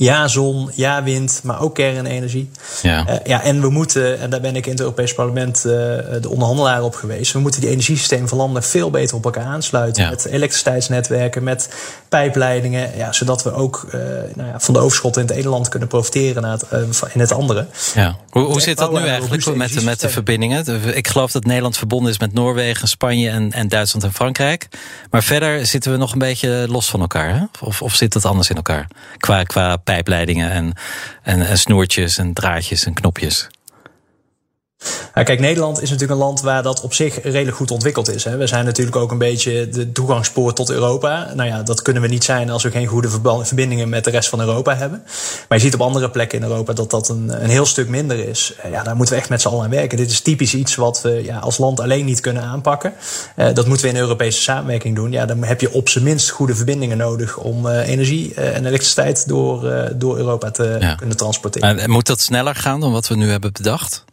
Ja, 0.00 0.28
zon, 0.28 0.70
ja, 0.74 1.02
wind, 1.02 1.40
maar 1.42 1.60
ook 1.60 1.74
kernenergie. 1.74 2.50
Ja. 2.82 3.08
Uh, 3.08 3.14
ja, 3.24 3.42
en 3.42 3.60
we 3.60 3.70
moeten, 3.70 4.20
en 4.20 4.30
daar 4.30 4.40
ben 4.40 4.56
ik 4.56 4.64
in 4.64 4.70
het 4.70 4.80
Europees 4.80 5.14
Parlement 5.14 5.56
uh, 5.56 5.72
de 6.20 6.28
onderhandelaar 6.28 6.82
op 6.82 6.94
geweest. 6.94 7.32
We 7.32 7.38
moeten 7.38 7.60
die 7.60 7.70
energiesystemen 7.70 8.28
van 8.28 8.38
landen 8.38 8.62
veel 8.62 8.90
beter 8.90 9.16
op 9.16 9.24
elkaar 9.24 9.44
aansluiten. 9.44 10.02
Ja. 10.02 10.10
Met 10.10 10.24
elektriciteitsnetwerken, 10.24 11.42
met 11.42 11.68
pijpleidingen. 12.08 12.96
Ja, 12.96 13.12
zodat 13.12 13.42
we 13.42 13.52
ook 13.52 13.86
uh, 13.86 14.00
nou 14.34 14.48
ja, 14.48 14.60
van 14.60 14.74
de 14.74 14.80
overschotten 14.80 15.22
in 15.22 15.28
het 15.28 15.36
ene 15.36 15.48
land 15.48 15.68
kunnen 15.68 15.88
profiteren 15.88 16.42
naar 16.42 16.52
het, 16.52 16.64
in 17.12 17.20
het 17.20 17.32
andere. 17.32 17.66
Ja. 17.94 18.16
Hoe, 18.30 18.42
hoe 18.42 18.60
zit 18.60 18.78
dat 18.78 18.92
nu 18.92 18.98
eigenlijk 18.98 19.56
met, 19.56 19.72
de, 19.72 19.84
met 19.84 20.00
de 20.00 20.08
verbindingen? 20.08 20.94
Ik 20.96 21.08
geloof 21.08 21.32
dat 21.32 21.44
Nederland 21.44 21.76
verbonden 21.76 22.12
is 22.12 22.18
met 22.18 22.32
Noorwegen, 22.32 22.88
Spanje 22.88 23.30
en, 23.30 23.52
en 23.52 23.68
Duitsland 23.68 24.04
en 24.04 24.12
Frankrijk. 24.12 24.68
Maar 25.10 25.22
verder 25.22 25.66
zitten 25.66 25.92
we 25.92 25.98
nog 25.98 26.12
een 26.12 26.18
beetje 26.18 26.66
los 26.68 26.90
van 26.90 27.00
elkaar. 27.00 27.34
Hè? 27.38 27.44
Of, 27.60 27.82
of 27.82 27.94
zit 27.94 28.14
het 28.14 28.24
anders 28.24 28.50
in 28.50 28.56
elkaar? 28.56 28.86
Qua, 29.16 29.42
qua 29.42 29.76
pijpleidingen 29.90 30.50
en, 30.50 30.72
en, 31.22 31.42
en 31.46 31.58
snoertjes 31.58 32.18
en 32.18 32.32
draadjes 32.32 32.86
en 32.86 32.94
knopjes? 32.94 33.48
Nou, 35.14 35.26
kijk, 35.26 35.40
Nederland 35.40 35.82
is 35.82 35.90
natuurlijk 35.90 36.20
een 36.20 36.26
land 36.26 36.40
waar 36.40 36.62
dat 36.62 36.80
op 36.80 36.94
zich 36.94 37.22
redelijk 37.22 37.56
goed 37.56 37.70
ontwikkeld 37.70 38.14
is. 38.14 38.24
Hè. 38.24 38.36
We 38.36 38.46
zijn 38.46 38.64
natuurlijk 38.64 38.96
ook 38.96 39.10
een 39.10 39.18
beetje 39.18 39.68
de 39.68 39.92
toegangspoort 39.92 40.56
tot 40.56 40.70
Europa. 40.70 41.32
Nou 41.34 41.48
ja, 41.48 41.62
dat 41.62 41.82
kunnen 41.82 42.02
we 42.02 42.08
niet 42.08 42.24
zijn 42.24 42.50
als 42.50 42.62
we 42.62 42.70
geen 42.70 42.86
goede 42.86 43.08
verbindingen 43.42 43.88
met 43.88 44.04
de 44.04 44.10
rest 44.10 44.28
van 44.28 44.40
Europa 44.40 44.76
hebben. 44.76 45.02
Maar 45.48 45.58
je 45.58 45.64
ziet 45.64 45.74
op 45.74 45.80
andere 45.80 46.10
plekken 46.10 46.38
in 46.38 46.44
Europa 46.44 46.72
dat 46.72 46.90
dat 46.90 47.08
een, 47.08 47.42
een 47.44 47.50
heel 47.50 47.66
stuk 47.66 47.88
minder 47.88 48.28
is. 48.28 48.54
Ja, 48.70 48.82
daar 48.82 48.96
moeten 48.96 49.14
we 49.14 49.20
echt 49.20 49.30
met 49.30 49.40
z'n 49.40 49.48
allen 49.48 49.64
aan 49.64 49.70
werken. 49.70 49.96
Dit 49.96 50.10
is 50.10 50.20
typisch 50.20 50.54
iets 50.54 50.74
wat 50.74 51.00
we 51.02 51.22
ja, 51.24 51.38
als 51.38 51.58
land 51.58 51.80
alleen 51.80 52.04
niet 52.04 52.20
kunnen 52.20 52.42
aanpakken. 52.42 52.92
Uh, 53.36 53.54
dat 53.54 53.66
moeten 53.66 53.86
we 53.86 53.92
in 53.92 54.00
Europese 54.00 54.40
samenwerking 54.40 54.96
doen. 54.96 55.12
Ja, 55.12 55.26
dan 55.26 55.44
heb 55.44 55.60
je 55.60 55.72
op 55.72 55.88
zijn 55.88 56.04
minst 56.04 56.28
goede 56.30 56.54
verbindingen 56.54 56.96
nodig 56.96 57.36
om 57.36 57.66
uh, 57.66 57.88
energie 57.88 58.34
en 58.34 58.66
elektriciteit 58.66 59.28
door, 59.28 59.88
door 59.94 60.16
Europa 60.16 60.50
te 60.50 60.76
ja. 60.80 60.94
kunnen 60.94 61.16
transporteren. 61.16 61.78
En 61.78 61.90
moet 61.90 62.06
dat 62.06 62.20
sneller 62.20 62.54
gaan 62.54 62.80
dan 62.80 62.92
wat 62.92 63.08
we 63.08 63.16
nu 63.16 63.30
hebben 63.30 63.52
bedacht? 63.52 64.04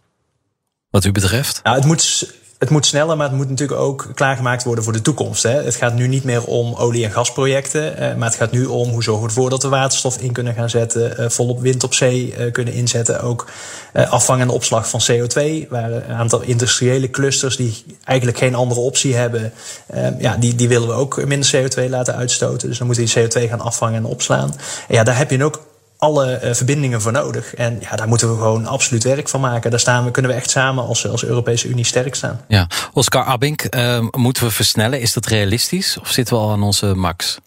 Wat 0.90 1.06
u 1.06 1.12
betreft? 1.12 1.60
Nou, 1.64 1.76
het 1.76 1.86
moet, 1.86 2.34
het 2.58 2.70
moet 2.70 2.86
sneller, 2.86 3.18
maar 3.18 3.28
het 3.28 3.36
moet 3.36 3.50
natuurlijk 3.50 3.80
ook 3.80 4.10
klaargemaakt 4.14 4.64
worden 4.64 4.84
voor 4.84 4.94
de 4.94 5.02
toekomst. 5.02 5.44
Hè. 5.44 5.64
Het 5.64 5.76
gaat 5.76 5.94
nu 5.94 6.08
niet 6.08 6.24
meer 6.24 6.44
om 6.46 6.74
olie- 6.74 7.04
en 7.06 7.12
gasprojecten, 7.12 7.98
eh, 7.98 8.16
maar 8.16 8.28
het 8.28 8.38
gaat 8.38 8.52
nu 8.52 8.66
om 8.66 8.90
hoe 8.90 9.04
zorgen 9.04 9.24
we 9.24 9.30
ervoor 9.30 9.50
dat 9.50 9.64
we 9.64 9.70
waterstof 9.70 10.18
in 10.18 10.32
kunnen 10.32 10.54
gaan 10.54 10.70
zetten, 10.70 11.18
eh, 11.18 11.30
volop 11.30 11.62
wind 11.62 11.84
op 11.84 11.94
zee 11.94 12.36
eh, 12.36 12.52
kunnen 12.52 12.74
inzetten. 12.74 13.22
Ook 13.22 13.46
eh, 13.94 14.12
afvang 14.12 14.42
en 14.42 14.50
opslag 14.50 14.90
van 14.90 15.02
CO2, 15.12 15.68
waar 15.70 15.92
een 15.92 16.16
aantal 16.16 16.42
industriële 16.42 17.10
clusters 17.10 17.56
die 17.56 17.84
eigenlijk 18.04 18.38
geen 18.38 18.56
andere 18.56 18.80
optie 18.80 19.16
hebben, 19.16 19.54
eh, 19.88 20.20
ja, 20.20 20.38
die, 20.38 20.56
die 20.56 20.68
willen 20.68 20.88
we 20.88 20.94
ook 20.94 21.26
minder 21.26 21.50
CO2 21.50 21.90
laten 21.90 22.16
uitstoten. 22.16 22.68
Dus 22.68 22.78
dan 22.78 22.88
moeten 22.88 23.06
we 23.06 23.12
die 23.12 23.24
CO2 23.24 23.50
gaan 23.50 23.62
afvangen 23.62 23.98
en 23.98 24.06
opslaan. 24.06 24.54
En 24.88 24.96
ja, 24.96 25.04
daar 25.04 25.18
heb 25.18 25.32
je 25.32 25.44
ook 25.44 25.62
alle 25.98 26.40
uh, 26.44 26.54
verbindingen 26.54 27.02
voor 27.02 27.12
nodig. 27.12 27.56
En 27.56 27.78
ja, 27.82 27.96
daar 27.96 28.08
moeten 28.08 28.30
we 28.30 28.36
gewoon 28.36 28.66
absoluut 28.66 29.04
werk 29.04 29.30
van 29.30 29.42
maken. 29.42 29.72
Daar 29.72 29.80
staan 29.80 30.06
we, 30.06 30.12
kunnen 30.12 30.32
we 30.32 30.38
echt 30.38 30.50
samen 30.50 30.86
als, 30.86 31.08
als 31.08 31.26
Europese 31.26 31.68
Unie 31.68 31.86
sterk 31.86 32.16
staan. 32.16 32.42
Ja, 32.48 32.68
Oscar 32.94 33.24
Abink, 33.24 33.76
uh, 33.76 34.08
moeten 34.12 34.44
we 34.44 34.52
versnellen? 34.52 35.02
Is 35.02 35.14
dat 35.14 35.26
realistisch 35.26 35.98
of 36.00 36.12
zitten 36.12 36.36
we 36.36 36.42
al 36.42 36.52
aan 36.52 36.64
onze 36.64 36.86
max? 36.86 37.38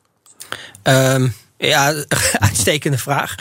Um, 0.83 1.35
ja, 1.61 1.95
uitstekende 2.49 2.99
vraag. 2.99 3.35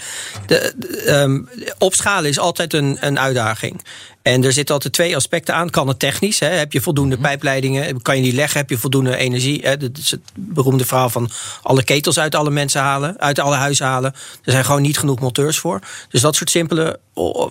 De, 0.45 0.73
de, 0.77 1.11
um, 1.11 1.49
opschalen 1.77 2.29
is 2.29 2.39
altijd 2.39 2.73
een, 2.73 2.97
een 2.99 3.19
uitdaging. 3.19 3.83
En 4.21 4.43
er 4.43 4.53
zitten 4.53 4.73
altijd 4.73 4.93
twee 4.93 5.15
aspecten 5.15 5.55
aan. 5.55 5.69
Kan 5.69 5.87
het 5.87 5.99
technisch? 5.99 6.39
Hè? 6.39 6.47
Heb 6.47 6.73
je 6.73 6.81
voldoende 6.81 7.15
-hmm. 7.15 7.23
pijpleidingen? 7.23 8.01
Kan 8.01 8.15
je 8.15 8.21
die 8.21 8.33
leggen? 8.33 8.59
Heb 8.59 8.69
je 8.69 8.77
voldoende 8.77 9.15
energie? 9.15 9.61
Hè? 9.63 9.77
Dat 9.77 9.97
is 9.97 10.11
het 10.11 10.19
beroemde 10.33 10.85
verhaal 10.85 11.09
van 11.09 11.29
alle 11.61 11.83
ketels 11.83 12.19
uit 12.19 12.35
alle 12.35 12.49
mensen 12.49 12.81
halen, 12.81 13.19
uit 13.19 13.39
alle 13.39 13.55
huizen 13.55 13.85
halen. 13.85 14.13
Er 14.43 14.51
zijn 14.51 14.65
gewoon 14.65 14.81
niet 14.81 14.97
genoeg 14.97 15.19
monteurs 15.19 15.57
voor. 15.57 15.79
Dus 16.09 16.21
dat 16.21 16.35
soort 16.35 16.49
simpele 16.49 16.99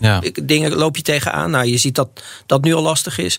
ja. 0.01 0.23
dingen 0.43 0.75
loop 0.75 0.97
je 0.97 1.03
tegenaan. 1.03 1.51
Nou, 1.51 1.67
je 1.67 1.79
ziet 1.79 1.95
dat 1.95 2.09
dat 2.47 2.63
nu 2.63 2.75
al 2.75 2.83
lastig 2.83 3.19
is. 3.19 3.39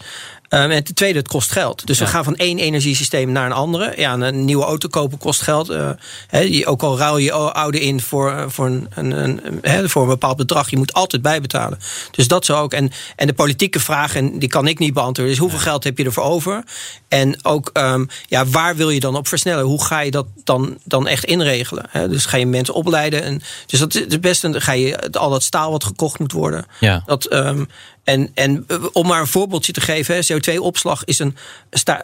Um, 0.49 0.71
en 0.71 0.83
ten 0.83 0.95
tweede, 0.95 1.19
het 1.19 1.27
kost 1.27 1.51
geld. 1.51 1.87
Dus 1.87 1.97
ja. 1.97 2.05
we 2.05 2.11
gaan 2.11 2.23
van 2.23 2.35
één 2.35 2.59
energiesysteem 2.59 3.31
naar 3.31 3.45
een 3.45 3.51
andere. 3.51 3.93
Ja, 3.97 4.13
een 4.13 4.45
nieuwe 4.45 4.63
auto 4.63 4.87
kopen 4.87 5.17
kost 5.17 5.41
geld. 5.41 5.69
Uh, 5.69 5.89
he, 6.27 6.61
ook 6.65 6.83
al 6.83 6.97
ruil 6.97 7.17
je 7.17 7.31
oude 7.31 7.79
in 7.79 8.01
voor, 8.01 8.45
voor, 8.51 8.65
een, 8.65 8.87
een, 8.95 9.11
een, 9.23 9.59
he, 9.61 9.89
voor 9.89 10.01
een 10.01 10.07
bepaald 10.07 10.37
bedrag, 10.37 10.69
je 10.69 10.77
moet 10.77 10.93
altijd 10.93 11.21
bijbetalen. 11.21 11.79
Dus 12.11 12.27
dat 12.27 12.45
zo 12.45 12.57
ook. 12.61 12.73
En, 12.73 12.91
En 13.19 13.27
de 13.27 13.33
politieke 13.33 13.79
vraag, 13.79 14.15
en 14.15 14.39
die 14.39 14.49
kan 14.49 14.67
ik 14.67 14.79
niet 14.79 14.93
beantwoorden, 14.93 15.33
is 15.33 15.39
hoeveel 15.39 15.59
geld 15.59 15.83
heb 15.83 15.97
je 15.97 16.03
ervoor 16.03 16.23
over? 16.23 16.63
En 17.07 17.45
ook, 17.45 17.69
um, 17.73 18.07
ja, 18.27 18.45
waar 18.45 18.75
wil 18.75 18.89
je 18.89 18.99
dan 18.99 19.15
op 19.15 19.27
versnellen? 19.27 19.65
Hoe 19.65 19.83
ga 19.83 19.99
je 19.99 20.11
dat 20.11 20.25
dan, 20.43 20.77
dan 20.83 21.07
echt 21.07 21.23
inregelen? 21.23 21.85
Hè? 21.89 22.09
Dus 22.09 22.25
ga 22.25 22.37
je 22.37 22.45
mensen 22.45 22.73
opleiden? 22.73 23.23
En, 23.23 23.41
dus 23.65 23.79
dat 23.79 23.95
is 23.95 24.19
best 24.19 24.43
een, 24.43 24.61
ga 24.61 24.71
je 24.71 25.11
al 25.11 25.29
dat 25.29 25.43
staal 25.43 25.71
wat 25.71 25.83
gekocht 25.83 26.19
moet 26.19 26.31
worden. 26.31 26.65
Ja. 26.79 27.03
Dat, 27.05 27.33
um, 27.33 27.67
en, 28.09 28.31
en 28.33 28.63
eh, 28.67 28.83
om 28.91 29.07
maar 29.07 29.19
een 29.19 29.27
voorbeeldje 29.27 29.71
te 29.71 29.81
geven, 29.81 30.23
CO2-opslag 30.23 31.03
is 31.05 31.19
een, 31.19 31.35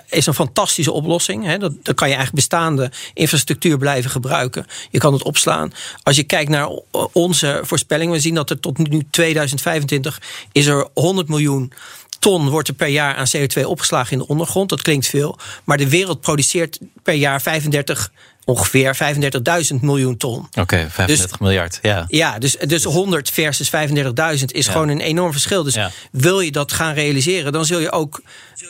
is 0.10 0.26
een 0.26 0.34
fantastische 0.34 0.92
oplossing. 0.92 1.46
Hè. 1.46 1.58
Dat, 1.58 1.74
kan 1.84 2.08
je 2.08 2.16
eigenlijk 2.16 2.32
bestaande 2.36 2.92
infrastructuur 3.14 3.78
blijven 3.78 4.12
gebruiken. 4.12 4.66
Je 4.92 5.00
kan 5.00 5.14
het 5.14 5.24
opslaan. 5.24 5.74
Als 6.04 6.16
je 6.16 6.24
kijkt 6.24 6.50
naar 6.50 6.70
onze 7.12 7.60
voorspelling, 7.64 8.12
we 8.12 8.20
zien 8.20 8.36
dat 8.36 8.50
er 8.50 8.60
tot 8.60 8.78
nu 8.78 9.08
2025 9.12 10.22
is 10.52 10.66
er 10.66 10.88
100 10.94 11.28
miljoen 11.28 11.74
ton 12.20 12.50
wordt 12.50 12.68
er 12.68 12.74
per 12.74 12.88
jaar 12.88 13.16
aan 13.16 13.28
CO2 13.38 13.64
opgeslagen 13.64 14.12
in 14.12 14.18
de 14.18 14.28
ondergrond. 14.28 14.70
Dat 14.70 14.82
klinkt 14.82 15.08
veel. 15.08 15.38
Maar 15.64 15.78
de 15.78 15.90
wereld 15.90 16.22
produceert 16.22 16.80
per 17.04 17.14
jaar 17.14 17.42
35 17.42 18.12
ongeveer 18.46 18.98
35.000 19.74 19.80
miljoen 19.82 20.18
ton. 20.18 20.38
Oké, 20.38 20.60
okay, 20.60 20.90
35 20.90 21.30
dus, 21.30 21.40
miljard. 21.40 21.80
Ja, 21.82 22.06
ja 22.08 22.40
dus, 22.40 22.56
dus 22.60 22.84
100 22.84 23.30
versus 23.30 23.72
35.000 23.72 24.46
is 24.46 24.66
ja. 24.66 24.72
gewoon 24.72 24.90
een 24.90 25.00
enorm 25.00 25.32
verschil. 25.32 25.64
Dus 25.64 25.74
ja. 25.74 25.92
wil 26.12 26.40
je 26.40 26.52
dat 26.52 26.72
gaan 26.72 26.94
realiseren, 26.94 27.52
dan 27.52 27.66
zul 27.66 27.80
je 27.80 27.92
ook 27.92 28.22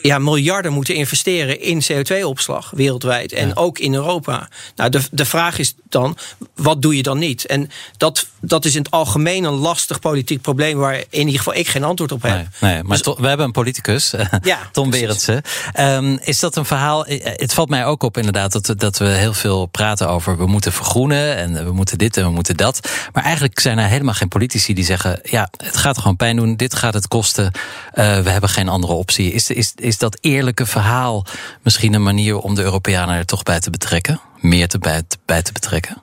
ja, 0.02 0.18
miljarden 0.18 0.72
moeten 0.72 0.94
investeren 0.94 1.60
in 1.60 1.82
CO2-opslag 1.92 2.70
wereldwijd. 2.74 3.32
En 3.32 3.48
ja. 3.48 3.54
ook 3.54 3.78
in 3.78 3.94
Europa. 3.94 4.48
Nou, 4.76 4.90
de, 4.90 5.00
de 5.10 5.24
vraag 5.24 5.58
is 5.58 5.74
dan, 5.88 6.16
wat 6.54 6.82
doe 6.82 6.96
je 6.96 7.02
dan 7.02 7.18
niet? 7.18 7.46
En 7.46 7.70
dat, 7.96 8.26
dat 8.40 8.64
is 8.64 8.74
in 8.74 8.82
het 8.82 8.90
algemeen 8.90 9.44
een 9.44 9.52
lastig 9.52 10.00
politiek 10.00 10.40
probleem 10.40 10.78
waar 10.78 10.94
in 10.94 11.26
ieder 11.26 11.36
geval 11.36 11.54
ik 11.54 11.68
geen 11.68 11.84
antwoord 11.84 12.12
op 12.12 12.22
heb. 12.22 12.32
Nee, 12.32 12.72
nee 12.72 12.82
maar 12.82 13.02
dus, 13.02 13.14
we 13.18 13.28
hebben 13.28 13.46
een 13.46 13.52
politicus, 13.52 14.14
ja, 14.42 14.58
Tom 14.72 14.90
Berendsen. 14.90 15.42
Um, 15.80 16.18
is 16.22 16.40
dat 16.40 16.56
een 16.56 16.64
verhaal? 16.64 17.04
Het 17.06 17.54
valt 17.54 17.68
mij 17.68 17.84
ook 17.84 18.02
op 18.02 18.16
inderdaad 18.16 18.52
dat, 18.52 18.80
dat 18.80 18.98
we 18.98 19.04
heel 19.04 19.34
veel 19.34 19.66
praten 19.66 20.08
over 20.08 20.36
we 20.36 20.46
moeten 20.46 20.72
vergroenen 20.72 21.36
en 21.36 21.64
we 21.64 21.72
moeten 21.72 21.98
dit 21.98 22.16
en 22.16 22.24
we 22.24 22.30
moeten 22.30 22.56
dat. 22.56 22.88
Maar 23.12 23.24
eigenlijk 23.24 23.60
zijn 23.60 23.78
er 23.78 23.88
helemaal 23.88 24.14
geen 24.14 24.28
politici 24.28 24.74
die 24.74 24.84
zeggen: 24.84 25.20
ja, 25.22 25.48
het 25.56 25.76
gaat 25.76 25.98
gewoon 25.98 26.16
pijn 26.16 26.36
doen, 26.36 26.56
dit 26.56 26.74
gaat 26.74 26.94
het 26.94 27.08
kosten, 27.08 27.44
uh, 27.44 28.20
we 28.20 28.30
hebben 28.30 28.50
geen 28.50 28.68
andere 28.68 28.92
optie. 28.92 29.32
Is, 29.32 29.50
is, 29.50 29.72
is 29.80 29.98
dat 29.98 30.18
eerlijke 30.20 30.66
verhaal 30.66 31.26
misschien 31.62 31.94
een 31.94 32.02
manier 32.02 32.38
om 32.38 32.54
de 32.54 32.62
Europeanen 32.62 33.16
er 33.16 33.26
toch 33.26 33.42
bij 33.42 33.60
te 33.60 33.70
betrekken? 33.70 34.20
Meer 34.40 34.68
te 34.68 34.78
bij, 34.78 35.42
te 35.42 35.52
betrekken? 35.52 36.02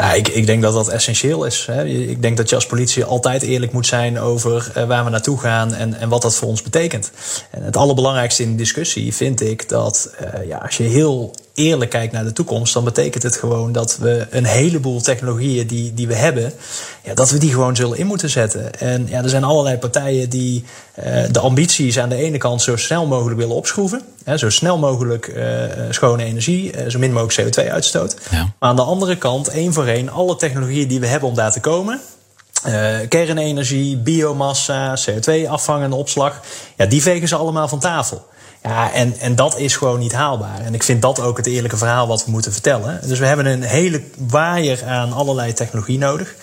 Nou, 0.00 0.16
ik, 0.16 0.28
ik 0.28 0.46
denk 0.46 0.62
dat 0.62 0.74
dat 0.74 0.88
essentieel 0.88 1.44
is. 1.44 1.66
Hè. 1.66 1.84
Ik 1.86 2.22
denk 2.22 2.36
dat 2.36 2.48
je 2.48 2.54
als 2.54 2.66
politie 2.66 3.04
altijd 3.04 3.42
eerlijk 3.42 3.72
moet 3.72 3.86
zijn 3.86 4.18
over 4.18 4.72
uh, 4.76 4.84
waar 4.84 5.04
we 5.04 5.10
naartoe 5.10 5.38
gaan 5.38 5.74
en, 5.74 5.94
en 5.94 6.08
wat 6.08 6.22
dat 6.22 6.34
voor 6.34 6.48
ons 6.48 6.62
betekent. 6.62 7.10
En 7.50 7.62
het 7.62 7.76
allerbelangrijkste 7.76 8.42
in 8.42 8.50
de 8.50 8.56
discussie 8.56 9.14
vind 9.14 9.40
ik 9.40 9.68
dat 9.68 10.14
uh, 10.20 10.46
ja, 10.46 10.58
als 10.58 10.76
je 10.76 10.82
heel 10.82 11.34
eerlijk 11.54 11.90
kijkt 11.90 12.12
naar 12.12 12.24
de 12.24 12.32
toekomst, 12.32 12.74
dan 12.74 12.84
betekent 12.84 13.22
het 13.22 13.36
gewoon 13.36 13.72
dat 13.72 13.96
we 13.96 14.26
een 14.30 14.44
heleboel 14.44 15.00
technologieën 15.00 15.66
die, 15.66 15.94
die 15.94 16.06
we 16.06 16.14
hebben, 16.14 16.52
ja, 17.02 17.14
dat 17.14 17.30
we 17.30 17.38
die 17.38 17.50
gewoon 17.50 17.76
zullen 17.76 17.98
in 17.98 18.06
moeten 18.06 18.30
zetten. 18.30 18.78
En 18.80 19.06
ja, 19.08 19.22
er 19.22 19.28
zijn 19.28 19.44
allerlei 19.44 19.76
partijen 19.76 20.30
die 20.30 20.64
uh, 20.98 21.04
de 21.30 21.38
ambities 21.38 21.98
aan 21.98 22.08
de 22.08 22.14
ene 22.14 22.38
kant 22.38 22.62
zo 22.62 22.76
snel 22.76 23.06
mogelijk 23.06 23.40
willen 23.40 23.56
opschroeven. 23.56 24.02
Hè, 24.24 24.36
zo 24.36 24.50
snel 24.50 24.78
mogelijk 24.78 25.28
uh, 25.28 25.44
schone 25.90 26.24
energie, 26.24 26.76
uh, 26.76 26.88
zo 26.88 26.98
min 26.98 27.12
mogelijk 27.12 27.58
CO2-uitstoot. 27.58 28.16
Ja. 28.30 28.38
Maar 28.58 28.68
aan 28.68 28.76
de 28.76 28.82
andere 28.82 29.16
kant, 29.16 29.48
één 29.48 29.72
voor 29.72 29.86
één, 29.86 30.08
alle 30.08 30.36
technologieën 30.36 30.88
die 30.88 31.00
we 31.00 31.06
hebben 31.06 31.28
om 31.28 31.34
daar 31.34 31.52
te 31.52 31.60
komen. 31.60 32.00
Uh, 32.66 32.98
kernenergie, 33.08 33.96
biomassa, 33.96 34.98
CO2-afvangende 34.98 35.96
opslag. 35.96 36.40
Ja, 36.76 36.86
die 36.86 37.02
vegen 37.02 37.28
ze 37.28 37.36
allemaal 37.36 37.68
van 37.68 37.78
tafel. 37.78 38.28
Ja, 38.62 38.92
en, 38.92 39.18
en 39.18 39.34
dat 39.34 39.58
is 39.58 39.76
gewoon 39.76 39.98
niet 39.98 40.12
haalbaar. 40.12 40.60
En 40.60 40.74
ik 40.74 40.82
vind 40.82 41.02
dat 41.02 41.20
ook 41.20 41.36
het 41.36 41.46
eerlijke 41.46 41.76
verhaal 41.76 42.06
wat 42.06 42.24
we 42.24 42.30
moeten 42.30 42.52
vertellen. 42.52 43.00
Dus 43.06 43.18
we 43.18 43.26
hebben 43.26 43.46
een 43.46 43.62
hele 43.62 44.02
waaier 44.18 44.84
aan 44.84 45.12
allerlei 45.12 45.52
technologie 45.52 45.98
nodig. 45.98 46.34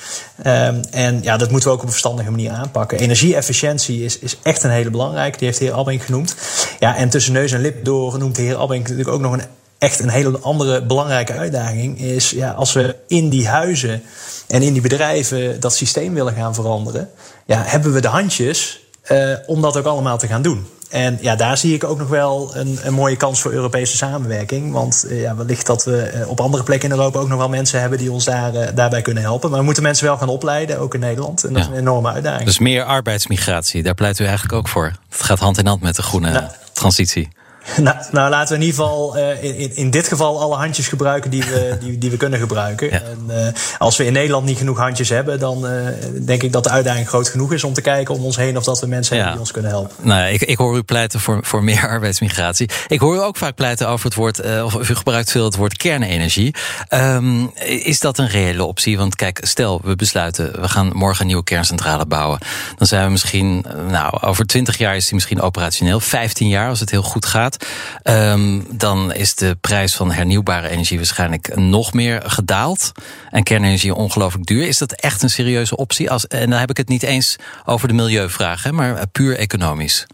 Um, 0.45 0.81
en 0.91 1.23
ja, 1.23 1.37
dat 1.37 1.51
moeten 1.51 1.69
we 1.69 1.75
ook 1.75 1.81
op 1.81 1.85
een 1.85 1.91
verstandige 1.91 2.31
manier 2.31 2.51
aanpakken. 2.51 2.99
Energieefficiëntie 2.99 4.03
is, 4.03 4.19
is 4.19 4.37
echt 4.43 4.63
een 4.63 4.69
hele 4.69 4.89
belangrijke. 4.89 5.37
Die 5.37 5.47
heeft 5.47 5.59
de 5.59 5.65
heer 5.65 5.73
Abing 5.73 6.05
genoemd. 6.05 6.35
Ja, 6.79 6.95
en 6.95 7.09
tussen 7.09 7.33
neus 7.33 7.51
en 7.51 7.61
lip 7.61 7.85
door 7.85 8.17
noemt 8.17 8.35
de 8.35 8.41
heer 8.41 8.57
Abing 8.57 8.81
natuurlijk 8.81 9.09
ook 9.09 9.21
nog 9.21 9.33
een 9.33 9.43
echt 9.77 9.99
een 9.99 10.09
hele 10.09 10.39
andere 10.39 10.81
belangrijke 10.81 11.33
uitdaging 11.33 11.99
is 11.99 12.29
ja, 12.29 12.51
als 12.51 12.73
we 12.73 12.95
in 13.07 13.29
die 13.29 13.47
huizen 13.47 14.01
en 14.47 14.61
in 14.61 14.73
die 14.73 14.81
bedrijven 14.81 15.59
dat 15.59 15.75
systeem 15.75 16.13
willen 16.13 16.33
gaan 16.33 16.55
veranderen, 16.55 17.09
ja, 17.45 17.63
hebben 17.65 17.93
we 17.93 18.01
de 18.01 18.07
handjes 18.07 18.79
uh, 19.11 19.33
om 19.45 19.61
dat 19.61 19.77
ook 19.77 19.85
allemaal 19.85 20.17
te 20.17 20.27
gaan 20.27 20.41
doen. 20.41 20.67
En 20.89 21.17
ja, 21.21 21.35
daar 21.35 21.57
zie 21.57 21.73
ik 21.73 21.83
ook 21.83 21.97
nog 21.97 22.07
wel 22.07 22.55
een, 22.55 22.79
een 22.81 22.93
mooie 22.93 23.15
kans 23.15 23.41
voor 23.41 23.51
Europese 23.51 23.97
samenwerking. 23.97 24.71
Want 24.71 25.05
uh, 25.07 25.21
ja, 25.21 25.35
wellicht 25.35 25.65
dat 25.65 25.83
we 25.83 26.11
uh, 26.15 26.29
op 26.29 26.39
andere 26.39 26.63
plekken 26.63 26.89
in 26.89 26.95
Europa 26.95 27.19
ook 27.19 27.27
nog 27.27 27.37
wel 27.37 27.49
mensen 27.49 27.79
hebben 27.79 27.99
die 27.99 28.11
ons 28.11 28.25
daar, 28.25 28.75
daarbij 28.75 29.01
kunnen 29.01 29.23
helpen. 29.23 29.49
Maar 29.49 29.59
we 29.59 29.65
moeten 29.65 29.83
mensen 29.83 30.05
wel 30.05 30.17
gaan 30.17 30.29
opleiden, 30.29 30.79
ook 30.79 30.93
in 30.93 30.99
Nederland. 30.99 31.43
En 31.43 31.53
dat 31.53 31.63
ja. 31.63 31.67
is 31.67 31.73
een 31.73 31.79
enorme 31.79 32.11
uitdaging. 32.11 32.45
Dus 32.45 32.59
meer 32.59 32.83
arbeidsmigratie, 32.83 33.83
daar 33.83 33.93
pleit 33.93 34.19
u 34.19 34.25
eigenlijk 34.25 34.53
ook 34.53 34.67
voor. 34.67 34.91
Het 35.09 35.23
gaat 35.23 35.39
hand 35.39 35.57
in 35.57 35.67
hand 35.67 35.81
met 35.81 35.95
de 35.95 36.03
groene 36.03 36.31
nou, 36.31 36.45
transitie. 36.73 37.29
Nou, 37.77 37.97
nou, 38.11 38.29
laten 38.29 38.57
we 38.57 38.63
in 38.63 38.67
ieder 38.67 38.83
geval 38.83 39.17
uh, 39.17 39.43
in, 39.43 39.75
in 39.75 39.89
dit 39.89 40.07
geval 40.07 40.41
alle 40.41 40.55
handjes 40.55 40.87
gebruiken 40.87 41.31
die 41.31 41.43
we, 41.43 41.77
die, 41.79 41.97
die 41.97 42.09
we 42.09 42.17
kunnen 42.17 42.39
gebruiken. 42.39 42.89
Ja. 42.89 43.01
En 43.01 43.25
uh, 43.27 43.47
als 43.77 43.97
we 43.97 44.05
in 44.05 44.13
Nederland 44.13 44.45
niet 44.45 44.57
genoeg 44.57 44.77
handjes 44.77 45.09
hebben, 45.09 45.39
dan 45.39 45.65
uh, 45.65 45.87
denk 46.25 46.43
ik 46.43 46.51
dat 46.51 46.63
de 46.63 46.69
uitdaging 46.69 47.07
groot 47.07 47.29
genoeg 47.29 47.53
is 47.53 47.63
om 47.63 47.73
te 47.73 47.81
kijken 47.81 48.15
om 48.15 48.23
ons 48.23 48.35
heen 48.35 48.57
of 48.57 48.63
dat 48.63 48.79
we 48.79 48.87
mensen 48.87 49.15
ja. 49.15 49.21
hebben 49.21 49.31
die 49.31 49.47
ons 49.47 49.51
kunnen 49.51 49.71
helpen. 49.71 49.95
Nou, 50.07 50.31
ik, 50.31 50.41
ik 50.41 50.57
hoor 50.57 50.77
u 50.77 50.81
pleiten 50.81 51.19
voor, 51.19 51.39
voor 51.41 51.63
meer 51.63 51.87
arbeidsmigratie. 51.95 52.69
Ik 52.87 52.99
hoor 52.99 53.15
u 53.15 53.19
ook 53.19 53.37
vaak 53.37 53.55
pleiten 53.55 53.87
over 53.87 54.05
het 54.05 54.15
woord, 54.15 54.61
of 54.63 54.89
u 54.89 54.95
gebruikt 54.95 55.31
veel 55.31 55.45
het 55.45 55.55
woord 55.55 55.77
kernenergie. 55.77 56.55
Um, 56.89 57.51
is 57.65 57.99
dat 57.99 58.17
een 58.17 58.27
reële 58.27 58.63
optie? 58.63 58.97
Want 58.97 59.15
kijk, 59.15 59.39
stel 59.41 59.81
we 59.83 59.95
besluiten, 59.95 60.61
we 60.61 60.67
gaan 60.67 60.91
morgen 60.93 61.21
een 61.21 61.27
nieuwe 61.27 61.43
kerncentrale 61.43 62.05
bouwen. 62.05 62.39
Dan 62.75 62.87
zijn 62.87 63.05
we 63.05 63.11
misschien, 63.11 63.65
nou, 63.89 64.21
over 64.21 64.45
twintig 64.45 64.77
jaar 64.77 64.95
is 64.95 65.05
die 65.05 65.13
misschien 65.13 65.41
operationeel. 65.41 65.99
15 65.99 66.47
jaar 66.47 66.69
als 66.69 66.79
het 66.79 66.91
heel 66.91 67.01
goed 67.01 67.25
gaat. 67.25 67.56
Um, 68.03 68.67
dan 68.71 69.13
is 69.13 69.35
de 69.35 69.57
prijs 69.61 69.95
van 69.95 70.11
hernieuwbare 70.11 70.69
energie 70.69 70.97
waarschijnlijk 70.97 71.55
nog 71.55 71.93
meer 71.93 72.21
gedaald. 72.25 72.91
En 73.29 73.43
kernenergie 73.43 73.93
ongelooflijk 73.93 74.45
duur. 74.45 74.67
Is 74.67 74.77
dat 74.77 74.91
echt 74.91 75.23
een 75.23 75.29
serieuze 75.29 75.77
optie? 75.77 76.11
Als, 76.11 76.27
en 76.27 76.49
dan 76.49 76.59
heb 76.59 76.69
ik 76.69 76.77
het 76.77 76.89
niet 76.89 77.03
eens 77.03 77.35
over 77.65 77.87
de 77.87 77.93
milieuvraag, 77.93 78.71
maar 78.71 79.07
puur 79.07 79.37
economisch. 79.37 80.05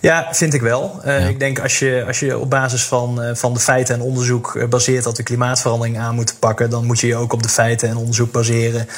Ja, 0.00 0.28
vind 0.32 0.54
ik 0.54 0.60
wel. 0.60 1.00
Uh, 1.06 1.20
ja. 1.20 1.26
Ik 1.26 1.38
denk 1.38 1.60
als 1.60 1.78
je, 1.78 2.04
als 2.06 2.20
je 2.20 2.38
op 2.38 2.50
basis 2.50 2.84
van, 2.84 3.24
uh, 3.24 3.34
van 3.34 3.54
de 3.54 3.60
feiten 3.60 3.94
en 3.94 4.00
onderzoek 4.00 4.54
uh, 4.54 4.68
baseert 4.68 5.04
dat 5.04 5.16
we 5.16 5.22
klimaatverandering 5.22 5.98
aan 5.98 6.14
moeten 6.14 6.38
pakken, 6.38 6.70
dan 6.70 6.86
moet 6.86 7.00
je 7.00 7.06
je 7.06 7.16
ook 7.16 7.32
op 7.32 7.42
de 7.42 7.48
feiten 7.48 7.88
en 7.88 7.96
onderzoek 7.96 8.32
baseren 8.32 8.88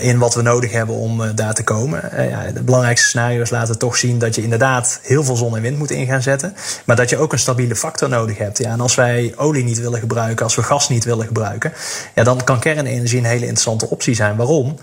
in 0.00 0.18
wat 0.18 0.34
we 0.34 0.42
nodig 0.42 0.72
hebben 0.72 0.94
om 0.94 1.34
daar 1.34 1.54
te 1.54 1.64
komen. 1.64 2.28
Ja, 2.28 2.50
de 2.52 2.62
belangrijkste 2.62 3.08
scenario's 3.08 3.50
laten 3.50 3.78
toch 3.78 3.96
zien 3.96 4.18
dat 4.18 4.34
je 4.34 4.42
inderdaad 4.42 5.00
heel 5.02 5.24
veel 5.24 5.36
zon 5.36 5.56
en 5.56 5.62
wind 5.62 5.78
moet 5.78 5.90
in 5.90 6.06
gaan 6.06 6.22
zetten, 6.22 6.56
maar 6.84 6.96
dat 6.96 7.10
je 7.10 7.16
ook 7.16 7.32
een 7.32 7.38
stabiele 7.38 7.76
factor 7.76 8.08
nodig 8.08 8.38
hebt. 8.38 8.58
Ja, 8.58 8.70
en 8.70 8.80
als 8.80 8.94
wij 8.94 9.32
olie 9.36 9.64
niet 9.64 9.80
willen 9.80 10.00
gebruiken, 10.00 10.44
als 10.44 10.54
we 10.54 10.62
gas 10.62 10.88
niet 10.88 11.04
willen 11.04 11.26
gebruiken, 11.26 11.72
ja, 12.14 12.24
dan 12.24 12.44
kan 12.44 12.60
kernenergie 12.60 13.18
een 13.18 13.24
hele 13.24 13.40
interessante 13.40 13.90
optie 13.90 14.14
zijn. 14.14 14.36
Waarom? 14.36 14.76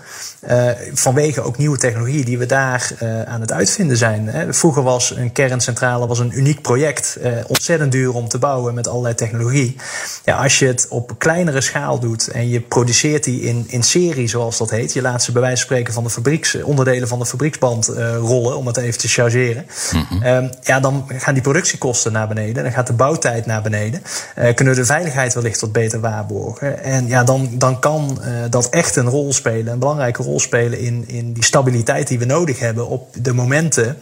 vanwege 0.92 1.42
ook 1.42 1.58
nieuwe 1.58 1.78
technologieën 1.78 2.24
die 2.24 2.38
we 2.38 2.46
daar 2.46 2.90
aan 3.26 3.40
het 3.40 3.52
uitvinden 3.52 3.96
zijn. 3.96 4.28
Hè. 4.28 4.54
Vroeger 4.54 4.82
was 4.82 5.14
een 5.22 5.32
kerncentrale 5.32 6.06
was 6.06 6.18
een 6.18 6.38
uniek 6.38 6.62
project. 6.62 7.18
Uh, 7.22 7.32
ontzettend 7.46 7.92
duur 7.92 8.14
om 8.14 8.28
te 8.28 8.38
bouwen 8.38 8.74
met 8.74 8.88
allerlei 8.88 9.14
technologie. 9.14 9.76
Ja, 10.24 10.42
als 10.42 10.58
je 10.58 10.66
het 10.66 10.86
op 10.88 11.14
kleinere 11.18 11.60
schaal 11.60 11.98
doet 11.98 12.28
en 12.28 12.48
je 12.48 12.60
produceert 12.60 13.24
die 13.24 13.40
in, 13.40 13.64
in 13.68 13.82
serie, 13.82 14.28
zoals 14.28 14.58
dat 14.58 14.70
heet. 14.70 14.92
Je 14.92 15.02
laat 15.02 15.22
ze 15.22 15.32
bij 15.32 15.40
wijze 15.40 15.56
van 15.56 15.66
spreken 15.66 15.92
van 15.92 16.04
de 16.04 16.10
fabrieks, 16.10 16.62
onderdelen 16.62 17.08
van 17.08 17.18
de 17.18 17.26
fabrieksband 17.26 17.90
uh, 17.90 18.16
rollen, 18.16 18.56
om 18.56 18.66
het 18.66 18.76
even 18.76 18.98
te 18.98 19.08
chargeren. 19.08 19.66
Mm 19.92 20.06
-hmm. 20.08 20.22
uh, 20.22 20.50
ja, 20.62 20.80
dan 20.80 21.04
gaan 21.08 21.34
die 21.34 21.42
productiekosten 21.42 22.12
naar 22.12 22.28
beneden. 22.28 22.62
Dan 22.62 22.72
gaat 22.72 22.86
de 22.86 22.92
bouwtijd 22.92 23.46
naar 23.46 23.62
beneden. 23.62 24.02
Uh, 24.38 24.54
kunnen 24.54 24.74
we 24.74 24.80
de 24.80 24.86
veiligheid 24.86 25.34
wellicht 25.34 25.60
wat 25.60 25.72
beter 25.72 26.00
waarborgen. 26.00 26.82
En 26.84 27.06
ja, 27.06 27.24
dan, 27.24 27.50
dan 27.52 27.78
kan 27.78 28.20
dat 28.50 28.68
echt 28.68 28.96
een 28.96 29.08
rol 29.08 29.32
spelen, 29.32 29.72
een 29.72 29.78
belangrijke 29.78 30.22
rol 30.22 30.40
spelen 30.40 30.78
in, 30.78 31.04
in 31.08 31.32
die 31.32 31.44
stabiliteit 31.44 32.08
die 32.08 32.18
we 32.18 32.24
nodig 32.24 32.58
hebben 32.58 32.88
op 32.88 33.08
de 33.22 33.32
momenten 33.32 33.96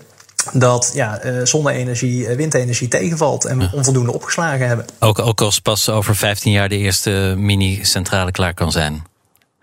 dat 0.52 0.90
ja, 0.94 1.24
uh, 1.24 1.44
zonne-energie, 1.44 2.28
uh, 2.28 2.36
windenergie 2.36 2.88
tegenvalt 2.88 3.44
en 3.44 3.58
we 3.58 3.64
ja. 3.64 3.70
onvoldoende 3.72 4.12
opgeslagen 4.12 4.66
hebben. 4.66 4.86
Ook, 4.98 5.18
ook 5.18 5.40
als 5.40 5.60
pas 5.60 5.88
over 5.88 6.16
15 6.16 6.52
jaar 6.52 6.68
de 6.68 6.76
eerste 6.76 7.34
mini-centrale 7.36 8.30
klaar 8.30 8.54
kan 8.54 8.72
zijn. 8.72 9.02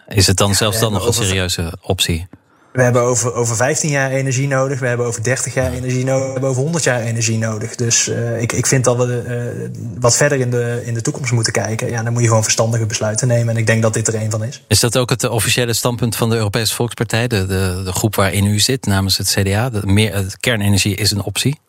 Is 0.08 0.28
het 0.28 0.38
dan 0.38 0.48
ja, 0.48 0.54
zelfs 0.54 0.80
dan 0.80 0.92
nog 0.92 1.08
een 1.08 1.14
serieuze 1.14 1.74
optie? 1.82 2.28
We 2.74 2.84
hebben 2.84 3.02
over, 3.02 3.34
over 3.34 3.56
15 3.56 3.90
jaar 3.90 4.12
energie 4.12 4.48
nodig. 4.48 4.80
We 4.80 4.88
hebben 4.88 5.06
over 5.06 5.24
30 5.24 5.54
jaar 5.54 5.72
energie 5.72 6.04
nodig. 6.04 6.26
We 6.26 6.32
hebben 6.32 6.50
over 6.50 6.62
100 6.62 6.84
jaar 6.84 7.02
energie 7.02 7.38
nodig. 7.38 7.76
Dus 7.76 8.08
uh, 8.08 8.42
ik, 8.42 8.52
ik 8.52 8.66
vind 8.66 8.84
dat 8.84 8.98
we 8.98 9.24
uh, 9.28 9.80
wat 10.00 10.16
verder 10.16 10.40
in 10.40 10.52
de, 10.52 10.82
in 10.86 10.94
de 10.94 11.02
toekomst 11.02 11.32
moeten 11.32 11.54
kijken. 11.54 11.90
Ja, 11.90 12.04
dan 12.04 12.14
moet 12.14 12.22
je 12.22 12.28
gewoon 12.28 12.44
verstandige 12.44 12.86
besluiten 12.86 13.28
nemen. 13.28 13.54
En 13.54 13.60
ik 13.60 13.68
denk 13.68 13.82
dat 13.82 13.94
dit 13.94 14.08
er 14.08 14.16
een 14.16 14.32
van 14.32 14.44
is. 14.44 14.64
Is 14.68 14.80
dat 14.80 14.98
ook 14.98 15.10
het 15.10 15.30
officiële 15.30 15.74
standpunt 15.74 16.16
van 16.16 16.30
de 16.30 16.36
Europese 16.36 16.76
Volkspartij? 16.76 17.28
De, 17.28 17.46
de, 17.46 17.82
de 17.84 17.92
groep 17.92 18.16
waarin 18.16 18.46
u 18.46 18.60
zit 18.60 18.86
namens 18.86 19.18
het 19.18 19.30
CDA? 19.30 19.70
De 19.70 19.82
meer, 19.84 20.36
kernenergie 20.40 20.96
is 20.96 21.12
een 21.12 21.24
optie? 21.24 21.60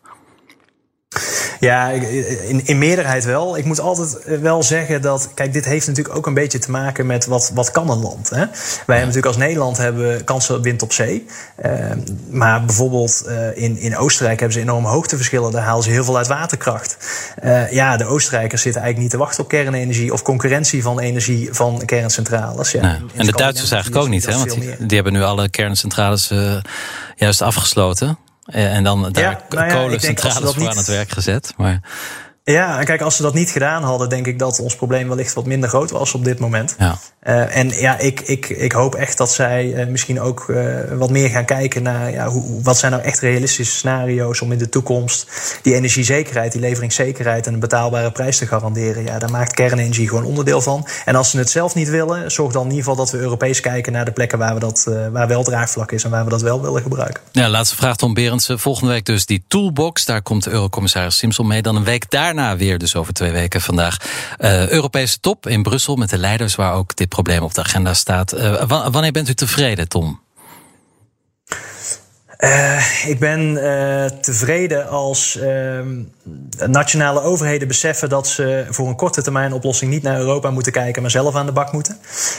Ja, 1.61 1.89
in, 1.89 2.67
in 2.67 2.79
meerderheid 2.79 3.25
wel. 3.25 3.59
Ik 3.59 3.65
moet 3.65 3.81
altijd 3.81 4.19
eh, 4.19 4.39
wel 4.39 4.63
zeggen 4.63 5.03
dat, 5.03 5.31
kijk, 5.35 5.53
dit 5.53 5.65
heeft 5.65 5.87
natuurlijk 5.87 6.17
ook 6.17 6.27
een 6.27 6.35
beetje 6.35 6.59
te 6.59 6.71
maken 6.71 7.07
met 7.07 7.27
wat, 7.27 7.51
wat 7.55 7.71
kan 7.71 7.91
een 7.91 8.01
land. 8.01 8.31
Hè? 8.31 8.37
Wij 8.37 8.47
hebben 8.97 8.97
natuurlijk 8.97 9.27
als 9.27 9.37
Nederland 9.37 9.77
hebben 9.77 10.25
kansen 10.25 10.57
op 10.57 10.63
wind 10.63 10.83
op 10.83 10.93
zee. 10.93 11.27
Uh, 11.67 11.73
maar 12.31 12.65
bijvoorbeeld 12.65 13.25
uh, 13.27 13.57
in, 13.57 13.79
in 13.79 13.97
Oostenrijk 13.97 14.41
hebben 14.41 14.59
ze 14.59 14.65
enorme 14.65 14.89
hoogteverschillen. 14.89 15.53
Daar 15.53 15.63
halen 15.63 15.83
ze 15.83 15.91
heel 15.91 16.05
veel 16.05 16.17
uit 16.17 16.27
waterkracht. 16.27 16.97
Uh, 17.45 17.73
ja, 17.73 17.97
de 17.97 18.05
Oostenrijkers 18.05 18.63
zitten 18.63 18.83
eigenlijk 18.83 19.13
niet 19.13 19.21
te 19.21 19.27
wachten 19.27 19.45
op 19.45 19.49
kernenergie 19.49 20.13
of 20.13 20.23
concurrentie 20.23 20.83
van 20.83 21.01
energie 21.01 21.49
van 21.53 21.83
kerncentrales. 21.85 22.71
Ja, 22.71 22.81
nee. 22.81 23.11
en 23.17 23.27
de 23.27 23.33
Duitsers 23.33 23.71
eigenlijk 23.71 24.03
ook 24.03 24.09
niet, 24.09 24.27
hè? 24.27 24.37
Want 24.37 24.51
die, 24.51 24.77
die, 24.79 24.95
hebben 24.95 25.13
nu 25.13 25.23
alle 25.23 25.49
kerncentrales 25.49 26.33
juist 27.17 27.43
afgesloten. 27.43 28.19
Eh, 28.49 28.75
en 28.75 28.85
dan 28.85 29.13
daar 29.13 29.23
ja, 29.23 29.41
nou 29.49 29.67
ja, 29.67 29.75
kolencentrales 29.75 30.55
voor 30.55 30.69
aan 30.69 30.77
het 30.77 30.87
werk 30.87 31.11
gezet. 31.11 31.53
Maar... 31.57 31.81
Ja, 32.53 32.79
en 32.79 32.85
kijk, 32.85 33.01
als 33.01 33.17
ze 33.17 33.23
dat 33.23 33.35
niet 33.35 33.51
gedaan 33.51 33.83
hadden, 33.83 34.09
denk 34.09 34.27
ik 34.27 34.39
dat 34.39 34.61
ons 34.61 34.77
probleem 34.77 35.09
wellicht 35.09 35.35
wat 35.35 35.47
minder 35.47 35.69
groot 35.69 35.91
was 35.91 36.15
op 36.15 36.25
dit 36.25 36.39
moment. 36.39 36.77
Ja. 36.79 36.99
Uh, 37.25 37.57
en 37.57 37.69
ja, 37.69 37.99
ik, 37.99 38.21
ik, 38.21 38.49
ik 38.49 38.73
hoop 38.73 38.95
echt 38.95 39.19
dat 39.19 39.33
zij 39.33 39.67
uh, 39.67 39.87
misschien 39.87 40.21
ook 40.21 40.47
uh, 40.49 40.77
wat 40.97 41.11
meer 41.11 41.29
gaan 41.29 41.45
kijken 41.45 41.83
naar 41.83 42.11
ja, 42.11 42.29
hoe, 42.29 42.63
wat 42.63 42.79
zijn 42.79 42.93
nou 42.93 43.05
echt 43.05 43.21
realistische 43.21 43.77
scenario's 43.77 44.41
om 44.41 44.53
in 44.53 44.59
de 44.59 44.69
toekomst 44.69 45.31
die 45.63 45.75
energiezekerheid, 45.75 46.53
die 46.53 46.61
leveringszekerheid 46.61 47.47
en 47.47 47.53
een 47.53 47.61
betaalbare 47.61 48.13
prijs 48.13 48.39
te 48.39 48.47
garanderen. 48.47 49.05
Ja, 49.05 49.19
daar 49.19 49.31
maakt 49.31 49.55
kernenergie 49.55 50.09
gewoon 50.09 50.25
onderdeel 50.25 50.61
van. 50.61 50.87
En 51.05 51.15
als 51.15 51.31
ze 51.31 51.39
het 51.39 51.51
zelf 51.51 51.75
niet 51.75 51.89
willen, 51.89 52.31
zorg 52.31 52.53
dan 52.53 52.63
in 52.63 52.71
ieder 52.71 52.85
geval 52.85 53.05
dat 53.05 53.11
we 53.11 53.19
Europees 53.19 53.61
kijken 53.61 53.93
naar 53.93 54.05
de 54.05 54.13
plekken 54.13 54.39
waar, 54.39 54.55
we 54.55 54.61
dat, 54.61 54.91
waar 55.13 55.29
wel 55.29 55.43
draagvlak 55.43 55.93
is 55.93 56.05
en 56.05 56.11
waar 56.11 56.25
we 56.25 56.31
dat 56.31 56.43
wel 56.43 56.63
willen 56.63 56.83
gebruiken. 56.83 57.23
Ja, 57.33 57.49
laatste 57.49 57.77
vraag 57.77 57.97
Tom 57.97 58.15
Berendsen. 58.15 58.59
Volgende 58.59 58.93
week 58.93 59.05
dus 59.05 59.27
die 59.27 59.43
toolbox. 59.49 60.05
Daar 60.05 60.23
komt 60.23 60.47
Eurocommissaris 60.47 61.17
Simpson 61.17 61.47
mee. 61.47 61.63
Dan 61.63 61.77
een 61.77 61.85
week 61.85 62.11
daarna 62.11 62.38
weer, 62.57 62.79
dus 62.79 62.97
over 62.97 63.13
twee 63.13 63.33
weken 63.33 63.61
vandaag, 63.61 63.97
Europese 64.69 65.21
top 65.21 65.47
in 65.47 65.63
Brussel 65.63 65.97
met 65.97 66.11
de 66.11 66.19
leiders 66.19 66.55
waar 66.55 66.75
ook 66.75 66.97
dit 66.97 67.09
probleem 67.09 67.43
op 67.43 67.55
de 67.55 67.61
agenda 67.61 67.95
staat. 67.95 68.35
Uh, 68.35 68.63
wanneer 68.91 69.13
bent 69.13 69.29
u 69.29 69.35
tevreden, 69.35 69.89
Tom? 69.89 70.21
Uh, 72.39 73.09
ik 73.09 73.19
ben 73.19 73.41
uh, 73.41 74.05
tevreden 74.05 74.89
als 74.89 75.37
uh, 75.37 75.81
nationale 76.67 77.23
overheden 77.23 77.69
beseffen 77.69 78.09
dat 78.09 78.29
ze 78.29 78.67
voor 78.71 78.89
een 78.89 78.97
korte 78.97 79.23
termijn 79.23 79.53
oplossing 79.53 79.91
niet 79.91 80.03
naar 80.03 80.19
Europa 80.19 80.51
moeten 80.51 80.73
kijken, 80.73 81.03
maar 81.03 81.11
zelf 81.11 81.35
aan 81.35 81.47
de 81.47 81.53
bak 81.53 81.73
moeten. 81.73 81.99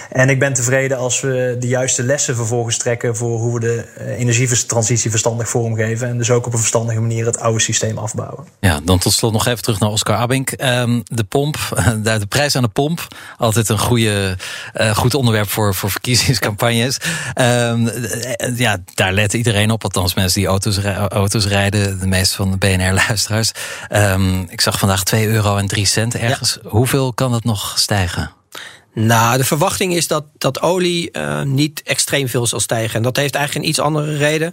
En 0.10 0.30
ik 0.30 0.40
ben 0.40 0.54
tevreden 0.54 0.98
als 0.98 1.22
we 1.22 1.56
de 1.60 1.68
juiste 1.68 2.04
lessen 2.04 2.36
vervolgens 2.36 2.78
trekken 2.78 3.16
voor 3.16 3.40
hoe 3.40 3.54
we 3.54 3.60
de 3.60 3.86
energietransitie 4.18 5.10
verstandig 5.10 5.50
vormgeven. 5.50 6.08
En 6.08 6.18
dus 6.18 6.32
ook 6.32 6.46
op 6.46 6.54
een 6.54 6.60
verstandige 6.60 7.00
manier 7.00 7.26
het 7.26 7.40
oude 7.40 7.60
systeem 7.60 7.98
afbouwen. 7.98 8.46
Ja, 8.60 8.80
dan 8.84 9.00
tot 9.00 9.14
slot 9.14 9.34
nog 9.34 9.48
even 9.48 9.62
terug 9.62 9.80
naar 9.80 9.90
Oscar 9.90 10.16
Abink. 10.16 10.54
Um, 10.58 11.04
de 11.06 11.24
pomp, 11.24 11.58
de 12.04 12.28
prijs 12.30 12.56
aan 12.56 12.64
de 12.64 12.70
pomp. 12.70 13.08
Altijd 13.38 13.70
een 13.70 13.80
goede, 13.80 14.38
goed 14.94 15.14
onderwerp 15.14 15.50
voor, 15.50 15.76
voor 15.76 15.92
verkiezingscampagnes. 15.92 16.98
Um, 17.36 17.90
ja, 18.56 18.78
daar 18.94 19.14
let 19.14 19.34
iedereen 19.34 19.72
op 19.72 19.84
althans 19.84 20.14
mensen 20.14 20.40
die 20.40 20.50
auto's, 20.50 20.78
auto's 21.10 21.48
rijden, 21.48 22.00
de 22.00 22.08
meeste 22.08 22.36
van 22.36 22.52
de 22.52 22.58
BNR-luisteraars. 22.58 23.52
Um, 23.91 24.45
ik 24.49 24.61
zag 24.61 24.80
vandaag 24.80 25.03
2 25.03 25.27
euro 25.27 25.57
en 25.57 25.67
3 25.67 25.86
cent 25.86 26.15
ergens. 26.15 26.57
Hoeveel 26.63 27.13
kan 27.13 27.32
dat 27.32 27.43
nog 27.43 27.80
stijgen? 27.80 28.32
Nou, 28.94 29.38
de 29.38 29.44
verwachting 29.44 29.96
is 29.96 30.08
dat, 30.08 30.26
dat 30.38 30.62
olie 30.62 31.10
uh, 31.12 31.42
niet 31.42 31.82
extreem 31.84 32.28
veel 32.28 32.48
zal 32.48 32.60
stijgen. 32.60 32.96
En 32.96 33.04
dat 33.04 33.16
heeft 33.16 33.36
eigenlijk 33.36 33.66
een 33.66 33.72
iets 33.72 33.80
andere 33.80 34.18
reden. 34.18 34.52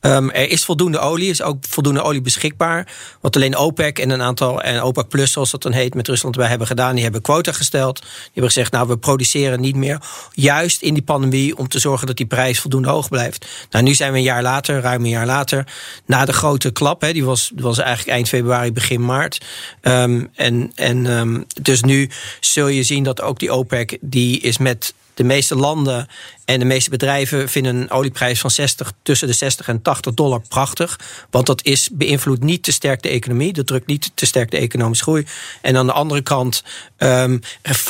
Um, 0.00 0.30
er 0.30 0.50
is 0.50 0.64
voldoende 0.64 0.98
olie, 0.98 1.30
is 1.30 1.42
ook 1.42 1.64
voldoende 1.68 2.02
olie 2.02 2.20
beschikbaar. 2.20 2.92
Wat 3.20 3.36
alleen 3.36 3.56
OPEC 3.56 3.98
en 3.98 4.10
een 4.10 4.22
aantal, 4.22 4.62
en 4.62 4.82
OPEC 4.82 5.08
Plus, 5.08 5.32
zoals 5.32 5.50
dat 5.50 5.62
dan 5.62 5.72
heet, 5.72 5.94
met 5.94 6.08
Rusland 6.08 6.36
bij 6.36 6.48
hebben 6.48 6.66
gedaan. 6.66 6.94
Die 6.94 7.02
hebben 7.02 7.22
quota 7.22 7.52
gesteld. 7.52 8.00
Die 8.00 8.10
hebben 8.24 8.52
gezegd, 8.52 8.72
nou, 8.72 8.88
we 8.88 8.98
produceren 8.98 9.60
niet 9.60 9.76
meer. 9.76 10.00
Juist 10.32 10.82
in 10.82 10.94
die 10.94 11.02
pandemie 11.02 11.56
om 11.56 11.68
te 11.68 11.78
zorgen 11.78 12.06
dat 12.06 12.16
die 12.16 12.26
prijs 12.26 12.60
voldoende 12.60 12.88
hoog 12.88 13.08
blijft. 13.08 13.46
Nou, 13.70 13.84
nu 13.84 13.94
zijn 13.94 14.12
we 14.12 14.18
een 14.18 14.24
jaar 14.24 14.42
later, 14.42 14.80
ruim 14.80 15.04
een 15.04 15.10
jaar 15.10 15.26
later, 15.26 15.66
na 16.06 16.24
de 16.24 16.32
grote 16.32 16.70
klap. 16.70 17.00
Die 17.00 17.24
was, 17.24 17.52
was 17.56 17.78
eigenlijk 17.78 18.08
eind 18.08 18.28
februari, 18.28 18.72
begin 18.72 19.04
maart. 19.04 19.44
Um, 19.82 20.30
en 20.34 20.72
en 20.74 21.06
um, 21.06 21.44
dus 21.62 21.82
nu 21.82 22.10
zul 22.40 22.68
je 22.68 22.82
zien 22.82 23.02
dat 23.02 23.20
ook 23.20 23.38
die 23.38 23.50
OPEC, 23.50 23.83
die 24.00 24.40
is 24.40 24.58
met 24.58 24.94
de 25.14 25.24
meeste 25.24 25.56
landen 25.56 26.06
en 26.44 26.58
de 26.58 26.64
meeste 26.64 26.90
bedrijven 26.90 27.48
vinden 27.48 27.76
een 27.76 27.90
olieprijs 27.90 28.40
van 28.40 28.50
60, 28.50 28.92
tussen 29.02 29.28
de 29.28 29.34
60 29.34 29.68
en 29.68 29.82
80 29.82 30.14
dollar 30.14 30.40
prachtig. 30.48 30.98
Want 31.30 31.46
dat 31.46 31.64
is, 31.64 31.88
beïnvloedt 31.92 32.42
niet 32.42 32.62
te 32.62 32.72
sterk 32.72 33.02
de 33.02 33.08
economie. 33.08 33.52
Dat 33.52 33.66
drukt 33.66 33.86
niet 33.86 34.10
te 34.14 34.26
sterk 34.26 34.50
de 34.50 34.56
economische 34.56 35.04
groei. 35.04 35.26
En 35.62 35.76
aan 35.76 35.86
de 35.86 35.92
andere 35.92 36.22
kant 36.22 36.62
um, 36.98 37.40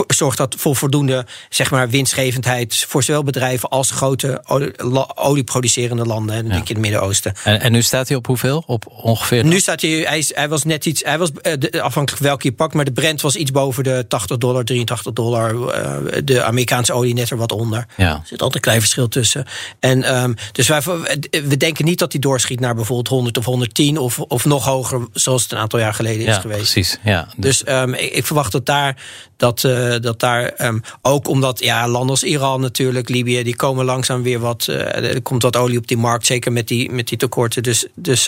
zorgt 0.07 0.39
dat 0.39 0.55
voor 0.59 0.77
voldoende 0.77 1.27
zeg 1.49 1.71
maar, 1.71 1.89
winstgevendheid 1.89 2.85
voor 2.89 3.03
zowel 3.03 3.23
bedrijven 3.23 3.69
als 3.69 3.91
grote 3.91 4.43
olieproducerende 5.15 6.05
landen. 6.05 6.35
En 6.37 6.47
ja. 6.47 6.53
in 6.55 6.61
het 6.67 6.79
Midden-Oosten. 6.79 7.35
En, 7.45 7.61
en, 7.61 7.73
nu 7.73 7.83
staat 7.83 8.09
hij 8.09 8.17
op 8.17 8.27
hoeveel? 8.27 8.63
Op 8.67 8.87
ongeveer? 8.87 9.45
Nu 9.45 9.61
staat 9.61 9.81
hij, 9.81 9.91
hij, 9.91 10.25
hij 10.29 10.49
was 10.49 10.65
net 10.65 10.87
iets, 10.87 11.05
hij 11.05 11.19
was 11.19 11.31
uh, 11.43 11.83
afhankelijk 11.83 12.23
welke 12.23 12.49
je 12.49 12.55
pakt, 12.55 12.75
maar 12.75 12.85
de 12.85 12.93
Brent 12.93 13.21
was 13.21 13.37
iets 13.37 13.51
boven 13.51 13.85
de 13.85 14.05
80 14.09 14.39
dollar, 14.39 14.65
83 14.65 15.13
dollar. 15.13 15.55
Uh, 15.55 15.97
de 16.25 16.43
Amerikaanse 16.43 16.93
olie 16.93 17.15
net 17.15 17.31
er 17.31 17.37
wat 17.37 17.53
onder. 17.53 17.87
Ja 17.97 18.23
altijd 18.45 18.55
een 18.55 18.71
klein 18.71 18.81
verschil 18.81 19.09
tussen. 19.09 19.47
En 19.81 20.17
um, 20.23 20.35
dus 20.53 20.69
wij, 20.69 20.83
we 21.31 21.57
denken 21.57 21.85
niet 21.85 21.99
dat 21.99 22.11
die 22.11 22.21
doorschiet 22.21 22.61
naar 22.61 22.75
bijvoorbeeld 22.75 23.09
100 23.09 23.39
of 23.39 23.45
110 23.45 23.99
of, 23.99 24.19
of 24.19 24.45
nog 24.45 24.65
hoger, 24.65 25.07
zoals 25.13 25.43
het 25.43 25.53
een 25.53 25.59
aantal 25.59 25.79
jaar 25.79 25.95
geleden 25.95 26.27
is 26.27 26.37
geweest. 26.37 26.73
Precies, 26.73 26.99
ja. 27.05 27.29
Dus 27.37 27.69
um, 27.69 27.95
ik, 27.95 28.13
ik, 28.13 28.27
verwacht 28.27 28.53
dat 28.53 28.67
daar, 28.67 29.03
dat, 29.37 29.63
uh, 29.63 29.95
dat 30.01 30.21
daar 30.21 30.67
um, 30.67 30.83
ook 31.03 31.29
omdat 31.29 31.59
ja, 31.59 31.89
landen 31.89 32.11
als 32.11 32.23
Iran 32.23 32.61
natuurlijk, 32.61 33.09
Libië, 33.09 33.43
die 33.43 33.57
komen 33.57 33.85
langzaam 33.85 34.23
weer 34.23 34.39
wat. 34.39 34.67
Uh, 34.71 34.97
er 34.97 35.23
komt 35.23 35.43
wat 35.43 35.57
olie 35.57 35.79
op 35.79 35.87
die 35.87 35.97
markt, 35.97 36.27
zeker 36.27 36.53
met 36.53 36.69
die, 36.69 36.91
met 36.91 37.09
die 37.09 37.19
tekorten. 37.19 37.63
Dus, 37.63 37.87
dus 37.95 38.25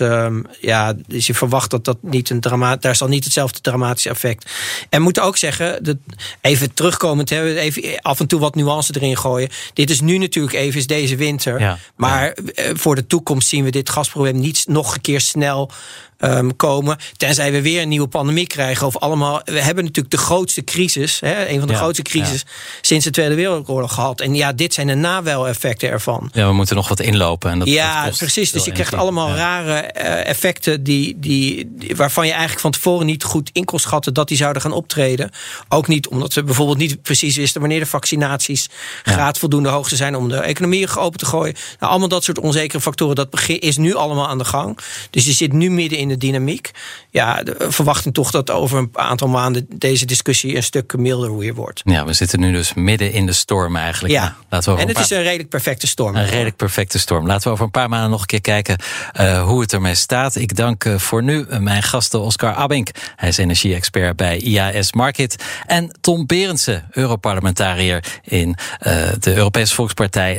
ja, 0.61 0.95
dus 1.07 1.27
je 1.27 1.35
verwacht 1.35 1.71
dat 1.71 1.85
dat 1.85 1.97
niet 2.01 2.31
een 2.31 2.41
drama, 2.41 2.77
daar 2.77 2.97
zal 2.97 3.09
niet 3.09 3.25
hetzelfde 3.25 3.61
dramatische 3.61 4.11
effect. 4.11 4.51
En 4.89 5.03
moet 5.03 5.21
ook 5.21 5.37
zeggen, 5.37 5.85
dat 5.85 5.97
even 6.41 6.75
terugkomend, 6.75 7.31
even 7.31 8.01
af 8.01 8.21
en 8.21 8.27
toe 8.27 8.41
wat 8.41 8.55
nuance 8.55 8.93
erin 8.95 9.17
gooien. 9.17 9.49
Dit 9.73 9.91
is 9.91 10.01
nu 10.07 10.18
natuurlijk 10.18 10.54
even 10.54 10.78
is 10.78 10.86
deze 10.86 11.16
winter. 11.16 11.78
maar 11.96 12.32
eh, 12.32 12.70
voor 12.74 12.94
de 12.94 13.07
toekomst 13.07 13.48
zien 13.48 13.64
we 13.64 13.70
dit 13.70 13.90
gasprobleem 13.90 14.38
niet 14.38 14.64
nog 14.68 14.94
een 14.94 15.00
keer 15.00 15.20
snel 15.20 15.70
um, 16.18 16.57
komen. 16.57 16.96
Tenzij 17.16 17.52
we 17.52 17.62
weer 17.62 17.82
een 17.82 17.88
nieuwe 17.88 18.07
pandemie 18.07 18.46
krijgen. 18.46 18.86
Of 18.86 18.96
allemaal. 18.96 19.40
We 19.44 19.61
hebben 19.61 19.84
natuurlijk 19.84 20.14
de 20.14 20.20
grootste 20.20 20.64
crisis. 20.64 21.20
Hè, 21.20 21.48
een 21.48 21.59
van 21.59 21.68
de 21.68 21.74
grootste 21.74 22.02
crisis 22.02 22.44
sinds 22.80 23.04
de 23.04 23.11
Tweede 23.11 23.34
Wereldoorlog 23.34 23.94
gehad. 23.94 24.20
En 24.20 24.34
ja, 24.34 24.52
dit 24.52 24.74
zijn 24.74 24.86
de 24.86 24.94
nawel-effecten 24.94 25.90
ervan. 25.90 26.30
Ja, 26.32 26.46
we 26.46 26.52
moeten 26.52 26.76
nog 26.76 26.88
wat 26.88 27.00
inlopen. 27.00 27.50
En 27.50 27.59
dat, 27.59 27.68
ja, 27.68 28.11
precies. 28.18 28.50
Dus 28.50 28.64
je 28.64 28.72
krijgt 28.72 28.94
allemaal 28.94 29.34
rare 29.34 29.92
uh, 29.96 30.26
effecten 30.26 30.82
die, 30.82 31.18
die, 31.18 31.68
waarvan 31.96 32.24
je 32.24 32.30
eigenlijk 32.30 32.61
van 32.61 32.70
tevoren 32.70 33.07
niet 33.07 33.24
goed 33.24 33.50
in 33.52 33.64
kon 33.64 33.78
schatten 33.78 34.14
dat 34.14 34.28
die 34.28 34.36
zouden 34.36 34.62
gaan 34.62 34.72
optreden. 34.72 35.30
Ook 35.68 35.88
niet 35.88 36.09
omdat 36.09 36.34
we 36.34 36.42
bijvoorbeeld 36.42 36.78
niet 36.78 37.02
precies 37.02 37.36
wisten 37.36 37.61
wanneer 37.61 37.80
de 37.80 37.86
vaccinaties 37.86 38.68
graad 39.02 39.38
voldoende 39.38 39.68
hoog 39.68 39.88
zijn 39.97 40.16
om 40.16 40.28
de 40.28 40.36
economie 40.36 40.97
open 40.97 41.18
te 41.18 41.26
gooien. 41.26 41.55
Nou, 41.78 41.90
allemaal 41.90 42.09
dat 42.09 42.24
soort 42.24 42.38
onzekere 42.38 42.80
factoren, 42.80 43.14
dat 43.14 43.49
is 43.49 43.76
nu 43.76 43.94
allemaal 43.94 44.28
aan 44.28 44.38
de 44.38 44.44
gang. 44.44 44.78
Dus 45.11 45.24
je 45.24 45.32
zit 45.32 45.53
nu 45.53 45.70
midden 45.70 45.99
in 45.99 46.09
de 46.09 46.16
dynamiek. 46.16 46.70
Ja, 47.11 47.42
de 47.42 47.66
verwachting 47.68 48.14
toch 48.14 48.30
dat 48.30 48.51
over 48.51 48.78
een 48.78 48.90
aantal 48.92 49.28
maanden 49.28 49.66
deze 49.68 50.05
discussie 50.07 50.57
een 50.57 50.62
stuk 50.62 50.97
milder 50.97 51.38
weer 51.38 51.55
wordt. 51.55 51.80
Ja, 51.84 52.05
we 52.05 52.12
zitten 52.12 52.40
nu 52.40 52.53
dus 52.53 52.74
midden 52.74 53.12
in 53.12 53.26
de 53.26 53.32
storm 53.32 53.76
eigenlijk. 53.76 54.14
Ja, 54.14 54.36
laten 54.49 54.74
we 54.74 54.80
en 54.80 54.88
het 54.88 54.99
is 54.99 55.11
een 55.11 55.22
redelijk 55.22 55.49
perfecte 55.49 55.86
storm. 55.86 56.16
Een 56.16 56.26
redelijk 56.26 56.57
perfecte 56.57 56.99
storm. 56.99 57.26
Laten 57.26 57.47
we 57.47 57.53
over 57.53 57.64
een 57.64 57.70
paar 57.70 57.88
maanden 57.88 58.11
nog 58.11 58.20
een 58.20 58.26
keer 58.26 58.40
kijken 58.40 58.78
uh, 59.20 59.44
hoe 59.44 59.61
het 59.61 59.72
ermee 59.72 59.94
staat. 59.94 60.36
Ik 60.36 60.57
dank 60.57 60.84
uh, 60.84 60.99
voor 60.99 61.22
nu 61.22 61.47
mijn 61.59 61.82
gasten 61.82 62.20
Oscar 62.20 62.55
Abink. 62.55 62.90
Hij 63.16 63.28
is 63.28 63.38
energie-expert 63.38 64.16
bij 64.16 64.38
IAS 64.38 64.92
Market. 64.92 65.44
En 65.66 65.99
Tom 66.01 66.26
Berendsen, 66.26 66.88
Europarlementariër 66.90 68.05
in 68.22 68.49
uh, 68.49 69.09
de 69.18 69.34
Europese 69.34 69.74
Volkspartij 69.74 69.86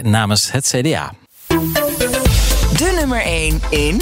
namens 0.03 0.51
het 0.51 0.67
CDA. 0.75 1.13
De 2.77 2.95
nummer 2.99 3.21
1 3.21 3.61
in 3.69 4.01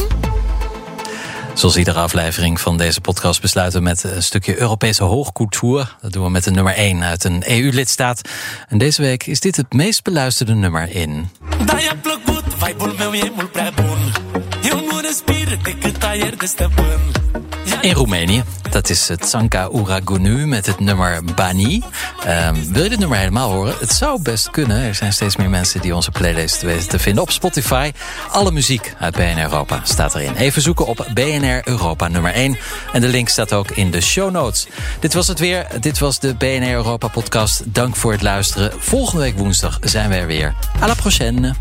Zoals 1.55 1.77
iedere 1.77 1.99
aflevering 1.99 2.59
van 2.61 2.77
deze 2.77 3.01
podcast 3.01 3.41
besluiten 3.41 3.79
we 3.79 3.85
met 3.85 4.03
een 4.03 4.23
stukje 4.23 4.59
Europese 4.59 5.03
hoogcultuur. 5.03 5.95
Dat 6.01 6.11
doen 6.11 6.23
we 6.23 6.29
met 6.29 6.43
de 6.43 6.51
nummer 6.51 6.73
1 6.73 7.03
uit 7.03 7.23
een 7.23 7.43
EU-lidstaat. 7.45 8.21
En 8.67 8.77
deze 8.77 9.01
week 9.01 9.25
is 9.25 9.39
dit 9.39 9.55
het 9.55 9.73
meest 9.73 10.03
beluisterde 10.03 10.53
nummer 10.53 10.89
in. 10.89 11.29
In 17.81 17.93
Roemenië. 17.93 18.43
Dat 18.69 18.89
is 18.89 19.11
Tsanka 19.19 19.69
Uragunu 19.73 20.47
met 20.47 20.65
het 20.65 20.79
nummer 20.79 21.23
Bani. 21.35 21.83
Um, 22.27 22.73
wil 22.73 22.83
je 22.83 22.89
dit 22.89 22.99
nummer 22.99 23.17
helemaal 23.17 23.51
horen? 23.51 23.75
Het 23.79 23.91
zou 23.91 24.21
best 24.21 24.49
kunnen. 24.51 24.77
Er 24.77 24.95
zijn 24.95 25.13
steeds 25.13 25.35
meer 25.35 25.49
mensen 25.49 25.81
die 25.81 25.95
onze 25.95 26.11
playlist 26.11 26.61
weten 26.61 26.89
te 26.89 26.99
vinden 26.99 27.23
op 27.23 27.31
Spotify. 27.31 27.91
Alle 28.31 28.51
muziek 28.51 28.93
uit 28.99 29.15
BNR 29.15 29.41
Europa 29.41 29.79
staat 29.83 30.15
erin. 30.15 30.35
Even 30.35 30.61
zoeken 30.61 30.85
op 30.85 31.07
BNR 31.13 31.61
Europa 31.67 32.07
nummer 32.07 32.33
1. 32.33 32.57
En 32.93 33.01
de 33.01 33.07
link 33.07 33.29
staat 33.29 33.53
ook 33.53 33.71
in 33.71 33.91
de 33.91 34.01
show 34.01 34.31
notes. 34.31 34.67
Dit 34.99 35.13
was 35.13 35.27
het 35.27 35.39
weer. 35.39 35.67
Dit 35.79 35.99
was 35.99 36.19
de 36.19 36.35
BNR 36.35 36.71
Europa 36.71 37.07
podcast. 37.07 37.63
Dank 37.65 37.95
voor 37.95 38.11
het 38.11 38.21
luisteren. 38.21 38.71
Volgende 38.77 39.21
week 39.21 39.37
woensdag 39.37 39.77
zijn 39.81 40.09
we 40.09 40.15
er 40.15 40.27
weer. 40.27 40.53
À 40.81 40.87
la 40.87 40.93
prochaine. 40.93 41.55